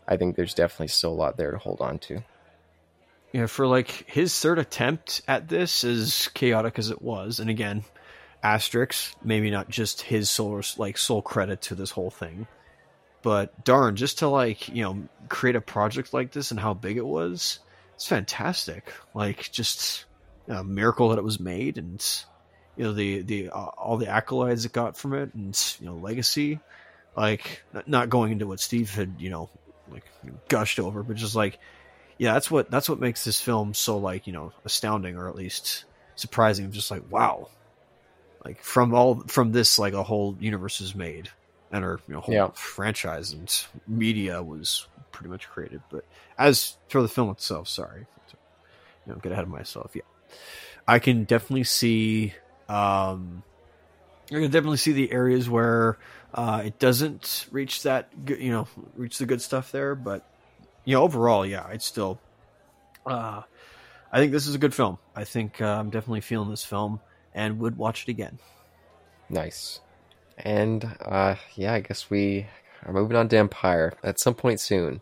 I 0.07 0.17
think 0.17 0.35
there's 0.35 0.55
definitely 0.55 0.87
still 0.87 1.11
a 1.11 1.13
lot 1.13 1.37
there 1.37 1.51
to 1.51 1.57
hold 1.59 1.79
on 1.79 1.99
to. 1.99 2.23
Yeah, 3.31 3.45
for 3.45 3.65
like 3.67 4.09
his 4.09 4.37
third 4.37 4.59
attempt 4.59 5.21
at 5.27 5.47
this, 5.47 5.83
as 5.83 6.27
chaotic 6.33 6.77
as 6.79 6.89
it 6.89 7.01
was, 7.01 7.39
and 7.39 7.49
again, 7.49 7.85
asterisks, 8.43 9.15
maybe 9.23 9.51
not 9.51 9.69
just 9.69 10.01
his 10.01 10.29
sole 10.29 10.61
like 10.77 10.97
sole 10.97 11.21
credit 11.21 11.61
to 11.63 11.75
this 11.75 11.91
whole 11.91 12.11
thing, 12.11 12.47
but 13.21 13.63
darn, 13.63 13.95
just 13.95 14.19
to 14.19 14.27
like 14.27 14.69
you 14.69 14.83
know 14.83 15.03
create 15.29 15.55
a 15.55 15.61
project 15.61 16.13
like 16.13 16.31
this 16.31 16.51
and 16.51 16.59
how 16.59 16.73
big 16.73 16.97
it 16.97 17.05
was, 17.05 17.59
it's 17.95 18.07
fantastic. 18.07 18.91
Like 19.13 19.51
just 19.51 20.05
a 20.47 20.63
miracle 20.63 21.09
that 21.09 21.19
it 21.19 21.23
was 21.23 21.39
made, 21.39 21.77
and 21.77 22.03
you 22.75 22.83
know 22.83 22.93
the 22.93 23.21
the 23.21 23.49
uh, 23.49 23.65
all 23.77 23.97
the 23.97 24.07
accolades 24.07 24.65
it 24.65 24.73
got 24.73 24.97
from 24.97 25.13
it, 25.13 25.33
and 25.33 25.75
you 25.79 25.85
know 25.85 25.95
legacy. 25.95 26.59
Like 27.15 27.63
not 27.85 28.09
going 28.09 28.31
into 28.31 28.47
what 28.47 28.61
Steve 28.61 28.93
had 28.93 29.15
you 29.19 29.29
know 29.29 29.49
like 29.91 30.05
gushed 30.47 30.79
over, 30.79 31.03
but 31.03 31.17
just 31.17 31.35
like 31.35 31.59
yeah, 32.17 32.33
that's 32.33 32.49
what 32.49 32.71
that's 32.71 32.87
what 32.87 32.99
makes 32.99 33.23
this 33.23 33.41
film 33.41 33.73
so 33.73 33.97
like 33.97 34.27
you 34.27 34.33
know 34.33 34.53
astounding 34.63 35.17
or 35.17 35.27
at 35.27 35.35
least 35.35 35.85
surprising. 36.15 36.71
Just 36.71 36.91
like 36.91 37.03
wow, 37.11 37.49
like 38.45 38.61
from 38.63 38.93
all 38.93 39.15
from 39.27 39.51
this 39.51 39.77
like 39.79 39.93
a 39.93 40.03
whole 40.03 40.35
universe 40.39 40.81
is 40.81 40.95
made 40.95 41.29
and 41.71 41.83
our 41.85 41.99
you 42.07 42.13
know 42.15 42.21
whole 42.21 42.33
Yeah. 42.35 42.47
franchise 42.53 43.31
and 43.33 43.65
media 43.87 44.41
was 44.41 44.87
pretty 45.11 45.29
much 45.29 45.47
created. 45.49 45.81
But 45.89 46.05
as 46.37 46.77
for 46.89 47.01
the 47.01 47.07
film 47.07 47.29
itself, 47.29 47.67
sorry, 47.67 48.05
you 49.05 49.13
know, 49.13 49.19
get 49.19 49.31
ahead 49.31 49.43
of 49.43 49.49
myself. 49.49 49.91
Yeah, 49.93 50.01
I 50.87 50.99
can 50.99 51.23
definitely 51.25 51.65
see. 51.65 52.33
um 52.69 53.43
I 54.31 54.35
can 54.35 54.51
definitely 54.51 54.77
see 54.77 54.93
the 54.93 55.11
areas 55.11 55.49
where 55.49 55.97
uh, 56.33 56.61
it 56.63 56.79
doesn't 56.79 57.47
reach 57.51 57.83
that, 57.83 58.23
good, 58.25 58.39
you 58.39 58.49
know, 58.49 58.65
reach 58.95 59.17
the 59.17 59.25
good 59.25 59.41
stuff 59.41 59.73
there. 59.73 59.93
But 59.93 60.25
you 60.85 60.95
know, 60.95 61.03
overall, 61.03 61.45
yeah, 61.45 61.67
it's 61.71 61.85
still. 61.85 62.17
Uh, 63.05 63.41
I 64.09 64.19
think 64.19 64.31
this 64.31 64.47
is 64.47 64.55
a 64.55 64.57
good 64.57 64.73
film. 64.73 64.99
I 65.15 65.25
think 65.25 65.61
uh, 65.61 65.65
I'm 65.65 65.89
definitely 65.89 66.21
feeling 66.21 66.49
this 66.49 66.63
film 66.63 67.01
and 67.33 67.59
would 67.59 67.77
watch 67.77 68.03
it 68.03 68.09
again. 68.09 68.39
Nice. 69.29 69.79
And 70.37 70.97
uh, 71.01 71.35
yeah, 71.55 71.73
I 71.73 71.79
guess 71.81 72.09
we 72.09 72.47
are 72.85 72.93
moving 72.93 73.17
on 73.17 73.29
to 73.29 73.37
Empire 73.37 73.93
at 74.03 74.19
some 74.19 74.33
point 74.33 74.59
soon. 74.59 75.01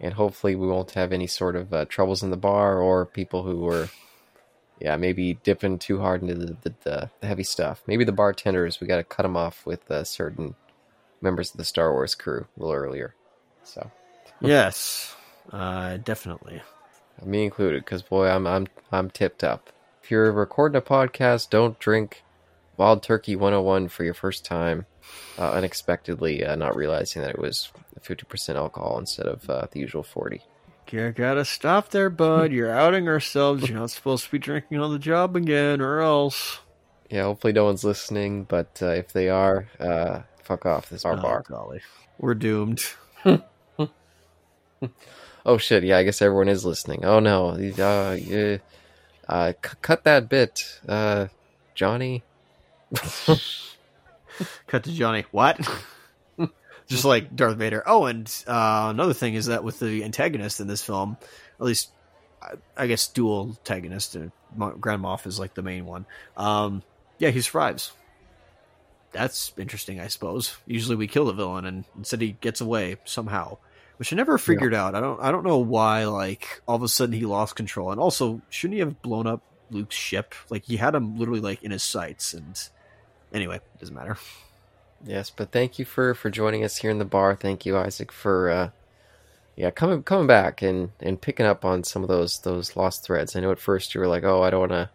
And 0.00 0.14
hopefully 0.14 0.54
we 0.54 0.66
won't 0.66 0.92
have 0.92 1.12
any 1.12 1.26
sort 1.26 1.56
of 1.56 1.72
uh, 1.72 1.84
troubles 1.84 2.22
in 2.22 2.30
the 2.30 2.36
bar 2.36 2.78
or 2.78 3.04
people 3.04 3.42
who 3.42 3.58
were, 3.58 3.90
yeah, 4.80 4.96
maybe 4.96 5.34
dipping 5.42 5.78
too 5.78 6.00
hard 6.00 6.22
into 6.22 6.34
the, 6.34 6.56
the, 6.62 6.74
the, 7.20 7.26
heavy 7.26 7.42
stuff. 7.42 7.82
Maybe 7.86 8.04
the 8.04 8.12
bartenders, 8.12 8.80
we 8.80 8.86
got 8.86 8.96
to 8.96 9.04
cut 9.04 9.24
them 9.24 9.36
off 9.36 9.66
with 9.66 9.90
uh, 9.90 10.04
certain 10.04 10.54
members 11.20 11.50
of 11.50 11.58
the 11.58 11.64
Star 11.64 11.92
Wars 11.92 12.14
crew 12.14 12.46
a 12.56 12.60
little 12.60 12.74
earlier. 12.74 13.14
So, 13.62 13.90
Yes, 14.40 15.14
uh, 15.52 15.98
definitely. 15.98 16.62
me 17.22 17.44
included, 17.44 17.84
because 17.84 18.02
boy, 18.02 18.28
I'm 18.28 18.46
I'm 18.46 18.68
I'm 18.90 19.10
tipped 19.10 19.44
up. 19.44 19.70
If 20.10 20.12
you're 20.12 20.32
recording 20.32 20.76
a 20.76 20.82
podcast, 20.82 21.50
don't 21.50 21.78
drink 21.78 22.24
Wild 22.76 23.00
Turkey 23.00 23.36
101 23.36 23.86
for 23.90 24.02
your 24.02 24.12
first 24.12 24.44
time, 24.44 24.86
uh, 25.38 25.52
unexpectedly, 25.52 26.44
uh, 26.44 26.56
not 26.56 26.74
realizing 26.74 27.22
that 27.22 27.30
it 27.30 27.38
was 27.38 27.70
50% 28.00 28.56
alcohol 28.56 28.98
instead 28.98 29.26
of 29.26 29.48
uh, 29.48 29.68
the 29.70 29.78
usual 29.78 30.02
40. 30.02 30.42
You 30.90 31.12
gotta 31.12 31.44
stop 31.44 31.90
there, 31.90 32.10
bud. 32.10 32.50
You're 32.50 32.72
outing 32.76 33.06
ourselves. 33.06 33.68
You're 33.68 33.78
not 33.78 33.92
supposed 33.92 34.24
to 34.24 34.32
be 34.32 34.40
drinking 34.40 34.80
on 34.80 34.90
the 34.90 34.98
job 34.98 35.36
again, 35.36 35.80
or 35.80 36.00
else. 36.00 36.58
Yeah, 37.08 37.22
hopefully 37.22 37.52
no 37.52 37.66
one's 37.66 37.84
listening, 37.84 38.42
but 38.42 38.80
uh, 38.82 38.86
if 38.88 39.12
they 39.12 39.28
are, 39.28 39.68
uh, 39.78 40.22
fuck 40.42 40.66
off. 40.66 40.90
This 40.90 41.02
is 41.02 41.04
our 41.04 41.16
Oh, 41.20 41.22
bar. 41.22 41.44
golly, 41.48 41.82
we're 42.18 42.34
doomed. 42.34 42.84
Oh 45.46 45.56
shit! 45.56 45.84
Yeah, 45.84 45.96
I 45.98 46.02
guess 46.02 46.20
everyone 46.20 46.48
is 46.48 46.66
listening. 46.66 47.04
Oh 47.04 47.18
no! 47.20 47.50
Uh, 47.50 48.16
yeah, 48.20 48.58
uh, 49.30 49.52
c- 49.64 49.76
cut 49.80 50.04
that 50.04 50.28
bit, 50.28 50.80
uh, 50.88 51.28
Johnny. 51.74 52.22
Cut 54.66 54.84
to 54.84 54.92
Johnny. 54.92 55.24
What? 55.30 55.60
Just 56.88 57.04
like 57.04 57.36
Darth 57.36 57.56
Vader. 57.56 57.82
Oh, 57.86 58.06
and 58.06 58.26
uh, 58.48 58.88
another 58.90 59.12
thing 59.12 59.34
is 59.34 59.46
that 59.46 59.62
with 59.62 59.78
the 59.78 60.02
antagonist 60.02 60.60
in 60.60 60.66
this 60.66 60.82
film, 60.82 61.16
at 61.60 61.64
least 61.66 61.90
I, 62.42 62.54
I 62.76 62.86
guess 62.88 63.06
dual 63.06 63.50
antagonist, 63.50 64.16
uh, 64.16 64.70
Grand 64.80 65.02
Moff 65.02 65.26
is 65.26 65.38
like 65.38 65.54
the 65.54 65.62
main 65.62 65.86
one. 65.86 66.06
Um, 66.36 66.82
yeah, 67.18 67.30
he 67.30 67.40
survives. 67.40 67.92
That's 69.12 69.52
interesting, 69.56 70.00
I 70.00 70.08
suppose. 70.08 70.56
Usually 70.66 70.96
we 70.96 71.06
kill 71.06 71.26
the 71.26 71.32
villain, 71.32 71.66
and 71.66 71.84
instead 71.96 72.20
he 72.20 72.32
gets 72.40 72.60
away 72.60 72.96
somehow. 73.04 73.58
Which 74.00 74.14
I 74.14 74.16
never 74.16 74.38
figured 74.38 74.72
out. 74.72 74.94
I 74.94 75.00
don't 75.00 75.20
I 75.20 75.30
don't 75.30 75.44
know 75.44 75.58
why 75.58 76.06
like 76.06 76.62
all 76.66 76.74
of 76.74 76.82
a 76.82 76.88
sudden 76.88 77.14
he 77.14 77.26
lost 77.26 77.54
control, 77.54 77.90
and 77.90 78.00
also 78.00 78.40
shouldn't 78.48 78.76
he 78.76 78.80
have 78.80 79.02
blown 79.02 79.26
up 79.26 79.42
Luke's 79.70 79.94
ship? 79.94 80.34
Like 80.48 80.64
he 80.64 80.78
had 80.78 80.94
him 80.94 81.18
literally 81.18 81.42
like 81.42 81.62
in 81.62 81.70
his 81.70 81.82
sights, 81.82 82.32
and 82.32 82.58
anyway, 83.30 83.60
doesn't 83.78 83.94
matter. 83.94 84.16
Yes, 85.04 85.28
but 85.28 85.52
thank 85.52 85.78
you 85.78 85.84
for 85.84 86.14
for 86.14 86.30
joining 86.30 86.64
us 86.64 86.78
here 86.78 86.90
in 86.90 86.98
the 86.98 87.04
bar. 87.04 87.36
Thank 87.36 87.66
you, 87.66 87.76
Isaac, 87.76 88.10
for 88.10 88.48
uh, 88.48 88.70
yeah 89.54 89.70
coming 89.70 90.02
coming 90.02 90.26
back 90.26 90.62
and 90.62 90.92
and 91.00 91.20
picking 91.20 91.44
up 91.44 91.66
on 91.66 91.84
some 91.84 92.02
of 92.02 92.08
those 92.08 92.38
those 92.38 92.76
lost 92.76 93.04
threads. 93.04 93.36
I 93.36 93.40
know 93.40 93.52
at 93.52 93.60
first 93.60 93.94
you 93.94 94.00
were 94.00 94.08
like, 94.08 94.24
oh, 94.24 94.42
I 94.42 94.48
don't 94.48 94.60
want 94.60 94.72
to 94.72 94.88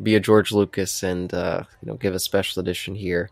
be 0.00 0.14
a 0.14 0.20
George 0.20 0.52
Lucas 0.52 1.02
and 1.02 1.34
uh, 1.34 1.64
you 1.82 1.88
know 1.88 1.96
give 1.96 2.14
a 2.14 2.20
special 2.20 2.60
edition 2.60 2.94
here, 2.94 3.28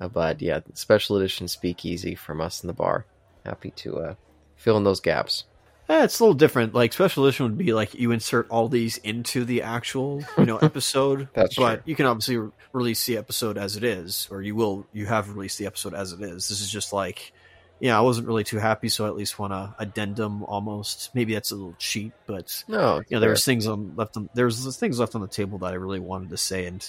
uh, 0.00 0.06
but 0.06 0.40
yeah, 0.40 0.60
special 0.74 1.16
edition 1.16 1.48
speakeasy 1.48 2.14
from 2.14 2.40
us 2.40 2.62
in 2.62 2.68
the 2.68 2.72
bar. 2.72 3.04
Happy 3.44 3.72
to 3.72 3.96
uh, 3.98 4.14
fill 4.58 4.76
in 4.76 4.84
those 4.84 5.00
gaps. 5.00 5.44
Eh, 5.88 6.04
it's 6.04 6.20
a 6.20 6.22
little 6.22 6.34
different. 6.34 6.74
Like 6.74 6.92
special 6.92 7.24
edition 7.24 7.46
would 7.46 7.56
be 7.56 7.72
like 7.72 7.94
you 7.94 8.10
insert 8.10 8.50
all 8.50 8.68
these 8.68 8.98
into 8.98 9.46
the 9.46 9.62
actual 9.62 10.22
you 10.36 10.44
know 10.44 10.56
episode. 10.62 11.28
That's 11.32 11.56
but 11.56 11.76
true. 11.76 11.82
you 11.86 11.96
can 11.96 12.04
obviously 12.04 12.36
re- 12.36 12.50
release 12.74 13.06
the 13.06 13.16
episode 13.16 13.56
as 13.56 13.76
it 13.76 13.84
is, 13.84 14.28
or 14.30 14.42
you 14.42 14.54
will. 14.54 14.86
You 14.92 15.06
have 15.06 15.30
released 15.30 15.56
the 15.56 15.64
episode 15.64 15.94
as 15.94 16.12
it 16.12 16.20
is. 16.20 16.48
This 16.48 16.60
is 16.60 16.70
just 16.70 16.92
like, 16.92 17.32
yeah, 17.80 17.96
I 17.96 18.02
wasn't 18.02 18.26
really 18.26 18.44
too 18.44 18.58
happy, 18.58 18.90
so 18.90 19.06
I 19.06 19.08
at 19.08 19.16
least 19.16 19.38
want 19.38 19.54
a 19.54 19.74
addendum 19.78 20.42
almost. 20.44 21.08
Maybe 21.14 21.32
that's 21.32 21.52
a 21.52 21.56
little 21.56 21.74
cheap, 21.78 22.12
but 22.26 22.64
No, 22.68 22.96
you 22.98 23.04
know 23.12 23.20
there 23.20 23.30
was 23.30 23.46
things 23.46 23.66
on 23.66 23.94
left 23.96 24.18
on 24.18 24.28
there 24.34 24.44
was 24.44 24.76
things 24.76 25.00
left 25.00 25.14
on 25.14 25.22
the 25.22 25.26
table 25.26 25.56
that 25.60 25.72
I 25.72 25.76
really 25.76 26.00
wanted 26.00 26.28
to 26.30 26.36
say 26.36 26.66
and 26.66 26.86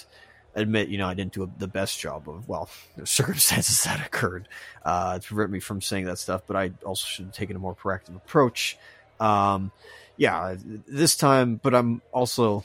admit 0.54 0.88
you 0.88 0.98
know 0.98 1.06
I 1.06 1.14
didn't 1.14 1.32
do 1.32 1.44
a, 1.44 1.48
the 1.58 1.68
best 1.68 1.98
job 1.98 2.28
of 2.28 2.48
well 2.48 2.68
the 2.96 3.06
circumstances 3.06 3.82
that 3.84 4.04
occurred 4.04 4.48
uh, 4.84 5.18
to 5.18 5.26
prevent 5.26 5.50
me 5.50 5.60
from 5.60 5.80
saying 5.80 6.06
that 6.06 6.18
stuff 6.18 6.42
but 6.46 6.56
I 6.56 6.72
also 6.84 7.06
should 7.06 7.26
have 7.26 7.34
taken 7.34 7.56
a 7.56 7.58
more 7.58 7.74
proactive 7.74 8.16
approach 8.16 8.78
um, 9.18 9.70
yeah 10.16 10.56
this 10.88 11.16
time 11.16 11.60
but 11.62 11.74
I'm 11.74 12.02
also 12.12 12.64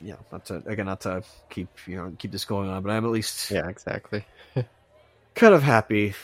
yeah 0.00 0.16
not 0.30 0.44
to 0.46 0.62
again 0.66 0.86
not 0.86 1.00
to 1.02 1.22
keep 1.48 1.68
you 1.86 1.96
know 1.96 2.12
keep 2.18 2.32
this 2.32 2.44
going 2.44 2.68
on 2.68 2.82
but 2.82 2.90
I'm 2.90 3.04
at 3.04 3.10
least 3.10 3.50
yeah, 3.50 3.68
exactly. 3.68 4.24
kind 5.34 5.54
of 5.54 5.62
happy 5.62 6.14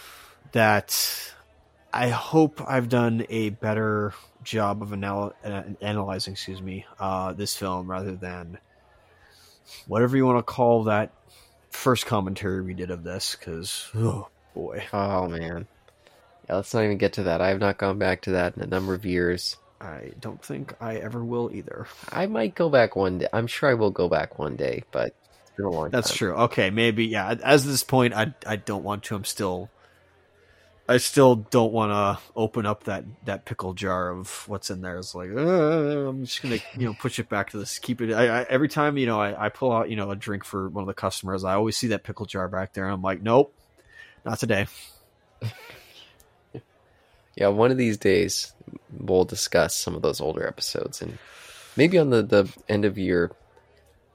that 0.53 1.33
I 1.93 2.09
hope 2.09 2.63
I've 2.67 2.89
done 2.89 3.27
a 3.29 3.51
better 3.51 4.15
job 4.45 4.83
of 4.83 4.93
anal- 4.93 5.35
uh, 5.45 5.63
analyzing, 5.81 6.35
excuse 6.35 6.63
me, 6.63 6.87
uh, 6.99 7.33
this 7.33 7.57
film 7.57 7.91
rather 7.91 8.15
than 8.15 8.59
whatever 9.87 10.17
you 10.17 10.27
want 10.27 10.39
to 10.39 10.43
call 10.43 10.85
that 10.85 11.11
first 11.71 12.07
commentary 12.07 12.63
we 12.63 12.75
did 12.75 12.91
of 12.91 13.05
this. 13.05 13.37
Because 13.39 13.89
oh 13.95 14.29
boy, 14.55 14.85
Oh 14.93 15.29
man, 15.29 15.67
yeah. 16.49 16.57
Let's 16.57 16.75
not 16.75 16.85
even 16.85 16.99
get 16.99 17.15
to 17.15 17.25
that. 17.25 17.41
I 17.41 17.49
have 17.49 17.61
not 17.61 17.79
gone 17.79 17.99
back 17.99 18.23
to 18.23 18.33
that 18.33 18.57
in 18.57 18.63
a 18.63 18.67
number 18.67 18.95
of 18.95 19.05
years. 19.05 19.57
I 19.81 20.13
don't 20.21 20.45
think 20.45 20.75
I 20.81 20.97
ever 20.97 21.25
will 21.25 21.51
either. 21.55 21.87
I 22.11 22.27
might 22.27 22.55
go 22.55 22.69
back 22.69 22.97
one 22.97 23.19
day. 23.19 23.29
I'm 23.33 23.47
sure 23.47 23.71
I 23.71 23.75
will 23.75 23.91
go 23.91 24.09
back 24.09 24.39
one 24.39 24.57
day, 24.57 24.85
but 24.91 25.15
it's 25.43 25.51
been 25.57 25.65
a 25.65 25.71
long 25.71 25.89
That's 25.91 26.11
time. 26.11 26.17
true. 26.19 26.35
Okay, 26.35 26.69
maybe 26.71 27.07
yeah. 27.07 27.35
As 27.43 27.65
this 27.65 27.83
point, 27.83 28.13
I 28.13 28.35
I 28.47 28.57
don't 28.57 28.85
want 28.85 29.05
to. 29.05 29.15
I'm 29.15 29.25
still. 29.25 29.71
I 30.91 30.97
still 30.97 31.37
don't 31.37 31.73
want 31.73 31.93
to 31.93 32.21
open 32.35 32.67
up 32.67 32.85
that, 32.85 33.05
that 33.25 33.45
pickle 33.45 33.75
jar 33.75 34.11
of 34.11 34.49
what's 34.49 34.71
in 34.71 34.81
there. 34.81 34.99
It's 34.99 35.15
like 35.15 35.31
uh, 35.31 36.09
I'm 36.09 36.25
just 36.25 36.43
gonna 36.43 36.59
you 36.77 36.87
know 36.87 36.95
push 36.95 37.21
it 37.21 37.29
back 37.29 37.51
to 37.51 37.59
this. 37.59 37.79
Keep 37.79 38.01
it. 38.01 38.13
I, 38.13 38.41
I, 38.41 38.43
every 38.51 38.69
time 38.69 38.99
you 38.99 39.07
know 39.07 39.21
I, 39.21 39.47
I 39.47 39.49
pull 39.51 39.71
out 39.71 39.89
you 39.89 39.95
know 39.95 40.11
a 40.11 40.17
drink 40.17 40.43
for 40.45 40.69
one 40.69 40.83
of 40.83 40.89
the 40.89 40.95
customers, 40.95 41.45
I 41.45 41.55
always 41.55 41.77
see 41.77 41.87
that 41.89 42.03
pickle 42.03 42.27
jar 42.27 42.49
back 42.49 42.73
there, 42.73 42.87
and 42.87 42.93
I'm 42.93 43.03
like, 43.03 43.23
nope, 43.23 43.55
not 44.25 44.41
today. 44.41 44.67
Yeah, 47.37 47.49
one 47.49 47.71
of 47.71 47.79
these 47.79 47.97
days 47.97 48.53
we'll 48.93 49.25
discuss 49.25 49.75
some 49.75 49.95
of 49.95 50.03
those 50.03 50.21
older 50.21 50.47
episodes, 50.47 51.01
and 51.01 51.17
maybe 51.77 51.97
on 51.97 52.11
the 52.11 52.23
the 52.23 52.53
end 52.69 52.85
of 52.85 52.99
year 52.99 53.31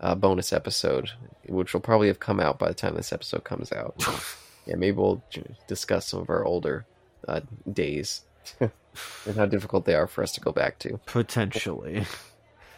uh, 0.01 0.13
bonus 0.13 0.51
episode, 0.51 1.09
which 1.47 1.73
will 1.73 1.82
probably 1.82 2.07
have 2.07 2.19
come 2.19 2.39
out 2.39 2.59
by 2.59 2.67
the 2.67 2.76
time 2.76 2.93
this 2.93 3.13
episode 3.13 3.43
comes 3.45 3.71
out. 3.71 3.95
yeah, 4.66 4.76
maybe 4.76 4.97
we'll 4.97 5.24
discuss 5.68 6.07
some 6.07 6.22
of 6.22 6.30
our 6.30 6.43
older 6.43 6.86
uh, 7.28 7.41
days 7.72 8.22
and 8.59 9.36
how 9.36 9.45
difficult 9.45 9.86
they 9.86 9.95
are 9.95 10.07
for 10.07 10.24
us 10.24 10.32
to 10.34 10.41
go 10.41 10.51
back 10.51 10.80
to. 10.80 10.99
Potentially, 11.05 12.05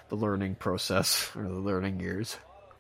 the 0.10 0.16
learning 0.16 0.56
process 0.56 1.32
or 1.36 1.44
the 1.44 1.50
learning 1.50 2.00
years. 2.00 2.38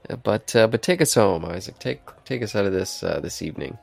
Yeah, 0.10 0.18
but 0.18 0.56
uh, 0.56 0.68
but 0.68 0.82
take 0.82 1.02
us 1.02 1.14
home, 1.14 1.46
Isaac. 1.46 1.80
Take 1.80 2.02
take 2.26 2.42
us 2.42 2.56
out 2.56 2.66
of 2.66 2.74
this 2.74 3.04
uh, 3.04 3.20
this 3.20 3.42
evening. 3.42 3.78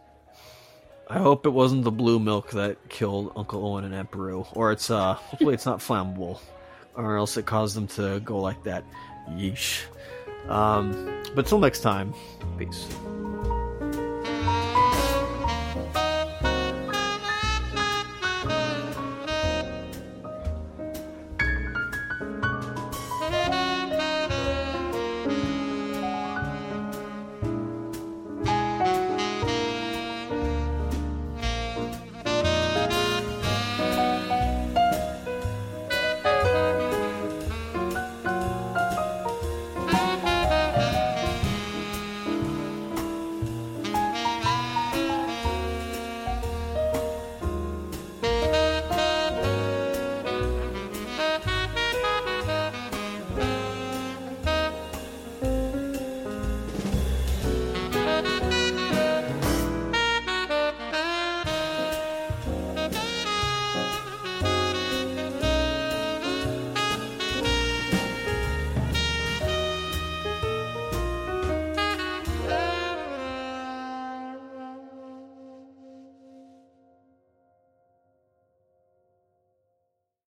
I 1.09 1.18
hope 1.18 1.45
it 1.45 1.51
wasn't 1.51 1.85
the 1.85 1.91
blue 1.91 2.18
milk 2.18 2.53
that 2.53 2.89
killed 2.89 3.33
Uncle 3.37 3.66
Owen 3.66 3.85
and 3.85 3.95
Aunt 3.95 4.11
Beru, 4.11 4.47
or 4.53 4.72
it's 4.72 4.91
uh, 4.91 5.14
hopefully 5.14 5.55
it's 5.55 5.66
not 5.66 5.81
flammable, 5.81 6.41
or 6.95 7.16
else 7.16 7.37
it 7.37 7.45
caused 7.45 7.77
them 7.77 7.87
to 7.89 8.20
go 8.20 8.39
like 8.41 8.62
that. 8.64 8.85
Yeesh. 9.31 9.83
Um, 10.49 11.22
but 11.35 11.47
till 11.47 11.59
next 11.59 11.81
time, 11.81 12.14
peace. 12.59 12.87